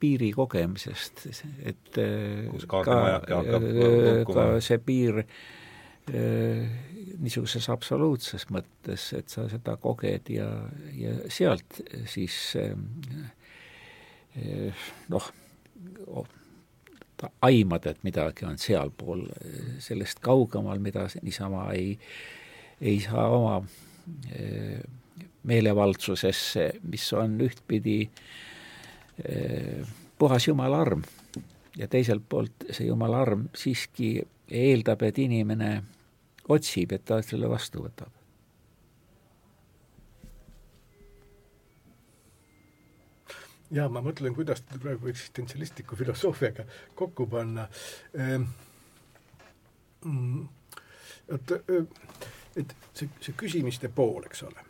[0.00, 1.28] piiri kogemisest,
[1.62, 2.82] et eh, ka,
[3.28, 5.22] eh, ka see piir
[6.08, 10.46] niisuguses absoluutses mõttes, et sa seda koged ja,
[10.96, 12.56] ja sealt siis
[15.12, 15.28] noh,
[17.42, 19.24] aimad, et midagi on sealpool,
[19.82, 21.98] sellest kaugemal, mida niisama ei,
[22.80, 23.62] ei saa oma
[25.48, 28.00] meelevaldsusesse, mis on ühtpidi
[29.24, 29.86] eh,
[30.18, 31.02] puhas Jumala arm
[31.78, 34.18] ja teiselt poolt see Jumala arm siiski
[34.50, 35.72] eeldab, et inimene
[36.48, 38.17] otsib, et ta selle vastu võtab.
[43.70, 46.64] Jaa, ma mõtlen, kuidas teda praegu eksistentsialistliku filosoofiaga
[46.94, 47.68] kokku panna
[48.14, 48.48] ehm,.
[50.06, 50.44] Mm,
[51.34, 51.50] et
[52.58, 54.62] et see, see küsimiste pool, eks ole,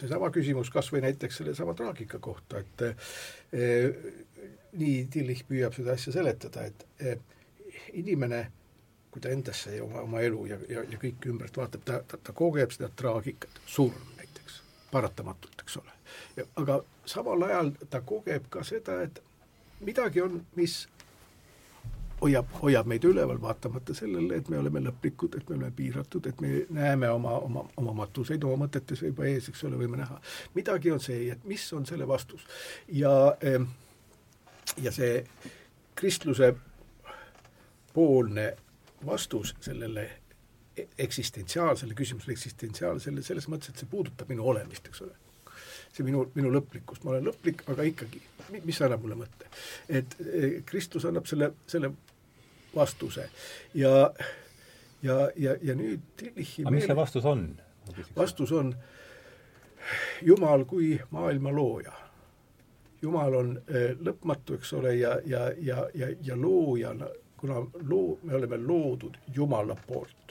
[0.00, 4.10] seesama küsimus kas või näiteks sellesama traagika kohta, et eh,
[4.78, 7.18] nii Tillich püüab seda asja seletada, et eh,
[7.98, 8.44] inimene,
[9.12, 12.18] kui ta endasse ja oma, oma elu ja, ja, ja kõike ümbert vaatab, ta, ta,
[12.18, 14.11] ta kogeb seda traagikat, surm
[14.92, 15.98] paratamatult, eks ole.
[16.56, 19.22] aga samal ajal ta kogeb ka seda, et
[19.80, 20.82] midagi on, mis
[22.22, 26.40] hoiab, hoiab meid üleval, vaatamata sellele, et me oleme lõplikud, et me oleme piiratud, et
[26.40, 30.20] me näeme oma, oma, oma matuseid oma mõtetes juba ees, eks ole, võime näha.
[30.54, 32.46] midagi on see, et mis on selle vastus.
[32.88, 33.66] ja, ehm,
[34.82, 35.24] ja see
[35.98, 36.54] kristluse
[37.92, 38.52] poolne
[39.06, 40.10] vastus sellele
[40.98, 45.18] eksistentsiaalsele küsimusele, eksistentsiaalsele, selles mõttes, et see puudutab minu olemist, eks ole
[45.92, 48.20] see minu, minu lõplikkus, ma olen lõplik, aga ikkagi,
[48.64, 49.50] mis annab mulle mõtte?
[49.88, 51.92] et eh, Kristus annab selle, selle
[52.74, 53.28] vastuse
[53.76, 53.92] ja,
[55.04, 57.44] ja, ja, ja nüüd Tillichi aga mis see vastus on?
[58.16, 58.72] vastus on
[60.22, 61.92] Jumal kui maailma looja.
[63.02, 67.58] Jumal on äh, lõpmatu, eks ole, ja, ja, ja, ja, ja loojana, kuna
[67.90, 70.21] loo, me oleme loodud Jumala poolt,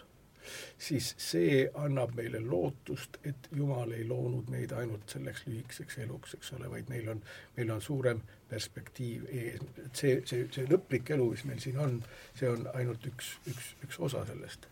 [0.77, 6.53] siis see annab meile lootust, et Jumal ei loonud meid ainult selleks lühikeseks eluks, eks
[6.57, 7.23] ole, vaid meil on,
[7.57, 11.97] meil on suurem perspektiiv ees, et see, see, see lõplik elu, mis meil siin on,
[12.35, 14.67] see on ainult üks, üks, üks osa sellest.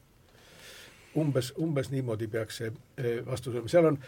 [1.17, 3.99] umbes, umbes niimoodi peaks see eh, vastus olema, seal on,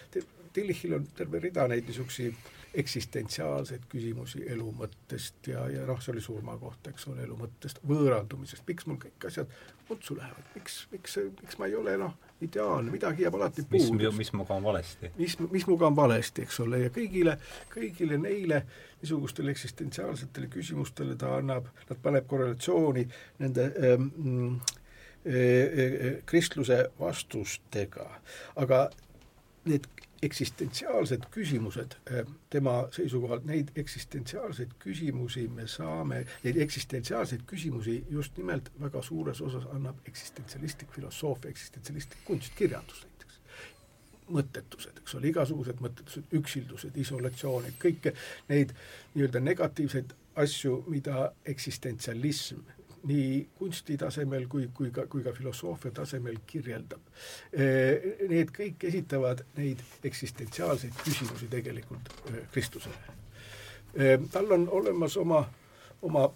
[0.51, 2.35] Tillichil on terve rida neid niisuguseid
[2.73, 7.81] eksistentsiaalseid küsimusi elu mõttest ja, ja noh, see oli surma kohta, eks ole, elu mõttest,
[7.87, 9.51] võõrandumisest, miks mul kõik asjad
[9.91, 14.11] untsu lähevad, miks, miks, miks ma ei ole noh, ideaalne, midagi jääb alati puudu.
[14.15, 15.11] mis, minuga on valesti?
[15.17, 17.35] mis, mis minuga on valesti, eks ole, ja kõigile,
[17.73, 18.61] kõigile neile
[19.01, 23.03] niisugustele eksistentsiaalsetele küsimustele ta annab, nad paneb korrelatsiooni
[23.43, 24.61] nende ähm,
[25.27, 28.07] äh, äh, kristluse vastustega,
[28.55, 28.85] aga
[29.67, 29.91] need
[30.21, 38.69] eksistentsiaalsed küsimused eh, tema seisukohalt, neid eksistentsiaalseid küsimusi me saame, neid eksistentsiaalseid küsimusi just nimelt
[38.81, 43.39] väga suures osas annab eksistentsialistlik filosoofia, eksistentsialistlik kunst, kirjandus näiteks.
[44.31, 48.13] mõttetused, eks ole, igasugused mõttetused, üksildused, isolatsioonid, kõike
[48.47, 48.71] neid
[49.15, 52.61] nii-öelda negatiivseid asju, mida eksistentsialism
[53.07, 57.01] nii kunsti tasemel kui, kui ka, kui ka filosoofia tasemel kirjeldab.
[58.29, 62.13] Need kõik esitavad neid eksistentsiaalseid küsimusi tegelikult
[62.51, 63.17] Kristusele.
[64.31, 65.41] tal on olemas oma,
[66.01, 66.29] oma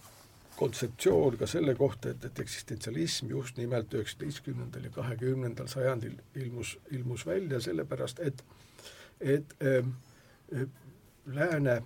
[0.56, 7.26] kontseptsioon ka selle kohta, et, et eksistentsialism just nimelt üheksateistkümnendal ja kahekümnendal sajandil ilmus, ilmus
[7.28, 8.44] välja sellepärast, et,
[9.20, 10.68] et äh,
[11.26, 11.82] lääne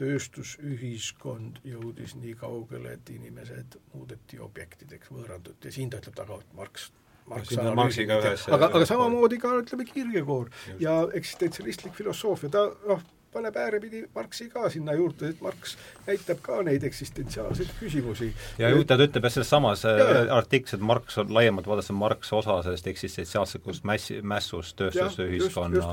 [0.00, 6.56] tööstusühiskond jõudis nii kaugele, et inimesed muudeti objektideks, võõranduti ja siin ta ütleb taga, et
[6.56, 6.90] Marx
[7.30, 13.56] Marx Marxiga ühes aga, aga samamoodi ka ütleme Kierkegaard ja eksistentsialistlik filosoofia, ta noh, paneb
[13.56, 15.76] äärepidi Marxi ka sinna juurde, et Marx
[16.06, 18.32] näitab ka neid eksistentsiaalseid küsimusi.
[18.58, 20.02] ja ju ta ütleb jah, selles samas äh,
[20.34, 25.84] artiklis, et Marx on laiemalt vaadates, on Marx osa sellest eksistentsiaalsest mässi, mässust tööstusühiskonna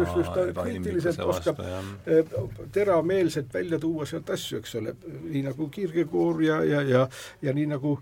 [0.63, 2.33] kriitiliselt oskab äh,
[2.71, 4.95] teravmeelselt välja tuua sealt asju, eks ole,
[5.27, 7.07] nii nagu Kierkegaard ja, ja, ja
[7.41, 7.97] ja nii nagu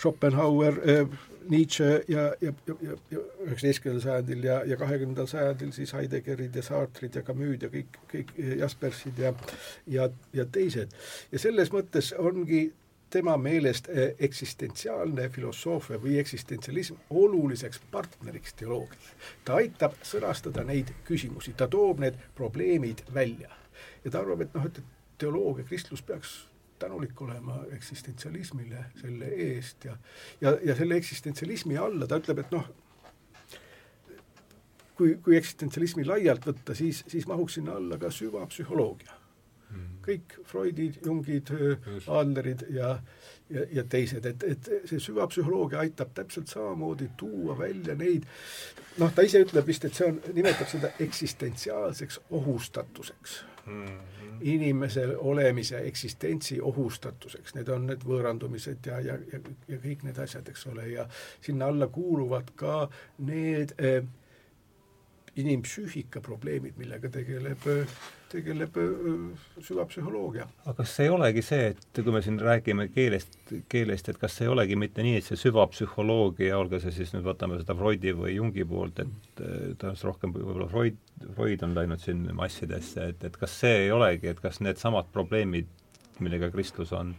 [0.00, 1.06] Schopenhauer äh,
[1.50, 7.16] Nietzsche ja, ja, ja, ja üheksateistkümnendal sajandil ja, ja kahekümnendal sajandil siis Heideggerid ja Sartrid
[7.16, 9.32] ja Camus'd ja kõik, kõik Jaspersid ja
[9.86, 10.92] ja, ja teised.
[11.32, 12.68] ja selles mõttes ongi
[13.10, 19.16] tema meelest eh, eksistentsiaalne filosoofia või eksistentsialism oluliseks partneriks teoloogiale.
[19.44, 23.50] ta aitab sõnastada neid küsimusi, ta toob need probleemid välja.
[24.04, 24.82] ja ta arvab, et noh, et
[25.18, 26.49] teoloogia, kristlus peaks
[26.80, 29.96] tänulik olema eksistentsialismile selle eest ja
[30.40, 32.68] ja, ja selle eksistentsialismi alla ta ütleb, et noh,
[35.00, 39.16] kui, kui eksistentsialismi laialt võtta, siis, siis mahuks sinna alla ka süvapsühholoogia.
[39.70, 39.90] Mm..
[40.02, 41.52] kõik Freudid, Jungid,
[42.10, 42.96] Adlerid ja,
[43.54, 48.26] ja, ja teised, et, et see süvapsühholoogia aitab täpselt samamoodi tuua välja neid,
[48.98, 53.38] noh, ta ise ütleb vist, et see on, nimetab seda eksistentsiaalseks ohustatuseks
[54.40, 60.48] inimese olemise eksistentsi ohustatuseks, need on need võõrandumised ja, ja, ja, ja kõik need asjad,
[60.48, 61.06] eks ole, ja
[61.44, 62.86] sinna alla kuuluvad ka
[63.26, 64.00] need eh,
[65.40, 67.64] inimpsüühika probleemid, millega tegeleb,
[68.30, 68.76] tegeleb
[69.66, 70.46] süvapsühholoogia.
[70.64, 73.38] aga kas ei olegi see, et kui me siin räägime keelest,
[73.72, 77.60] keelest, et kas ei olegi mitte nii, et see süvapsühholoogia, olgu see siis nüüd võtame
[77.60, 81.00] seda Freudi või Jungi poolt, et tõenäoliselt rohkem võib-olla Freud,
[81.36, 85.68] Freud on läinud siin massidesse, et, et kas see ei olegi, et kas needsamad probleemid,
[86.20, 87.14] millega kristlus on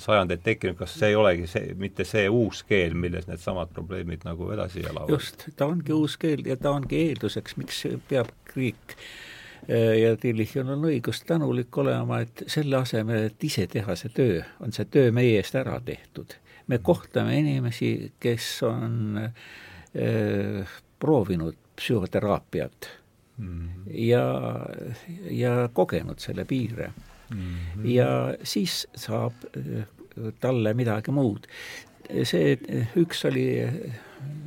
[0.00, 4.48] sajandeid tekkinud, kas see ei olegi see, mitte see uus keel, milles needsamad probleemid nagu
[4.54, 5.12] edasi elavad?
[5.12, 10.64] just, ta ongi uus keel ja ta ongi eelduseks, miks peab riik äh, ja Tillichil
[10.64, 15.12] on õigus tänulik olema, et selle asemel, et ise teha see töö, on see töö
[15.12, 16.38] meie eest ära tehtud.
[16.66, 22.88] me kohtame inimesi, kes on äh, proovinud psühhoteraapiat
[23.36, 23.96] mm -hmm.
[23.98, 24.26] ja,
[25.30, 26.92] ja kogenud selle piire
[27.32, 27.56] mm.
[27.76, 27.88] -hmm.
[27.94, 29.86] ja siis saab äh,
[30.40, 31.46] talle midagi muud.
[32.24, 32.58] see
[32.96, 33.74] üks oli äh,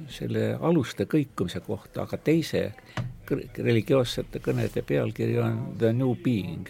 [0.09, 2.73] selle aluste kõikumise kohta, aga teise
[3.57, 6.69] religioossete kõnede pealkiri on The New Being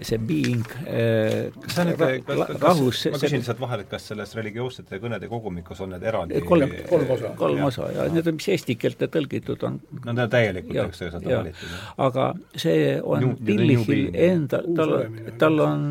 [0.00, 4.34] see being äh, kas sa nüüd, kas, rahus ma küsin lihtsalt vahele, et kas selles
[4.38, 8.48] religioossete kõnede kogumikus on need eraldi kolm, kolm osa, kolm osa ja need on, mis
[8.54, 9.80] eesti keelde tõlgitud on.
[10.04, 11.76] no need on täielikult, eks ju, seda valitud.
[12.06, 14.94] aga see on Tillichil enda, tal,
[15.40, 15.86] tal on,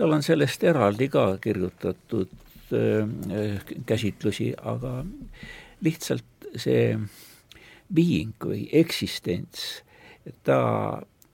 [0.00, 5.00] tal on sellest eraldi ka kirjutatud äh, käsitlusi, aga
[5.84, 6.94] lihtsalt see
[7.90, 9.82] being või eksistents,
[10.46, 10.60] ta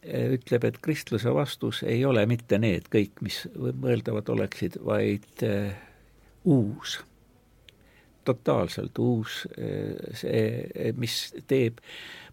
[0.07, 5.75] ütleb, et kristluse vastus ei ole mitte need kõik, mis mõeldavad oleksid, vaid eh,
[6.45, 6.99] uus,
[8.27, 11.19] totaalselt uus, eh, see, mis
[11.51, 11.83] teeb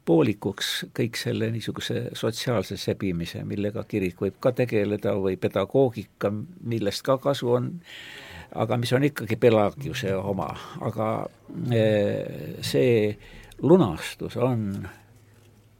[0.05, 6.33] poolikuks kõik selle niisuguse sotsiaalse sebimise, millega kirik võib ka tegeleda või pedagoogika,
[6.67, 7.69] millest ka kasu on,
[8.59, 10.49] aga mis on ikkagi Pelagiuse oma,
[10.83, 11.07] aga
[12.61, 13.13] see
[13.63, 14.83] lunastus on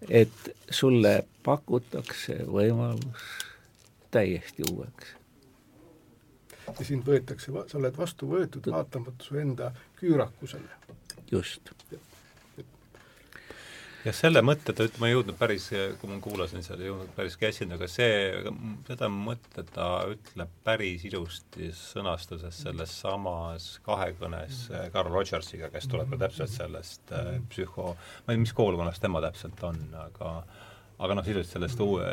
[0.10, 3.28] et sulle pakutakse võimalus
[4.12, 5.16] täiesti uueks.
[6.80, 10.70] ja sind võetakse, sa oled vastu võetud vaatamata su enda küürakusele.
[11.32, 11.74] just
[14.04, 15.70] jah, selle mõtte ta, ma ei jõudnud päris,
[16.00, 18.42] kui ma kuulasin seal, ei jõudnud päris käsina, aga see,
[18.88, 26.26] seda mõtet ta ütleb päris ilusti sõnastuses selles samas kahekõnes Carl Rogersiga, kes tuleb ka
[26.26, 30.36] täpselt sellest äh, psühho, ma ei tea, mis koolkonnast tema täpselt on, aga
[31.04, 32.10] aga noh, sisuliselt sellest uue,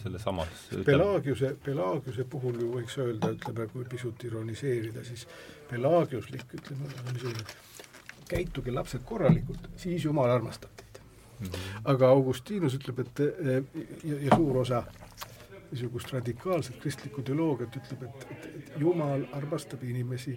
[0.00, 5.26] selle samas Pelagiuse, Pelagiuse puhul ju võiks öelda, ütleme, kui pisut ironiseerida, siis
[5.70, 7.44] Pelagiuslik, ütleme, niisugune
[8.32, 10.91] käituge lapsed korralikult, siis Jumal armastab -hmm.
[11.84, 13.60] Aga Augustinus ütleb, et ja,
[14.28, 14.84] ja suur osa
[15.72, 20.34] niisugust radikaalset kristlikku teoloogiat ütleb, et, et, et Jumal armastab inimesi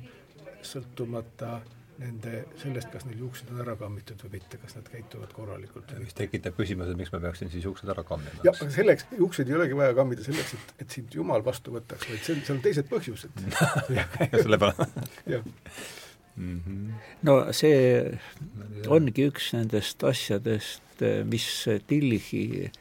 [0.66, 1.58] sõltumata
[2.00, 5.94] nende, sellest, kas neil juuksed on ära kammitud või mitte, kas nad käituvad korralikult.
[6.02, 8.44] mis tekitab küsimuse, miks ma peaksin siis juuksed ära kammima.
[8.44, 12.10] jah, aga selleks, juukseid ei olegi vaja kammida selleks, et, et sind Jumal vastu võtaks,
[12.12, 13.46] vaid seal, seal on teised põhjused
[14.44, 14.90] selle peale
[15.36, 15.48] jah
[16.36, 16.62] mm.
[16.68, 16.92] -hmm.
[17.24, 18.20] no see
[18.88, 21.48] ongi üks nendest asjadest, mis
[21.88, 22.72] Tillichi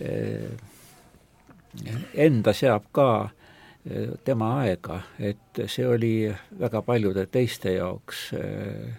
[0.00, 0.50] eh,
[2.14, 3.08] enda seab ka
[3.86, 6.14] eh, tema aega, et see oli
[6.60, 8.94] väga paljude teiste jaoks eh,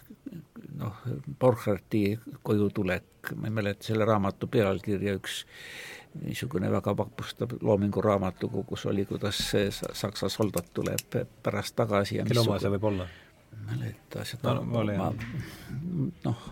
[0.79, 1.01] noh,
[1.39, 5.43] Borchardi kojutulek, ma ei mäleta selle raamatu pealkirja, üks
[6.21, 12.25] niisugune väga vapustav loomingu raamatukogu, kus oli, kuidas see saksa soldat tuleb pärast tagasi ja
[12.27, 13.07] kelle oma see võib olla?
[13.67, 14.55] Mäleta seda?
[14.59, 15.09] No, ma,
[16.25, 16.43] noh,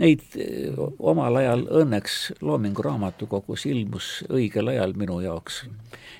[0.00, 5.64] neid eh, omal ajal õnneks Loomingu Raamatukogus ilmus õigel ajal minu jaoks,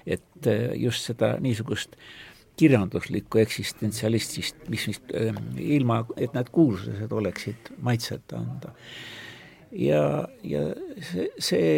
[0.06, 1.96] et eh, just seda niisugust
[2.60, 5.36] kirjanduslikku eksistentsialistist, mis vist eh,
[5.78, 8.74] ilma, et need kuulsused oleksid maitset anda.
[9.72, 10.02] ja,
[10.42, 10.66] ja
[11.12, 11.70] see, see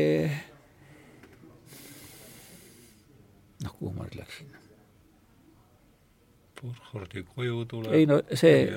[3.62, 4.61] noh, kuhu ma nüüd läksin
[6.62, 7.93] Burkhardi koju tuleb.
[7.93, 8.70] ei no see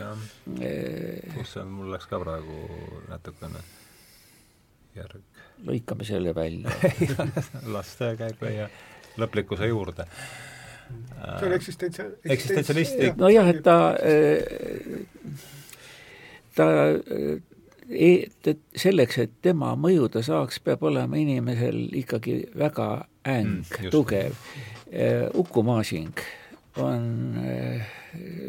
[1.35, 2.59] kus see on, mul läks ka praegu
[3.09, 3.61] natukene
[4.97, 5.41] järg.
[5.67, 6.73] lõikame selle välja
[7.75, 8.69] las ta käib ja
[9.21, 10.07] lõplikkuse juurde.
[10.87, 13.19] see on eksistentsia-, eksistentsialistlik.
[13.21, 13.77] nojah, et ta,
[16.57, 16.69] ta
[17.89, 22.89] et, et selleks, et tema mõjuda saaks, peab olema inimesel ikkagi väga
[23.25, 24.41] äng mm,, tugev.
[25.35, 26.13] Uku Masing
[26.81, 27.85] on äh,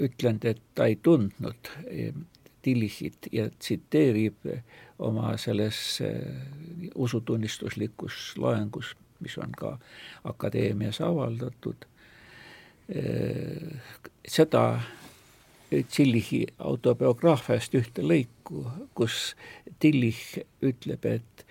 [0.03, 2.15] ütlenud, et ta ei tundnud äh,
[2.63, 4.49] Tillichit ja tsiteerib
[4.99, 6.01] oma selles
[6.99, 9.77] usutunnistuslikus loengus, mis on ka
[10.27, 11.87] akadeemias avaldatud,
[14.27, 14.65] seda
[15.71, 18.65] Tillichi autobiograafiast ühte lõiku,
[18.99, 19.37] kus
[19.79, 21.47] Tillich ütleb, et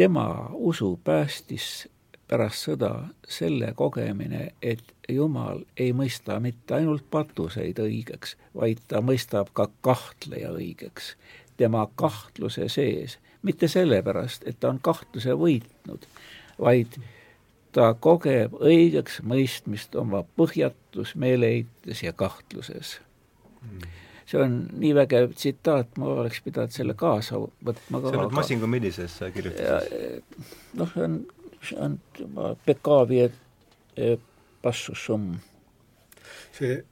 [0.00, 1.88] tema usu päästis
[2.30, 2.90] pärast sõda
[3.28, 10.52] selle kogemine, et Jumal ei mõista mitte ainult patuseid õigeks, vaid ta mõistab ka kahtleja
[10.54, 11.14] õigeks.
[11.60, 16.06] tema kahtluse sees, mitte sellepärast, et ta on kahtluse võitnud,
[16.56, 16.96] vaid
[17.72, 22.96] ta kogeb õigeks mõistmist oma põhjatus, meeleheites ja kahtluses
[24.30, 29.18] see on nii vägev tsitaat, ma oleks pidanud selle kaasa võtma on nüüd Masingu millises
[29.34, 30.22] kirjutises?
[30.78, 31.16] noh, see on
[31.62, 31.98] see on
[32.66, 33.30] Bekavie
[34.62, 35.34] passusum.
[36.52, 36.84] see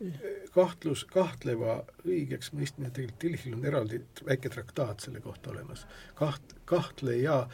[0.55, 5.87] kahtlus, kahtleva õigeks mõistmine, tegelikult Tilchil on eraldi väike traktaat selle kohta olemas.
[6.19, 7.45] kaht-, kahtleja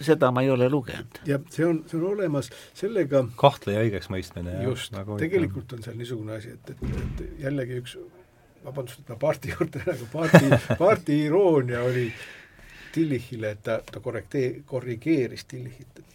[0.00, 1.20] seda ma ei ole lugenud.
[1.26, 4.70] ja see on, see on olemas, sellega kahtleja õigeks mõistmine, jah.
[4.70, 7.96] just, tegelikult on seal niisugune asi, et, et, et jällegi üks
[8.64, 12.08] vabandust, et ma parti juurde lähen, aga parti, parti iroonia oli
[12.92, 16.10] Tillichile, et ta, ta korrektee-, korrigeeris Tillichit, et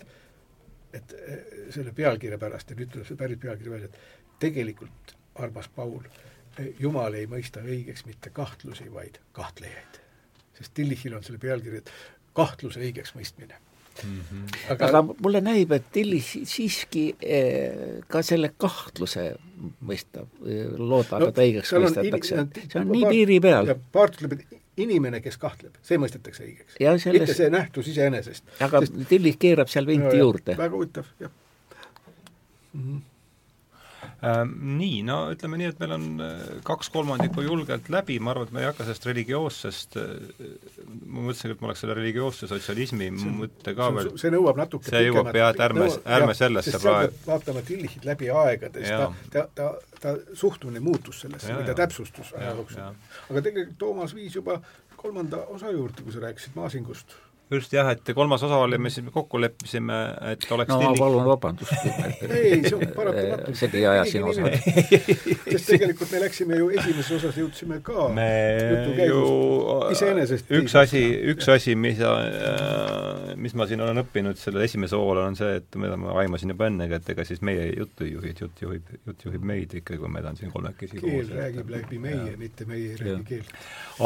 [0.95, 1.43] et eh,
[1.75, 6.07] selle pealkirja pärast ja nüüd tuleb see päris pealkiri välja, et tegelikult, armas Paul,
[6.57, 10.01] eh, Jumal ei mõista õigeks mitte kahtlusi, vaid kahtlejaid.
[10.55, 11.91] sest Tillichil on selle pealkiri, et
[12.33, 13.61] kahtluse õigeks mõistmine
[14.03, 14.71] Mm -hmm.
[14.71, 19.23] aga, aga mulle näib, et Tillis siiski eh, ka selle kahtluse
[19.87, 20.27] mõistab,
[20.77, 22.41] loodab no,, et õigeks mõistetakse.
[22.73, 23.71] see on nii piiri peal.
[23.95, 26.77] Paart ütleb, et inimene, kes kahtleb, see mõistetakse õigeks.
[26.77, 27.05] Selles...
[27.19, 28.45] mitte see nähtus iseenesest.
[28.65, 29.01] aga Sest...
[29.09, 30.57] Tillis keerab seal vinti no, juurde.
[30.59, 31.31] väga huvitav, jah
[32.73, 32.81] mm.
[32.81, 33.03] -hmm
[34.23, 38.55] nii, no ütleme nii, et meil on äh, kaks kolmandikku julgelt läbi, ma arvan, et
[38.55, 40.53] me ei hakka sellest religioossest, äh,
[41.05, 45.03] ma mõtlesin, et ma oleks selle religioosse sotsialismi mõtte ka veel see nõuab natuke see
[45.07, 45.89] jõuab jah, et ärme,
[46.19, 47.19] ärme sellesse praegu.
[47.27, 52.33] vaatame Tillichit läbi aegade, siis ta, ta, ta, ta suhtumine muutus sellesse, või ta täpsustus
[52.39, 52.81] aja jooksul.
[53.29, 54.61] aga tegelikult Toomas viis juba
[54.95, 57.17] kolmanda osa juurde, kui sa rääkisid Maasingust
[57.51, 59.99] just jah, et kolmas osa oli, me siis kokku leppisime,
[60.31, 61.73] et oleks no ma palun vabandust
[62.29, 63.55] ei, see on paratamatu.
[63.59, 64.51] segi ajasin osa.
[64.55, 68.29] sest tegelikult me läksime ju esimeses osas, jõudsime ka me
[69.05, 69.23] ju
[69.93, 71.03] iseenesest üks asi,
[71.33, 75.77] üks asi, mis äh, mis ma siin olen õppinud selle esimese hooajal, on see, et
[75.79, 79.25] mida ma aimasin juba ennegi, et ega siis meie juttu ei juhi, jutt juhib, jutt
[79.27, 82.99] juhib meid ikkagi, kui meid on siin kolmekesi keel räägib läbi meie, mitte meie ei
[83.01, 83.53] räägi keelt.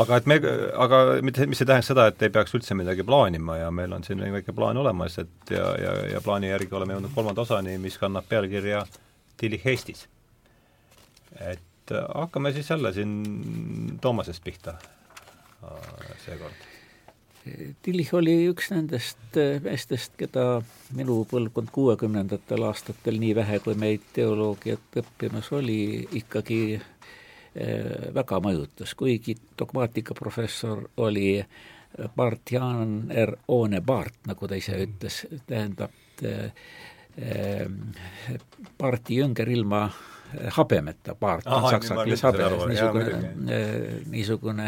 [0.03, 0.39] aga et me,
[0.85, 3.93] aga mitte, mis ei tähenda seda, et ei peaks üldse midagi plaanima, plaanima ja meil
[3.93, 7.77] on siin väike plaan olemas, et ja, ja, ja plaani järgi oleme jõudnud kolmanda osani,
[7.77, 8.85] mis kannab pealkirja
[9.37, 10.07] Tillich Eestis.
[11.39, 14.73] et äh, hakkame siis jälle siin Toomasest pihta
[15.63, 16.67] äh, seekord.
[17.81, 20.61] Tillich oli üks nendest äh, meestest, keda
[20.95, 26.79] minu põlvkond kuuekümnendatel aastatel, nii vähe kui meid teoloogiat õppimas oli, ikkagi
[28.13, 31.41] väga mõjutas, kuigi dogmaatikaprofessor oli
[32.15, 35.91] Bart-Janer Oone Bart, nagu ta ise ütles, tähendab
[38.79, 39.89] Barti jünger ilma
[40.55, 43.31] habemeta, Bart on saksa keeles habe, niisugune,
[44.13, 44.67] niisugune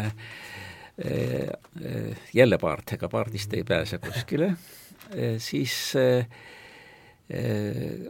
[2.34, 4.52] jälle Bart, ega Bardist ei pääse kuskile,
[5.38, 5.94] siis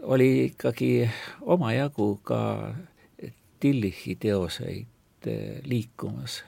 [0.02, 1.10] oli ikkagi
[1.40, 2.40] omajagu ka
[3.60, 5.28] Tillichi teoseid
[5.62, 6.43] liikumas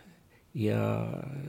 [0.54, 1.06] ja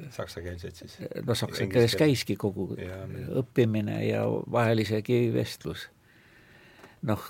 [0.09, 0.97] saksakeelseid siis?
[1.25, 3.03] no saksa keeles käiski kogu ja,
[3.41, 5.89] õppimine ja vahel isegi vestlus.
[7.05, 7.21] noh,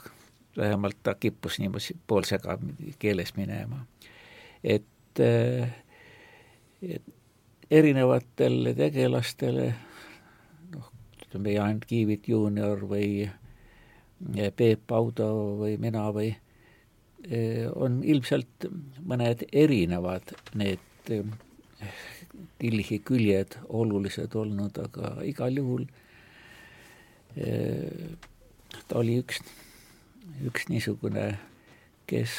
[0.58, 2.58] vähemalt ta kippus niimoodi poolsega
[3.00, 3.86] keeles minema.
[4.64, 5.20] et,
[6.82, 7.04] et
[7.72, 9.74] erinevatele tegelastele,
[10.76, 10.90] noh,
[11.26, 13.30] ütleme Jaan Kiivit juunior või
[14.56, 15.30] Peep Audo
[15.60, 16.32] või mina või
[17.76, 18.68] on ilmselt
[19.02, 21.10] mõned erinevad need
[22.60, 25.86] Tillichi küljed olulised olnud, aga igal juhul
[28.88, 29.42] ta oli üks,
[30.48, 31.26] üks niisugune,
[32.08, 32.36] kes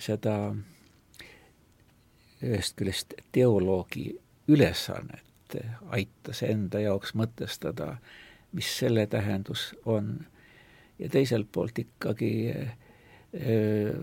[0.00, 0.34] seda
[2.40, 4.06] ühest küljest teoloogi
[4.48, 5.56] ülesannet
[5.90, 7.96] aitas enda jaoks mõtestada,
[8.56, 10.14] mis selle tähendus on,
[10.98, 13.98] ja teiselt poolt ikkagi äh,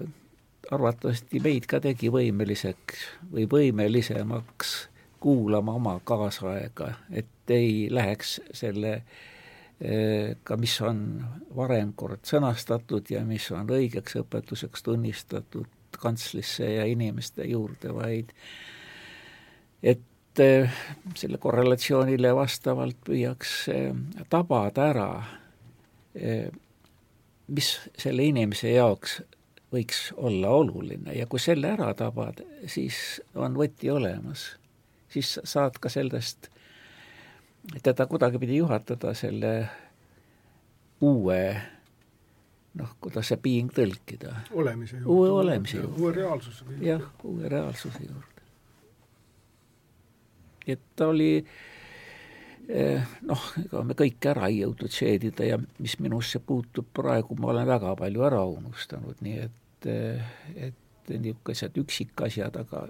[0.71, 4.75] arvatavasti meid ka tegi võimeliseks või võimelisemaks
[5.19, 9.25] kuulama oma kaasaega, et ei läheks selle äh,
[10.43, 11.01] ka, mis on
[11.55, 18.33] varem kord sõnastatud ja mis on õigeks õpetuseks tunnistatud, kantslisse ja inimeste juurde, vaid
[19.81, 20.79] et eh,
[21.17, 23.53] selle korrelatsioonile vastavalt püüaks
[24.29, 25.09] tabada ära,
[26.17, 26.49] eh,
[27.47, 29.21] mis selle inimese jaoks
[29.73, 32.41] võiks olla oluline ja kui selle ära tabad,
[32.71, 34.55] siis on võti olemas.
[35.09, 36.49] siis saad ka sellest,
[37.83, 39.69] teda kuidagipidi juhatada selle
[41.01, 41.41] uue
[42.77, 44.33] noh, kuidas see piing tõlkida.
[44.51, 45.11] olemise juurde.
[45.11, 46.01] uue olemise juurde.
[46.01, 46.85] uue reaalsuse juurde.
[46.85, 48.41] jah, uue reaalsuse juurde.
[50.67, 51.76] et ta oli eh,
[52.67, 57.67] noh, ega me kõike ära ei jõudnud seedida ja mis minusse puutub praegu, ma olen
[57.69, 60.33] väga palju ära unustanud, nii et, eh,
[60.69, 62.87] et niisugused üksikasjad, aga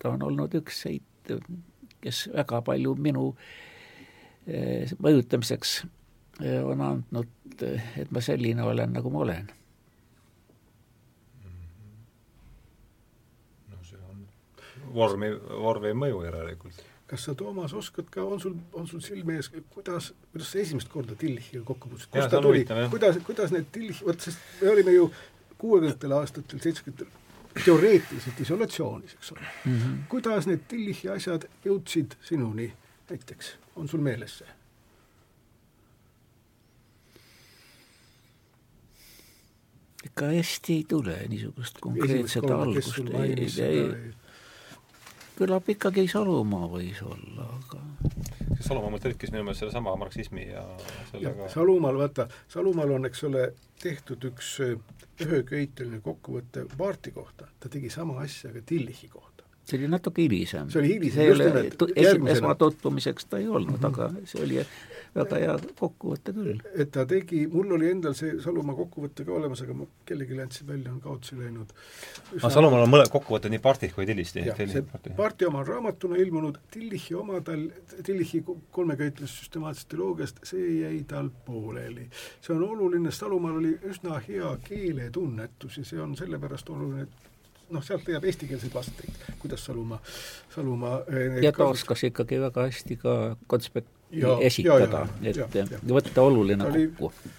[0.00, 1.34] ta on olnud üks neid,
[2.00, 3.32] kes väga palju minu
[4.46, 5.82] eh, mõjutamiseks
[6.40, 7.60] on andnud,
[8.00, 9.50] et ma selline olen, nagu ma olen.
[13.68, 14.24] no see on
[14.94, 15.30] vormi,
[15.66, 16.82] vormi mõju järelikult.
[17.12, 20.88] Kas sa, Toomas, oskad ka, on sul, on sul silme ees, kuidas, kuidas sa esimest
[20.88, 24.94] korda Tillichiga kokku puutusid, kust ta tuli, kuidas, kuidas need Tillich, vot sest me olime
[24.94, 25.10] ju
[25.60, 29.44] kuuekümnendatel aastatel, seitsmekümnendatel teoreetiliselt isolatsioonis, eks ole.
[29.44, 29.76] Mm.
[29.76, 30.00] -hmm.
[30.08, 32.72] kuidas need Tillichi asjad jõudsid sinuni
[33.10, 34.48] näiteks, on sul meeles see?
[40.04, 43.84] ikka hästi ei tule niisugust konkreetset algust, ei, ei,
[45.38, 47.82] kõlab ikkagi Salumaa võis olla, aga
[48.62, 50.62] Salumaa tõlkis minu meelest sellesama marksismi ja
[51.10, 53.48] sellega ja, Salumaal, vaata, Salumaal on, eks ole,
[53.82, 54.54] tehtud üks
[55.22, 59.31] üheköiteline kokkuvõte Paarti kohta, ta tegi sama asja ka Tillichi kohta
[59.64, 60.70] see oli natuke hilisem.
[60.70, 62.30] see oli hilisem, just nimelt.
[62.36, 63.86] Esmatutvumiseks ta ei olnud mm, -hmm.
[63.86, 64.64] aga see oli
[65.14, 66.60] väga hea kokkuvõte küll.
[66.74, 70.68] et ta tegi, mul oli endal see Salumaa kokkuvõte ka olemas, aga ma kellelegi andsin
[70.68, 71.72] välja, on kaotsi läinud.
[72.38, 74.44] aga Salumaal on mõle kokkuvõtted nii Partih kui Tillisti?
[74.56, 74.84] see
[75.16, 77.66] Parti oma on raamatuna ilmunud, Tillichi oma tal,
[78.02, 82.08] Tillichi kolmeköitlus süstemaatilisest teoloogiast, see jäi tal pooleli.
[82.40, 87.31] see on oluline, Salumaal oli üsna hea keeletunnetus ja see on sellepärast oluline, et
[87.72, 90.00] noh, sealt leiab eestikeelseid vasteid, kuidas Salumaa,
[90.54, 93.90] Salumaa eh, ja ta oskas ikkagi väga hästi ka konspekt
[94.40, 95.84] esitada, et ja, ja.
[95.88, 97.38] võtta oluline oli, kokku.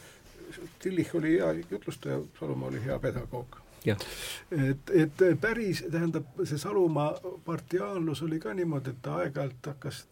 [0.83, 3.59] Tillich oli hea jutlustaja, Salumaa oli hea pedagoog.
[3.85, 7.13] et, et päris, tähendab, see Salumaa
[7.45, 10.05] partiaanlus oli ka niimoodi, et ta aeg-ajalt hakkas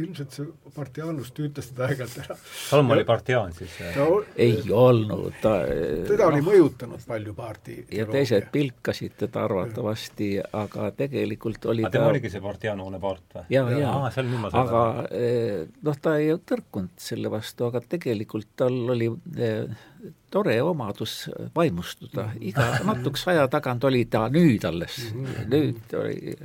[0.00, 2.36] ilmselt see partiaanlus tüütas teda aeg-ajalt ära.
[2.68, 3.74] Salm oli partiaan siis
[4.36, 5.54] ei olnud, ta
[6.08, 10.30] teda oli no, mõjutanud palju parti ja teised pilkasid teda arvatavasti,
[10.62, 13.44] aga tegelikult oli aga ta tema oligi see partiaanune part või?
[13.52, 14.10] jaa, jaa,
[14.62, 19.86] aga eh, noh, ta ei tõrkunud selle vastu, aga tegelikult tal oli eh,
[20.32, 21.16] tore omadus
[21.56, 25.50] vaimustuda, iga natukese aja tagant oli ta nüüd alles mm, -hmm.
[25.52, 26.36] nüüd oli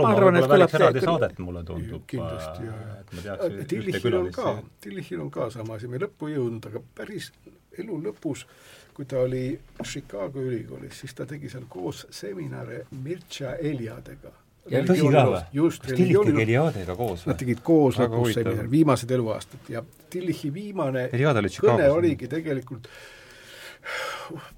[0.00, 2.06] ma arvan, et kõlab eraldi saadet, mulle tundub.
[2.06, 2.78] kindlasti, jaa,
[3.24, 3.64] jaa.
[3.68, 7.32] Tillihil on ka, Tillihil on ka sama asi, me lõppu ei jõudnud, aga päris
[7.78, 8.46] elu lõpus,
[8.94, 14.32] kui ta oli Chicago ülikoolis, siis ta tegi seal koos seminare Mircea Eliadega.
[14.64, 15.40] Tõsi ka või?
[15.58, 17.32] just, kas Tillich tegi Eliadega koos või?
[17.32, 22.88] Nad tegid koos lõpus seminari, viimased eluaastad ja Tillichi viimane kõne oligi tegelikult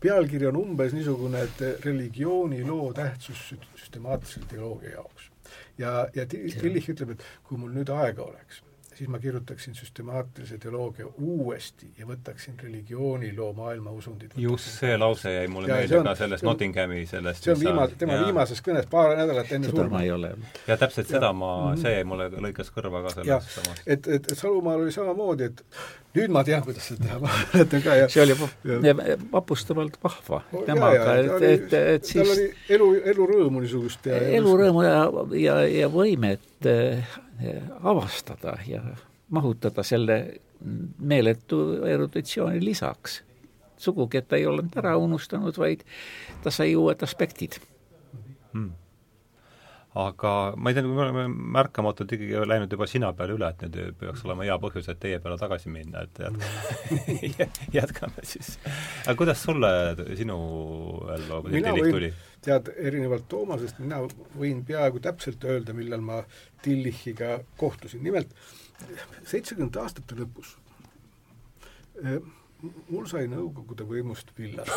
[0.01, 5.31] pealkiri on umbes niisugune, et religiooniloo tähtsus süstemaatilise teoloogia jaoks.
[5.79, 8.63] ja, ja Tillich ütleb, et kui mul nüüd aega oleks,
[8.97, 14.31] siis ma kirjutaksin süstemaatilise teoloogia uuesti ja võtaksin religiooniloo maailmausundid.
[14.37, 18.25] just see lause jäi mulle meelde ka sellest Nottinghami sellest see on viimase, tema ja.
[18.25, 20.03] viimases kõnes paar nädalat enne surma.
[20.03, 20.33] ei ole.
[20.67, 21.33] ja täpselt seda ja.
[21.33, 21.83] ma, mhm.
[21.83, 23.85] see jäi mulle, lõikas kõrva ka sellest samast.
[23.87, 25.63] et, et, et Salumaal oli samamoodi, et
[26.17, 28.39] nüüd ma tean, kuidas seda teha, ma mäletan ka ja see oli
[29.33, 30.41] vapustavalt vahva
[30.71, 32.49] temaga, et, et, et siis tal oli
[32.79, 34.99] elu, elurõõmu niisugust ja elurõõmu ja,
[35.43, 36.65] ja, ja võimet
[37.83, 38.83] avastada ja
[39.31, 40.17] mahutada selle
[40.99, 43.23] meeletu eruditsiooni lisaks.
[43.77, 45.83] sugugi, et ta ei olnud ära unustanud, vaid
[46.43, 47.59] ta sai uued aspektid
[48.53, 48.71] hmm
[49.97, 50.31] aga
[50.61, 51.25] ma ei tea, me oleme
[51.57, 55.21] märkamatult ikkagi läinud juba sina peale üle, et nüüd peaks olema hea põhjus, et teie
[55.25, 58.57] peale tagasi minna, et jät- jätkame siis.
[59.07, 59.71] aga kuidas sulle,
[60.19, 60.37] sinu
[61.17, 62.13] ellu tuli?
[62.47, 64.01] Tead, erinevalt Toomasest mina
[64.39, 66.23] võin peaaegu täpselt öelda, millal ma
[66.63, 68.33] Tillichiga kohtusin, nimelt
[69.27, 70.57] seitsmekümnendate aastate lõpus
[72.63, 74.69] mul sai Nõukogude võimust villad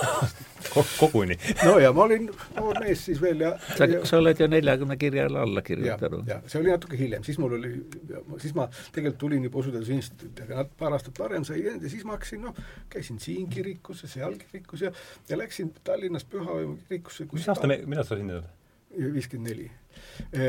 [1.02, 2.28] koguni no ja ma olin
[2.58, 6.28] noor mees siis veel ja sa, sa oled ju neljakümne kirjale alla kirjutanud.
[6.28, 7.72] ja see oli natuke hiljem, siis mul oli,
[8.44, 12.18] siis ma tegelikult tulin juba usuteaduse instituuti, aga paar aastat varem sai ja siis ma
[12.18, 14.94] hakkasin, noh, käisin siin kirikus ja seal kirikus ja
[15.30, 18.56] ja läksin Tallinnas Pühavõimu kirikusse mis aasta, millal sa sinna tulid?
[18.90, 19.68] viiskümmend neli.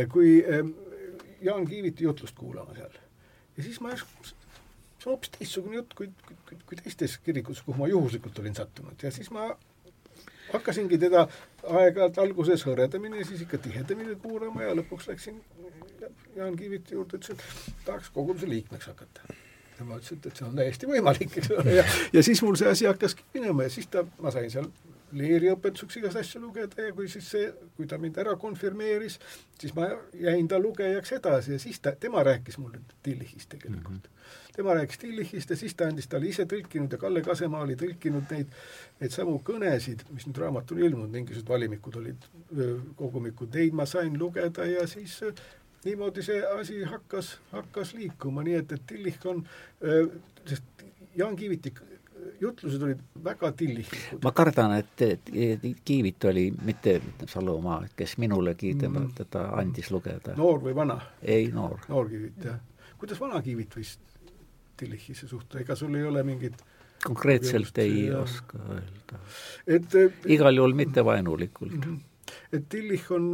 [0.08, 0.72] Kui ähm,
[1.44, 2.94] Jaan Kiiviti jutlust kuulama seal
[3.56, 3.92] ja siis ma
[5.00, 9.02] see on hoopis teistsugune jutt kui, kui, kui teistes kirikutes, kuhu ma juhuslikult olin sattunud
[9.02, 9.48] ja siis ma
[10.52, 11.26] hakkasingi teda
[11.62, 15.40] aeg-ajalt alguses hõredamini ja siis ikka tihedamini kuulama ja lõpuks läksin
[16.36, 19.34] Jaan Kiiviti juurde, ütles, et tahaks koguduse liikmeks hakata.
[19.78, 22.68] ja ma ütlesin, et see on täiesti võimalik, eks ole, ja, ja siis mul see
[22.70, 24.68] asi hakkaski minema ja siis ta, ma sain seal
[25.16, 29.18] leeriõpetuseks igast asju lugeda ja kui siis see, kui ta mind ära konfirmeeris,
[29.60, 34.16] siis ma jäin ta lugejaks edasi ja siis ta, tema rääkis mulle Tillichist tegelikult mm.
[34.16, 34.56] -hmm.
[34.56, 37.76] tema rääkis Tillichist ja siis ta andis, ta oli ise tõlkinud ja Kalle Kasemaa oli
[37.76, 38.52] tõlkinud neid,
[39.00, 42.28] neid samu kõnesid, mis nüüd raamatul ilmunud, mingisugused valimikud olid,
[42.96, 45.20] kogumikud, neid ma sain lugeda ja siis
[45.84, 49.46] niimoodi see asi hakkas, hakkas liikuma, nii et, et Tillich on,
[50.46, 50.84] sest
[51.16, 51.80] Jaan Kiivitik
[52.40, 54.20] jutlused olid väga tillikud.
[54.24, 55.04] ma kardan, et,
[55.84, 60.34] Kiivit oli mitte Salumaa, kes minulegi tema mm., teda andis lugeda.
[60.36, 61.00] noor või vana?
[61.22, 61.78] ei, noor.
[61.88, 62.60] noor Kiivit, jah.
[62.98, 63.96] kuidas vana Kiivit võis
[64.80, 66.62] Tillichisse suhtuda, ega sul ei ole mingit
[67.04, 68.20] konkreetselt ei ja...
[68.20, 69.20] oska öelda.
[69.66, 71.72] et igal juhul mitte vaenulikult.
[71.72, 72.00] -hmm.
[72.52, 73.30] et Tillich on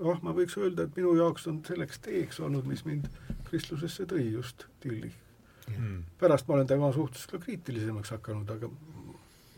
[0.00, 3.08] noh, ma võiks öelda, et minu jaoks on selleks teeks olnud, mis mind
[3.48, 5.14] kristlusesse tõi just Tillich.
[6.20, 8.70] Pärast ma olen tema suhtes ka kriitilisemaks hakanud, aga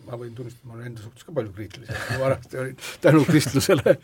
[0.08, 3.94] ma võin tunnistada, ma olen enda suhtes ka palju kriitilisem, kui vanasti olin, tänu kristlusele.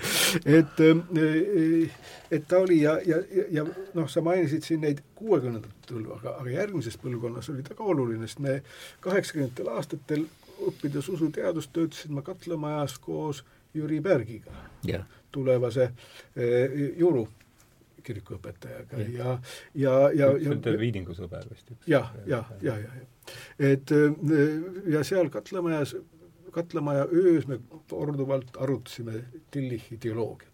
[0.58, 1.96] et, eh,
[2.30, 3.20] et ta oli ja, ja,
[3.50, 3.64] ja
[3.94, 8.28] noh, sa mainisid siin neid kuuekümnendat põlve, aga, aga järgmises põlvkonnas oli ta ka oluline,
[8.28, 8.60] sest me
[9.04, 10.26] kaheksakümnendatel aastatel
[10.68, 13.42] õppides usuteadust töötasin ma Katlamajas koos
[13.74, 14.52] Jüri Pärgiga
[14.86, 15.88] yeah., tulevase
[16.36, 17.26] eh, Juru
[18.04, 19.34] kirikuõpetajaga ja, ja,
[19.74, 21.74] ja, ja see on teil Viidingu sõber vist?
[21.90, 23.36] jah, jah, ja, ja, ja.
[23.72, 23.94] et
[24.94, 25.96] ja seal Katlamajas,
[26.54, 27.58] Katlamaja öös me
[27.90, 30.50] korduvalt arutasime Tillichi teoloogiat.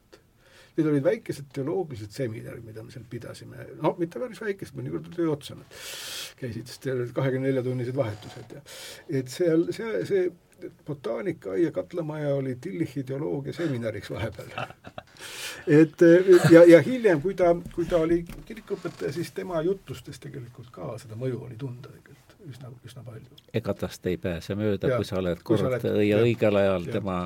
[0.76, 5.26] Need olid väikesed teoloogilised seminarid, mida me seal pidasime, no mitte päris väikesed, mõnikord oli
[5.28, 5.80] otsa nad
[6.40, 8.62] käisid, olid kahekümne nelja tunnised vahetused ja
[9.20, 10.22] et seal see, see
[10.86, 14.48] botaanikaaia katlamaja oli Tillichi teoloogia seminariks vahepeal.
[15.80, 16.02] et
[16.50, 21.18] ja, ja hiljem, kui ta, kui ta oli kirikuõpetaja, siis tema jutlustes tegelikult ka seda
[21.20, 23.40] mõju oli tunda tegelikult üsna, üsna palju.
[23.54, 26.98] ega tast ei pääse mööda, kui sa oled kord oled, ja õigel ajal ja.
[26.98, 27.20] tema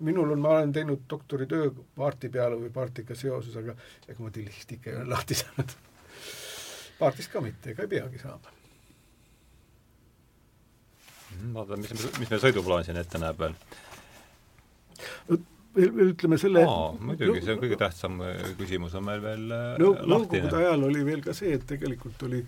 [0.00, 3.76] minul on, ma olen teinud doktoritöö Paarti peale või Paartiga seoses, aga
[4.08, 5.72] ega ma Tillichist ikka ei ole lahti saanud.
[6.98, 8.55] Paartist ka mitte, ega ei peagi saama
[11.54, 13.54] vaata, mis, mis meil sõiduplaan siin ette näeb veel?
[15.76, 19.92] ütleme selle Aa, muidugi, see on kõige tähtsam äh, küsimus on meil veel äh, no,
[20.08, 22.40] nõukogude ajal oli veel ka see, et tegelikult oli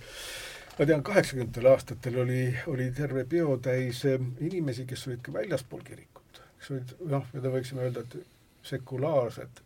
[0.79, 2.43] ma tean, kaheksakümnendatel aastatel oli,
[2.73, 4.17] oli terve peotäis äh,
[4.49, 9.65] inimesi, kes olid ka väljaspool kirikut, kes olid noh, mida võiksime öelda, et sekulaarsed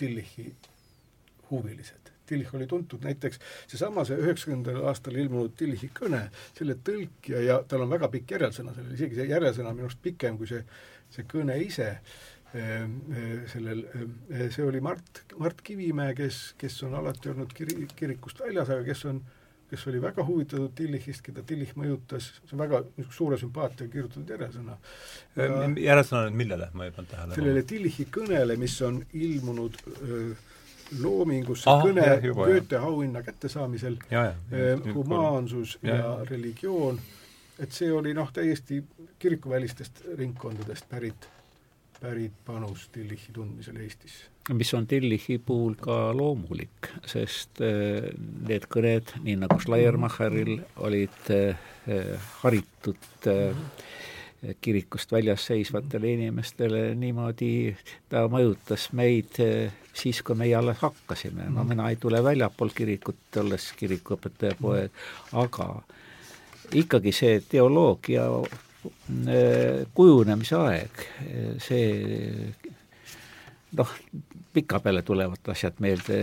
[0.00, 0.48] Tillichi
[1.50, 3.40] huvilised, Tillich oli tuntud, näiteks
[3.70, 6.24] seesama, see üheksakümnendal aastal ilmunud Tillichi kõne,
[6.58, 10.02] selle tõlkija ja tal on väga pikk järelsõna sellel, isegi see järelsõna on minu arust
[10.04, 10.62] pikem kui see,
[11.12, 11.90] see kõne ise,
[12.54, 14.16] ehm, ehm, sellel, ehm,
[14.54, 19.06] see oli Mart, Mart Kivimäe, kes, kes on alati olnud kiri, kirikust väljas, aga kes
[19.10, 19.22] on
[19.72, 24.74] kes oli väga huvitatud Tillichist, keda Tillich mõjutas, see on väga suure sümpaatiaga kirjutatud järjesõna.
[25.80, 27.36] järjesõna nüüd millele, ma ei pannud tähele?
[27.38, 30.34] sellele Tillichi kõnele, mis on ilmunud öö,
[31.00, 33.98] loomingus see ah, kõne Goethe auhinna kättesaamisel,
[34.94, 36.98] humaansus ja, ja religioon,
[37.62, 38.82] et see oli noh, täiesti
[39.22, 41.28] kirikuvälistest ringkondadest pärit,
[42.00, 44.18] pärit panus Tillichi tundmisel Eestis.
[44.52, 48.10] mis on Tillichi puhul ka loomulik, sest äh,
[48.48, 51.68] need kõned, nii nagu Schleiermacheril, olid äh,
[52.42, 53.54] haritud äh,
[54.60, 57.76] kirikust väljas seisvatele inimestele niimoodi,
[58.10, 59.38] ta mõjutas meid
[59.94, 65.04] siis, kui meie alles hakkasime, no mina ei tule väljapool kirikut, olles kirikuõpetaja poeg,
[65.38, 65.68] aga
[66.74, 71.06] ikkagi see teoloogia äh, kujunemise aeg,
[71.62, 71.86] see
[73.78, 73.94] noh,
[74.52, 76.18] pikapeale tulevad asjad meelde,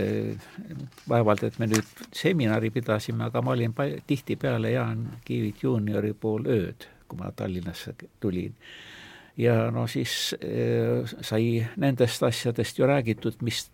[1.08, 3.74] vaevalt, et me nüüd seminari pidasime, aga ma olin
[4.06, 8.54] tihtipeale Jaan Kiivit juuniori pool ööd kui ma Tallinnasse tulin.
[9.36, 13.70] ja no siis äh, sai nendest asjadest ju räägitud, mis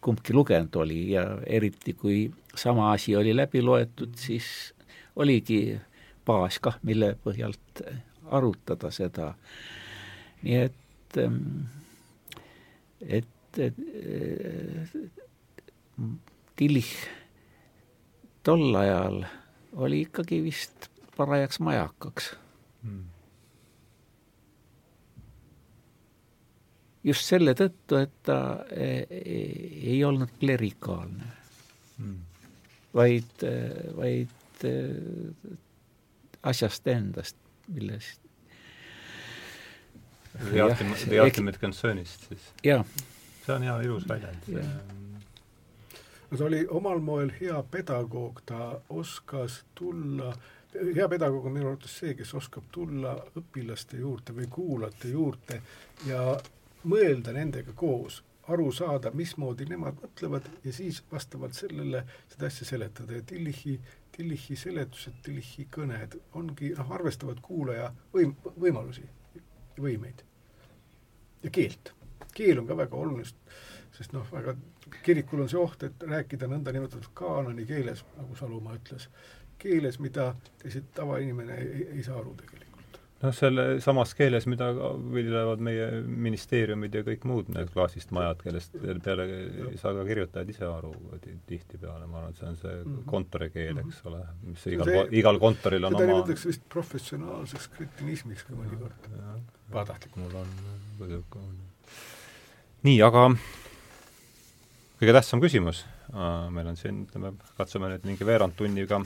[0.00, 4.74] kumbki lugenud oli ja eriti, kui sama asi oli läbi loetud, siis
[5.16, 5.78] oligi
[6.26, 7.82] baas kah, mille põhjalt
[8.30, 9.34] arutada seda.
[10.42, 11.66] nii et, ähm,
[13.00, 13.74] et, et
[16.56, 16.92] Tillich
[18.44, 19.24] tol ajal
[19.76, 22.30] oli ikkagi vist parajaks majakaks
[22.82, 23.04] hmm..
[27.04, 28.38] just selle tõttu, et ta
[28.74, 31.32] ei, ei olnud klerikaalne
[31.98, 32.20] hmm.,
[32.96, 33.48] vaid,
[33.96, 34.64] vaid
[36.46, 37.36] asjast endast,
[37.68, 38.26] millest
[40.38, 42.52] The ultimate, the ultimate concern'ist siis?
[43.46, 44.48] see on hea ilus väljend.
[46.30, 50.34] no ta oli omal moel hea pedagoog, ta oskas tulla
[50.94, 55.60] hea pedagoog on minu arvates see, kes oskab tulla õpilaste juurde või kuulajate juurde
[56.06, 56.22] ja
[56.86, 58.22] mõelda nendega koos,
[58.52, 63.18] aru saada, mismoodi nemad mõtlevad ja siis vastavalt sellele seda asja seletada.
[63.18, 63.78] Ja Tillichi,
[64.16, 69.06] Tillichi seletused, Tillichi kõned ongi noh, arvestavad kuulaja võim-, võimalusi,
[69.82, 70.22] võimeid.
[71.42, 71.92] Ja keelt.
[72.36, 73.24] keel on ka väga oluline,
[73.96, 74.54] sest noh, väga
[75.02, 79.08] kirikul on see oht, et rääkida nõndanimetatud kaanoni keeles, nagu Salumaa ütles
[79.66, 80.30] keeles, mida
[80.62, 83.00] teised tavainimene ei, ei saa aru tegelikult.
[83.22, 84.68] noh, selle samas keeles, mida
[85.14, 85.86] viljelevad meie
[86.26, 89.26] ministeeriumid ja kõik muud need klaasist majad, kellest peale
[89.70, 90.92] ei saa ka kirjutajad ise aru
[91.48, 93.04] tihtipeale, ma arvan, et see on see mhm.
[93.12, 98.48] kontorikeel, eks ole, mis igal, igal kontoril on seda oma seda nimetatakse vist professionaalseks kretinismiks
[98.48, 99.12] ka mõnikord,
[99.72, 100.26] pahatahtlikult.
[100.26, 101.64] mul on
[102.86, 103.28] nii, aga
[105.00, 105.82] kõige tähtsam küsimus,
[106.54, 109.00] meil on siin, ütleme, katsume nüüd mingi veerand tunniga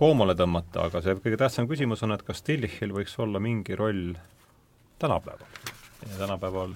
[0.00, 4.14] koomale tõmmata, aga see kõige tähtsam küsimus on, et kas Tillichil võiks olla mingi roll
[5.00, 5.50] tänapäeval
[6.06, 6.72] ja tänapäeval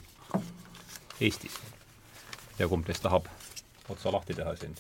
[1.25, 1.57] Eestis.
[2.59, 3.31] ja kumb teist tahab
[3.89, 4.77] otsa lahti teha siin?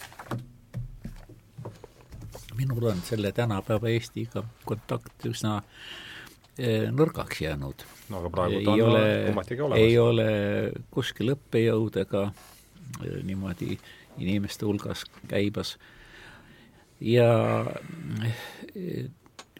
[2.59, 5.57] minul on selle tänapäeva Eestiga kontakt üsna
[6.59, 7.89] eh, nõrgaks jäänud.
[8.12, 9.89] no aga praegu ta ei on ole, ometigi olemas.
[9.89, 10.29] ei ole
[10.91, 13.79] kuskil õppejõud ega eh, niimoodi
[14.21, 15.94] inimeste hulgas käibas äh,
[17.01, 17.31] ja
[18.75, 19.09] eh,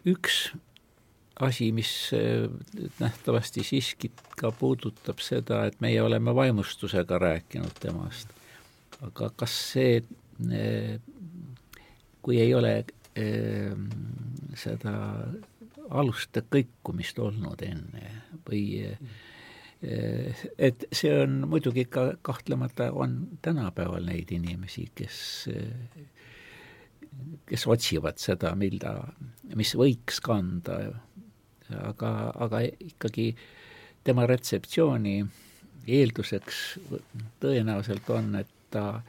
[0.07, 0.53] üks
[1.39, 2.47] asi, mis eh,
[2.99, 8.31] nähtavasti siiski ka puudutab seda, et meie oleme vaimustusega rääkinud temast,
[9.03, 9.99] aga kas see,
[10.51, 10.99] eh,
[12.21, 12.83] kui ei ole
[14.59, 14.91] seda
[15.87, 18.09] aluste kõikumist olnud enne
[18.43, 18.81] või
[20.59, 25.21] et see on muidugi ka kahtlemata, on tänapäeval neid inimesi, kes
[27.45, 28.95] kes otsivad seda, mida,
[29.55, 30.79] mis võiks kanda,
[31.81, 32.11] aga,
[32.45, 33.31] aga ikkagi
[34.05, 35.19] tema retseptsiooni
[35.85, 36.61] eelduseks
[37.41, 39.01] tõenäoliselt on, et ta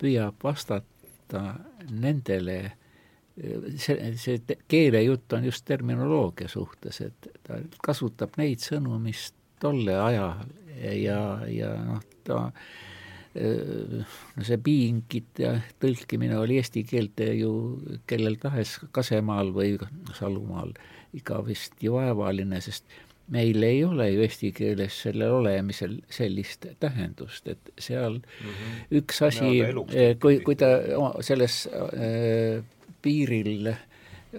[0.00, 1.44] püüab vastata
[1.90, 2.58] nendele,
[3.78, 9.30] see, see keelejutt on just terminoloogia suhtes, et ta kasutab neid sõnu, mis
[9.62, 10.44] tolle ajal
[10.82, 12.50] ja, ja noh, ta no
[13.34, 17.50] see piingite tõlkimine oli eesti keelte ju
[18.06, 19.74] kellel tahes Kasemaal või
[20.14, 20.74] Salumaal
[21.82, 22.86] ju vaevaline, sest
[23.34, 29.00] meil ei ole ju eesti keeles sellel olemisel sellist tähendust, et seal mm -hmm.
[29.00, 30.66] üks asi, eh, kui, kui ta
[31.20, 32.64] selles äh,
[33.02, 33.72] piiril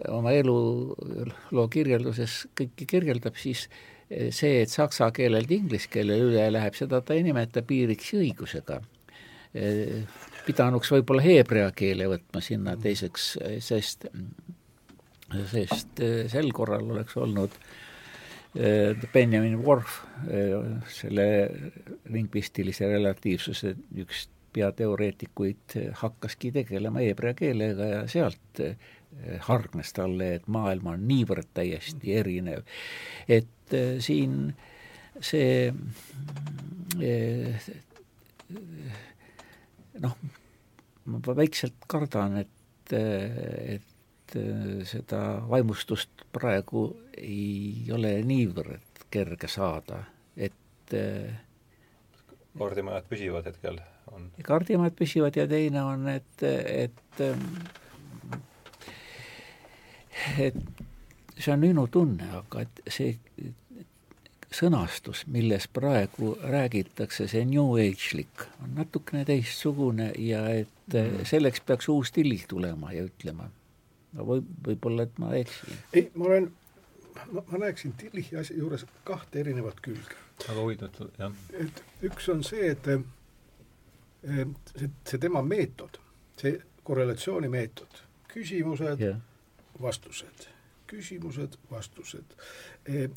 [0.09, 3.69] oma eluloo kirjelduses kõike kirjeldab, siis
[4.09, 8.81] see, et saksa keelelt inglise keelele üle läheb, seda ta ei nimeta piiriks ja õigusega.
[10.45, 14.05] pidanuks võib-olla heebrea keele võtma sinna teiseks, sest,
[15.51, 17.69] sest sel korral oleks olnud äh,
[18.55, 21.25] Äh, Benjamin Worf, äh, selle
[22.07, 28.61] lingvistilise relatiivsuse üks peateoreetikuid, äh, hakkaski tegelema heebrea keelega ja sealt
[29.47, 32.63] hargnes talle, et maailm on niivõrd täiesti erinev.
[33.27, 34.53] et siin
[35.23, 35.71] see
[40.03, 40.17] noh,
[41.05, 44.37] ma väikselt kardan, et, et
[44.89, 46.87] seda vaimustust praegu
[47.17, 50.01] ei ole niivõrd kerge saada,
[50.35, 50.95] et
[52.59, 53.79] kaardimajad püsivad hetkel,
[54.11, 54.29] on?
[54.43, 57.23] kaardimajad püsivad ja teine on, et, et
[60.39, 60.57] et
[61.37, 63.15] see on minu tunne, aga et see
[64.55, 71.25] sõnastus, milles praegu räägitakse, see new age'lik, on natukene teistsugune ja et mm.
[71.27, 73.49] selleks peaks uus still tulema ja ütlema.
[74.15, 75.81] no võib, võib-olla, et ma eksin.
[75.93, 76.47] ei, ma olen
[77.31, 80.21] ma, ma näeksin Tillichi asja juures kahte erinevat külge.
[80.47, 81.35] väga huvitav, jah.
[81.59, 82.89] et üks on see, et
[84.23, 85.99] see, see tema meetod,
[86.39, 89.19] see korrelatsioonimeetod, küsimused yeah.,
[89.81, 90.47] vastused,
[90.87, 92.35] küsimused, vastused.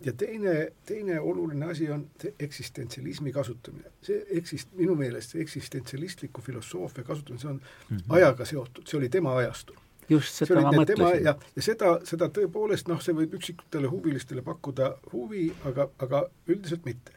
[0.04, 3.90] ja teine, teine oluline asi on eksistentsialismi kasutamine.
[4.02, 7.60] see eksist-, minu meelest see eksistentsialistliku filosoofia kasutamine, see on
[7.90, 8.04] mm -hmm.
[8.08, 9.76] ajaga seotud, see oli tema ajastul
[10.08, 11.24] just seda ma mõtlesin.
[11.24, 16.88] ja, ja seda, seda tõepoolest noh, see võib üksikutele huvilistele pakkuda huvi, aga, aga üldiselt
[16.88, 17.12] mitte.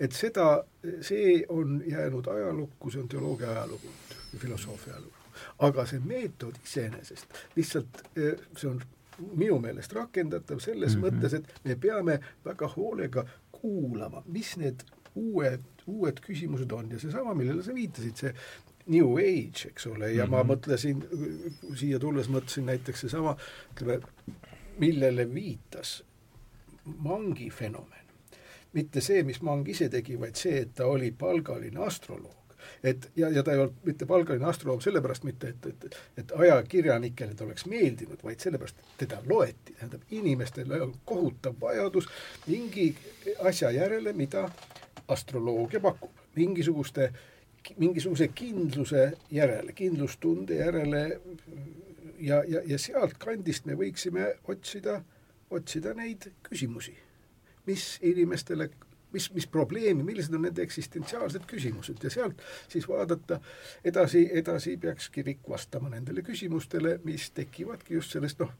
[0.00, 0.64] et seda,
[1.00, 3.92] see on jäänud ajalukku, see on teoloogia ajalugu,
[4.38, 5.21] filosoofia ajalugu.
[5.58, 8.82] Aga see meetod iseenesest lihtsalt, eh, see on
[9.36, 11.20] minu meelest rakendatav selles mm -hmm.
[11.20, 14.84] mõttes, et me peame väga hoolega kuulama, mis need
[15.14, 18.34] uued, uued küsimused on ja seesama, millele sa viitasid, see
[18.86, 20.30] New Age, eks ole, ja mm -hmm.
[20.30, 20.52] ma mhm.
[20.52, 21.04] mõtlesin,
[21.76, 23.36] siia tulles mõtlesin näiteks seesama,
[23.72, 24.00] ütleme,
[24.78, 26.04] millele viitas
[26.84, 28.02] Mangi fenomen.
[28.72, 32.41] mitte see, mis Mang ise tegi, vaid see, et ta oli palgaline astroloog.
[32.84, 37.34] Et ja, ja ta ei olnud mitte palgaline astroloog sellepärast mitte, et, et, et ajakirjanikele
[37.34, 42.08] ta oleks meeldinud, vaid sellepärast, et teda loeti, tähendab, inimestel on kohutav vajadus
[42.46, 42.88] mingi
[43.44, 44.48] asja järele, mida
[45.08, 47.12] astroloogia pakub, mingisuguste
[47.78, 51.20] mingisuguse kindluse järele, kindlustunde järele.
[52.18, 55.00] Ja, ja, ja sealtkandist me võiksime otsida,
[55.50, 56.94] otsida neid küsimusi,
[57.66, 58.68] mis inimestele,
[59.12, 63.40] mis, mis probleemi, millised on nende eksistentsiaalsed küsimused ja sealt siis vaadata
[63.84, 68.52] edasi, edasi peaks kirik vastama nendele küsimustele, mis tekivadki just sellest noh,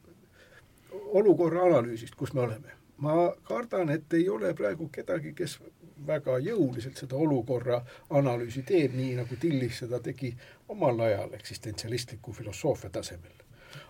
[0.93, 2.79] olukorra analüüsist, kus me oleme.
[3.03, 5.57] ma kardan, et ei ole praegu kedagi, kes
[6.07, 7.81] väga jõuliselt seda olukorra
[8.11, 10.31] analüüsi teeb, nii nagu Tillich seda tegi
[10.69, 13.35] omal ajal eksistentsialistliku filosoofia tasemel.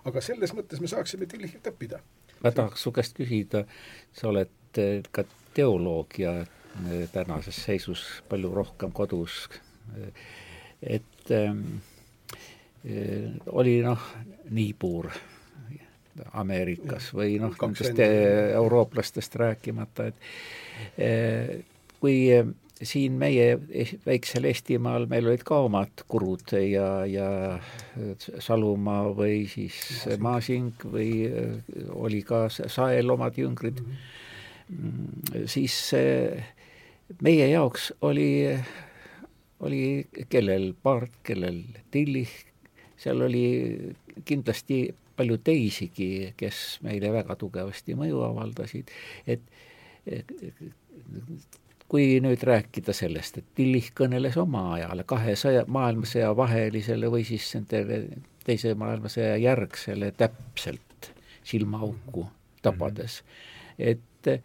[0.04, 2.00] aga selles mõttes me saaksime Tillichilt õppida.
[2.42, 3.66] ma tahaks su käest küsida,
[4.12, 5.24] sa oled eh, ka
[5.54, 9.48] teoloog ja eh, tänases seisus palju rohkem kodus,
[10.82, 11.82] et ähm,
[13.52, 14.06] oli noh,
[14.50, 15.10] Niibur
[16.38, 21.68] Ameerikas või noh, nendest eurooplastest rääkimata, et
[22.02, 22.48] kui eh,
[22.82, 23.54] siin meie
[24.06, 27.28] väiksel Eestimaal meil olid ka omad kurud ja, ja
[28.18, 29.78] Salumaa või siis
[30.22, 33.78] Maasing, või eh, oli ka Sael omad jüngrid.
[33.84, 34.18] Mm, -hmm.
[35.46, 36.44] Siis eh,
[37.22, 38.48] meie jaoks oli,
[39.60, 39.82] oli
[40.28, 42.34] kellel Paart, kellel Tillich,
[42.96, 43.46] seal oli
[44.24, 44.84] kindlasti
[45.16, 48.90] palju teisigi, kes meile väga tugevasti mõju avaldasid,
[49.26, 49.42] et
[51.92, 57.50] kui nüüd rääkida sellest, et Tillich kõneles oma ajale, kahe sõja, maailmasõja vahelisele või siis
[57.58, 58.00] nende
[58.46, 61.12] teise maailmasõja järgsele täpselt
[61.44, 62.26] silmaauku
[62.62, 63.22] tabades.
[63.78, 64.40] et eh,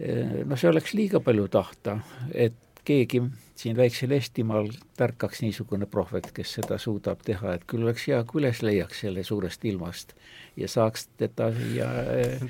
[0.00, 1.98] noh, see oleks liiga palju tahta,
[2.32, 2.56] et
[2.86, 3.20] keegi
[3.60, 8.40] siin väiksel Eestimaal tärkaks niisugune prohvet, kes seda suudab teha, et küll oleks hea, kui
[8.40, 10.14] üles leiaks selle suurest ilmast
[10.60, 11.90] ja saaks teda siia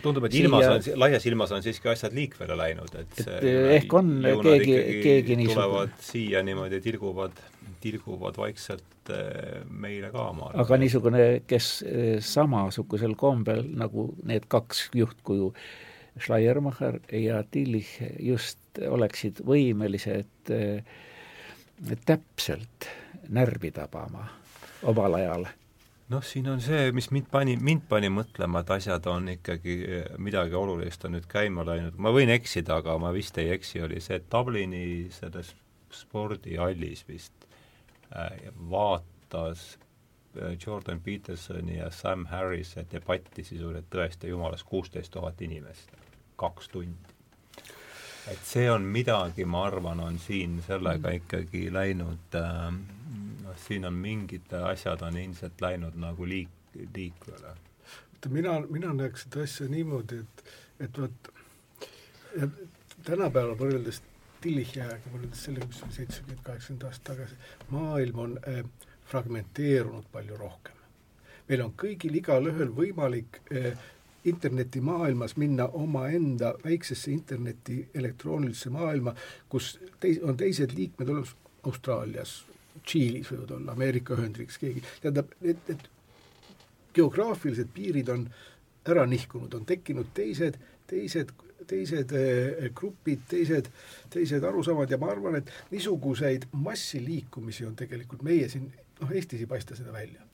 [0.05, 3.51] tundub, et ilmas on, laias ilmas on siiski asjad liikvele läinud, et, et
[3.81, 4.15] ehk on
[4.45, 7.45] keegi, keegi niisugune tulevad siia niimoodi, tilguvad,
[7.83, 10.63] tilguvad vaikselt eh, meile ka maale.
[10.63, 15.53] aga niisugune, kes eh, samasugusel kombel, nagu need kaks juhtkuju,
[16.21, 20.85] Schleiermacher ja Tillich just oleksid võimelised äh,
[22.07, 22.91] täpselt
[23.29, 24.27] närvi tabama
[24.83, 25.49] omal ajal.
[26.11, 29.77] Noh, siin on see, mis mind pani, mind pani mõtlema, et asjad on ikkagi,
[30.19, 34.01] midagi olulist on nüüd käima läinud, ma võin eksida, aga ma vist ei eksi, oli
[34.03, 35.53] see, Dublini selles
[35.95, 37.47] spordihallis vist
[38.11, 39.77] äh, vaatas
[40.67, 45.91] Jordan Petersoni ja Sam Harrise debatti sisuliselt tõesti jumalas kuusteist tuhat inimest,
[46.41, 47.17] kaks tundi.
[48.31, 52.73] et see on midagi, ma arvan, on siin sellega ikkagi läinud äh,
[53.45, 57.57] noh, siin on mingid asjad on ilmselt läinud nagu liik-, liikvele.
[58.29, 60.45] mina, mina näeks seda asja niimoodi, et,
[60.87, 61.31] et vot
[63.05, 64.03] tänapäeval võrreldes
[64.41, 67.39] Tillichi ajaga, võrreldes sellega, mis oli seitsekümmend, kaheksakümmend aastat tagasi,
[67.69, 68.63] maailm on äh,
[69.11, 70.77] fragmenteerunud palju rohkem.
[71.49, 73.75] meil on kõigil igalühel võimalik äh,
[74.25, 79.15] internetimaailmas minna omaenda väiksesse interneti elektroonilisse maailma,
[79.49, 81.37] kus teis-, on teised liikmed olemas
[81.67, 82.45] Austraalias,
[82.87, 85.89] Tšiilis võivad olla, Ameerika Ühendriigis keegi, tähendab, et, et
[86.95, 88.27] geograafilised piirid on
[88.89, 90.57] ära nihkunud, on tekkinud teised,
[90.91, 91.33] teised,
[91.69, 93.69] teised eh, grupid, teised,
[94.11, 98.71] teised arusaamad ja ma arvan, et niisuguseid massiliikumisi on tegelikult meie siin,
[99.01, 100.25] noh, Eestis ei paista seda välja.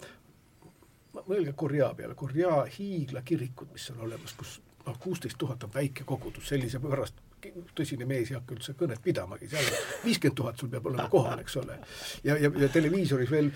[1.26, 6.48] Mõelge Korea peale, Korea hiiglakirikud, mis on olemas, kus noh, kuusteist tuhat on väike kogudus,
[6.48, 7.22] sellise pärast
[7.76, 9.66] tõsine mees ei hakka üldse kõnet pidamagi, seal
[10.04, 11.78] viiskümmend tuhat sul peab olema kohal, eks ole.
[12.24, 13.50] ja, ja, ja televiisoris veel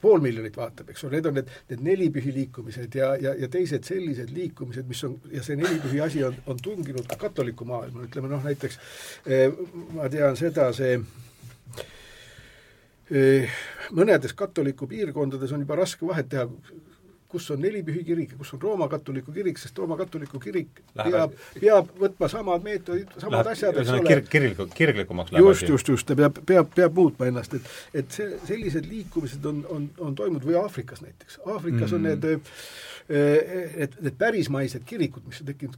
[0.00, 3.86] pool miljonit vaatab, eks ole, need on need, need nelipühi liikumised ja, ja, ja teised
[3.88, 8.30] sellised liikumised, mis on, ja see nelipühi asi on, on tunginud ka katoliku maailma, ütleme
[8.30, 8.78] noh, näiteks
[9.26, 9.48] eh,
[9.96, 10.94] ma tean seda, see
[13.10, 13.58] eh,
[13.98, 16.46] mõnedes katoliku piirkondades on juba raske vahet teha,
[17.28, 21.12] kus on nelipühi kirik ja kus on Rooma katoliku kirik, sest Rooma katoliku kirik Läheb,
[21.12, 24.04] peab, peab võtma samad meetodid, samad läheb, asjad, eks ole.
[24.08, 28.20] kir-, kirgliku, kirglikumaks läheb just, just, just, ta peab, peab, peab muutma ennast, et et
[28.20, 31.98] see, sellised liikumised on, on, on toimunud või Aafrikas näiteks, Aafrikas mm.
[31.98, 32.30] on need
[33.08, 35.76] et need pärismaised kirikud, mis on tekkinud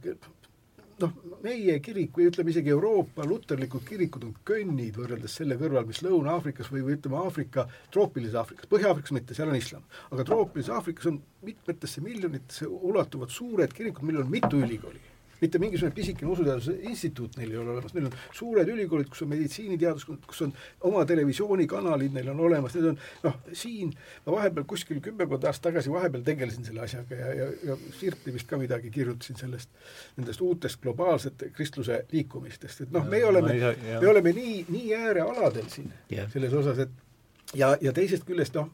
[1.03, 6.01] noh, meie kirik või ütleme isegi Euroopa luterlikud kirikud on könnid võrreldes selle kõrval, mis
[6.05, 9.87] Lõuna-Aafrikas või, või ütleme Aafrika, troopilises Aafrikas, Põhja-Aafrikas mitte, seal on islam.
[10.11, 15.10] aga troopilises Aafrikas on mitmetesse miljonitesse ulatuvad suured kirikud, millel on mitu ülikooli
[15.41, 19.31] mitte mingisugune pisikene usuteaduse instituut neil ei ole olemas, neil on suured ülikoolid, kus on
[19.31, 20.53] meditsiiniteaduskond, kus on
[20.89, 23.93] oma televisioonikanalid, neil on olemas, need on noh, siin
[24.25, 28.49] ma vahepeal kuskil kümmekond aastat tagasi vahepeal tegelesin selle asjaga ja, ja, ja Sirpi vist
[28.49, 29.73] ka midagi kirjutasin sellest,
[30.17, 33.57] nendest uutest globaalsete kristluse liikumistest, et noh, me oleme,
[33.97, 36.29] me oleme nii, nii äärealadel siin yeah.
[36.31, 38.69] selles osas, et ja, ja teisest küljest noh,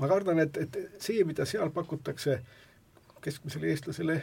[0.00, 2.38] ma kardan, et, et see, mida seal pakutakse,
[3.22, 4.16] keskmisele eestlasele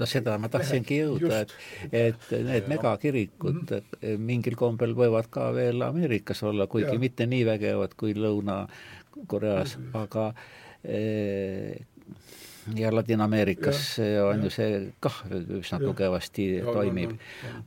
[0.00, 1.54] no seda ma tahtsingi jõuda, et
[1.92, 4.18] et need megakirikud mm -hmm.
[4.30, 7.00] mingil kombel võivad ka veel Ameerikas olla, kuigi ja.
[7.00, 9.98] mitte nii vägevad kui Lõuna-Koreas mm, -hmm.
[10.02, 10.34] aga
[10.84, 11.86] eh,
[12.76, 13.98] ja Ladina-Ameerikas
[14.28, 14.44] on ja.
[14.44, 15.86] ju see kah üsna ja.
[15.86, 17.16] tugevasti ja, toimib,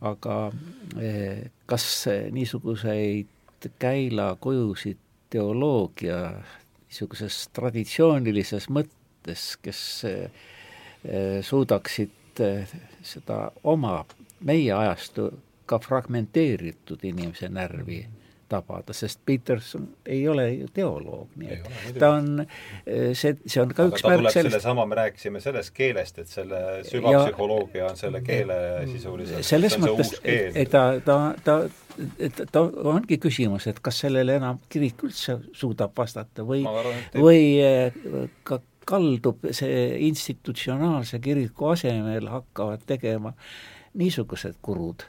[0.02, 0.38] aga
[1.02, 3.28] eh, kas niisuguseid
[3.80, 4.98] käilakujusid
[5.30, 6.22] teoloogia
[6.88, 10.30] niisuguses traditsioonilises mõttes, kes Eh,
[11.42, 14.02] suudaksid eh, seda oma,
[14.46, 15.32] meie ajastu
[15.68, 18.06] ka fragmenteeritud inimese närvi
[18.48, 22.30] tabada, sest Peterson ei ole ju teoloog, nii et ole, ta on,
[22.86, 26.32] eh, see, see on ka Aga üks märk sellest sellesama, me rääkisime sellest keelest, et
[26.32, 28.62] selle süvapsühholoogia on selle keele
[28.94, 29.44] sisuliselt.
[29.48, 31.58] Selles mõttes, et ta, ta, ta
[32.24, 32.64] et ta
[32.94, 36.64] ongi küsimus, et kas sellele enam kirik üldse suudab vastata või,
[37.18, 37.42] või
[38.48, 43.34] ka kaldub see institutsionaalse kiriku asemel hakkavad tegema
[43.98, 45.08] niisugused kurud.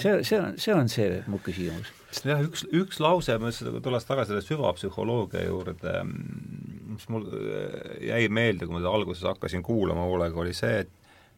[0.00, 1.90] see, see on, see on see mu küsimus.
[2.10, 3.52] sest jah, üks, üks lause, ma
[3.84, 5.96] tulles tagasi selle süvapsühholoogia juurde,
[6.92, 7.26] mis mul
[8.00, 10.95] jäi meelde, kui ma alguses hakkasin kuulama hoolega, oli see, et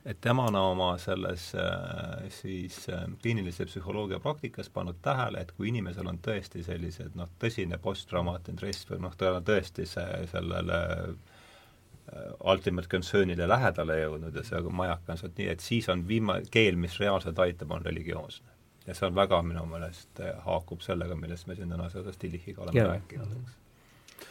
[0.09, 6.09] et temana oma selles äh, siis äh, kliinilise psühholoogia praktikas pannud tähele, et kui inimesel
[6.09, 12.25] on tõesti sellised noh, tõsine posttraumaatiline stress või noh, tal on tõesti see sellele äh,
[12.55, 16.81] ultimate concern'ile lähedale jõudnud ja see majak on sealt nii, et siis on viima-, keel,
[16.81, 18.57] mis reaalselt aitab, on religioosne.
[18.87, 22.81] ja see on väga minu meelest haakub sellega, millest me siin täna seoses Tillichiga oleme
[22.81, 22.95] yeah.
[22.95, 24.23] rääkinud, eks.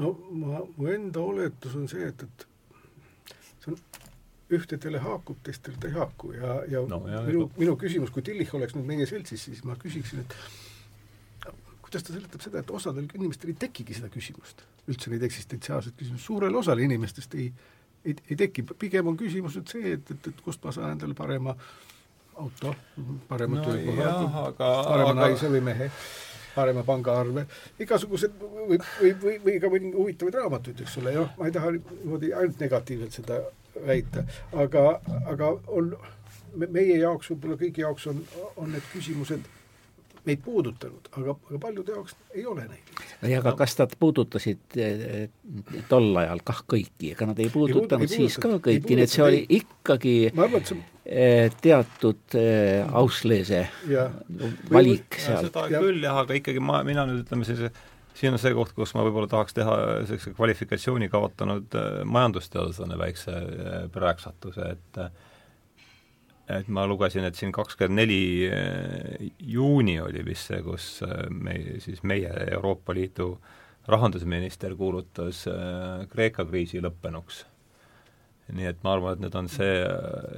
[0.00, 2.48] no ma, mu enda oletus on see, et, et
[3.60, 4.08] see on
[4.56, 8.54] ühtedele haakub, teistele ta ei haaku ja, ja no, jah, minu, minu küsimus, kui Tillich
[8.58, 10.36] oleks nüüd meie seltsis, siis ma küsiksin, et
[11.84, 16.24] kuidas ta seletab seda, et osadel inimestel ei tekigi seda küsimust, üldse neid eksistentsiaalseid küsimusi,
[16.24, 17.50] suurel osal inimestest ei,
[18.04, 21.14] ei, ei teki, pigem on küsimus nüüd see, et, et, et kust ma saan endale
[21.18, 21.54] parema
[22.40, 22.74] auto,
[23.28, 25.90] parema No töökoha parema aga- naise või mehe,
[26.54, 27.46] parema pangaarve,
[27.82, 31.74] igasugused või, või, või, või ka mõni huvitavaid raamatuid, eks ole, jah, ma ei taha
[31.76, 33.40] niimoodi ainult negatiivselt seda
[33.86, 34.84] väita, aga,
[35.30, 35.94] aga on,
[36.66, 38.22] meie jaoks, võib-olla kõigi jaoks on,
[38.56, 39.48] on need küsimused
[40.26, 43.02] meid puudutanud, aga, aga paljude jaoks ei ole neid.
[43.24, 45.28] ja aga kas nad puudutasid eh,
[45.88, 49.14] tol ajal kah kõiki, ega nad ei puudutanud ei siis ka ei kõiki, nii et
[49.14, 54.08] see oli ikkagi arvan, see eh, teatud eh, auslese ja.
[54.70, 55.48] valik Ja seal.
[55.48, 57.72] seda küll jah, aga ikkagi ma, mina nüüd ütleme sellise,
[58.20, 59.74] siin on see koht, kus ma võib-olla tahaks teha
[60.08, 65.12] sellise kvalifikatsiooni kaotanud äh, majandusteadlasena väikse äh, prääksatuse, et äh,
[66.50, 71.56] et ma lugesin, et siin kakskümmend neli äh, juuni oli vist see, kus äh, me,
[71.82, 73.32] siis meie Euroopa Liidu
[73.90, 77.44] rahandusminister kuulutas äh, Kreeka kriisi lõppenuks
[78.54, 79.76] nii et ma arvan, et nüüd on see,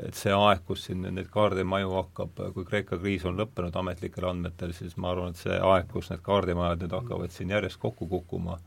[0.07, 4.75] et see aeg, kus siin neid kaardimaju hakkab, kui Kreeka kriis on lõppenud ametlikel andmetel,
[4.77, 8.59] siis ma arvan, et see aeg, kus need kaardimajad nüüd hakkavad siin järjest kokku kukkuma,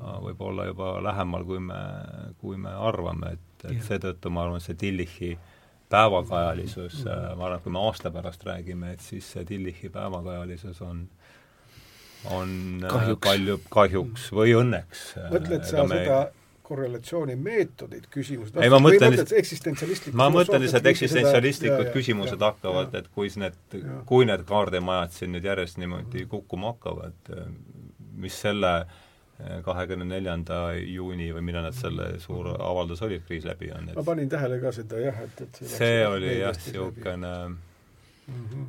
[0.00, 1.80] võib olla juba lähemal, kui me,
[2.40, 5.34] kui me arvame, et, et seetõttu ma arvan, et see Tillichi
[5.90, 11.08] päevakajalisus, ma arvan, et kui me aasta pärast räägime, et siis see Tillichi päevakajalisus on
[12.28, 12.50] on
[12.84, 13.20] Kahjuks.
[13.24, 15.04] palju kahjuks või õnneks.
[15.32, 16.02] mõtled sa me...
[16.02, 16.18] seda
[16.70, 18.56] korrelatsioonimeetodid, küsimused.
[18.62, 23.08] Ei, ma mõtlen mõtled eksistentsialistlikud ma mõtlen lihtsalt eksistentsialistlikud ja- küsimused ja- hakkavad, ja- et
[23.14, 23.58] kui need
[24.08, 27.34] kui need kaardimajad siin nüüd järjest niimoodi kukkuma hakkavad,
[28.20, 28.74] mis selle
[29.64, 34.04] kahekümne neljanda juuni või millal need selle suur avaldus oli, kriis läbi on, ma et
[34.04, 37.30] panin tähele ka seda jah, et, et see oli jah, niisugune
[38.28, 38.66] Mhm.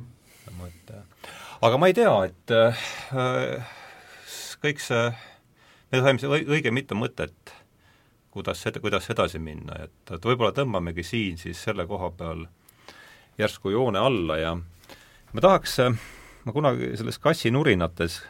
[0.58, 1.02] mõte.
[1.62, 3.66] aga ma ei tea, et äh,
[4.62, 5.12] kõik see,
[5.92, 7.52] me saime õi- õige mitu mõtet,
[8.32, 12.46] kuidas kuidas edasi minna, et, et võib-olla tõmbamegi siin siis selle koha peal
[13.38, 15.78] järsku joone alla ja ma tahaks,
[16.44, 18.20] ma kunagi selles kassinurinates,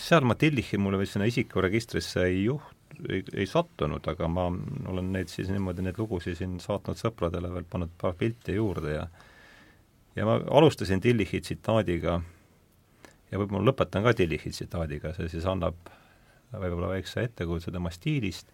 [0.00, 5.12] seal ma Tillichi mulle vist sinna isikuregistrisse ei juht-, ei, ei sattunud, aga ma olen
[5.14, 9.08] neid siis niimoodi, neid lugusid siin saatnud sõpradele veel, pannud paar pilti juurde ja
[10.16, 12.20] ja ma alustasin Tillichi tsitaadiga
[13.30, 15.76] ja võib-olla lõpetan ka Tillichi tsitaadiga, see siis annab
[16.50, 18.50] võib-olla väikse ettekujutuse tema stiilist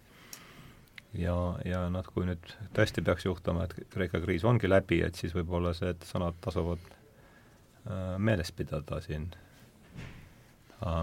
[1.13, 1.35] ja,
[1.65, 5.73] ja noh, kui nüüd tõesti peaks juhtuma, et Kreeka kriis ongi läbi, et siis võib-olla
[5.89, 9.29] et sõnad tasuvad äh, meeles pidada siin
[10.85, 11.01] äh,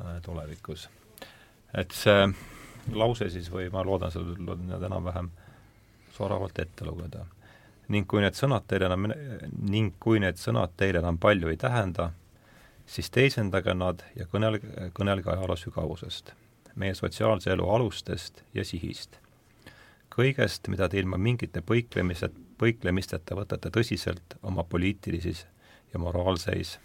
[0.00, 0.88] äh, tulevikus.
[1.74, 2.26] et see
[2.92, 5.30] lause siis või ma loodan seda loodan enam-vähem
[6.12, 7.26] soravalt ette lugeda.
[7.88, 9.10] ning kui need sõnad teile enam,
[9.68, 12.12] ning kui need sõnad teile enam palju ei tähenda,
[12.86, 16.32] siis teisendage nad ja kõnelge, kõnelge ajaloo sügavusest,
[16.76, 19.18] meie sotsiaalse elu alustest ja sihist.
[20.12, 22.28] kõigest, mida te ilma mingite põiklemise,
[22.60, 25.46] põiklemisteta võtate tõsiselt oma poliitilises
[25.92, 26.78] ja moraalseis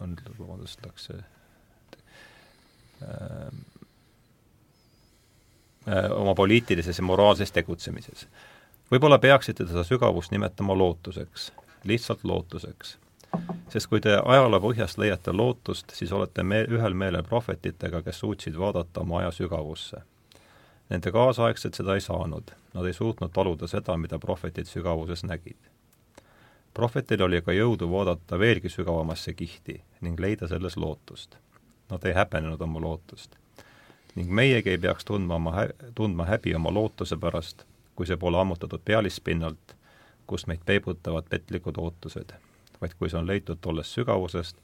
[0.00, 1.18] on, vabandust, läks see
[3.02, 3.50] äh,
[5.88, 8.26] äh, oma poliitilises ja moraalses tegutsemises.
[8.90, 11.52] võib-olla peaksite seda sügavust nimetama lootuseks,
[11.84, 12.96] lihtsalt lootuseks.
[13.68, 18.58] Sest kui te ajaloo põhjast leiate lootust, siis olete me ühel meelel prohvetitega, kes suutsid
[18.58, 20.02] vaadata oma aja sügavusse.
[20.90, 25.70] Nende kaasaegsed seda ei saanud, nad ei suutnud taluda seda, mida prohvetid sügavuses nägid
[26.74, 31.36] prohvetil oli aga jõudu vaadata veelgi sügavamasse kihti ning leida selles lootust.
[31.90, 33.36] Nad ei häbenenud oma lootust.
[34.14, 37.62] ning meiegi ei peaks tundma oma hä-, tundma häbi oma lootuse pärast,
[37.94, 39.76] kui see pole ammutatud pealispinnalt,
[40.26, 42.32] kust meid peibutavad petlikud ootused,
[42.80, 44.56] vaid kui see on leitud tollest sügavusest,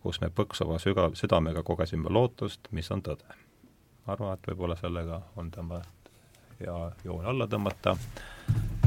[0.00, 3.38] kus me põksuva süga-, südamega kogesime lootust, mis on tõde.
[4.06, 5.84] ma arvan, et võib-olla sellega on tõmba-
[6.66, 7.96] ja joon alla tõmmata,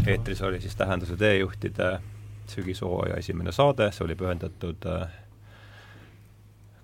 [0.07, 1.99] eetris oli siis Tähenduse teejuhtide
[2.47, 4.85] sügishooaja esimene saade, see oli pühendatud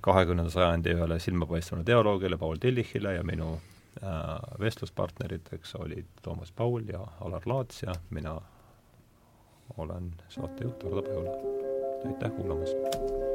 [0.02, 4.12] kahekümnenda sajandi ühele silmapaistvale teoloogile Paul Tillichile ja minu äh,
[4.60, 8.42] vestluspartneriteks olid Toomas Paul ja Alar Laats ja mina
[9.78, 11.69] olen saatejuht Ardo Pajula.
[12.06, 13.29] Aitäh kuulamast!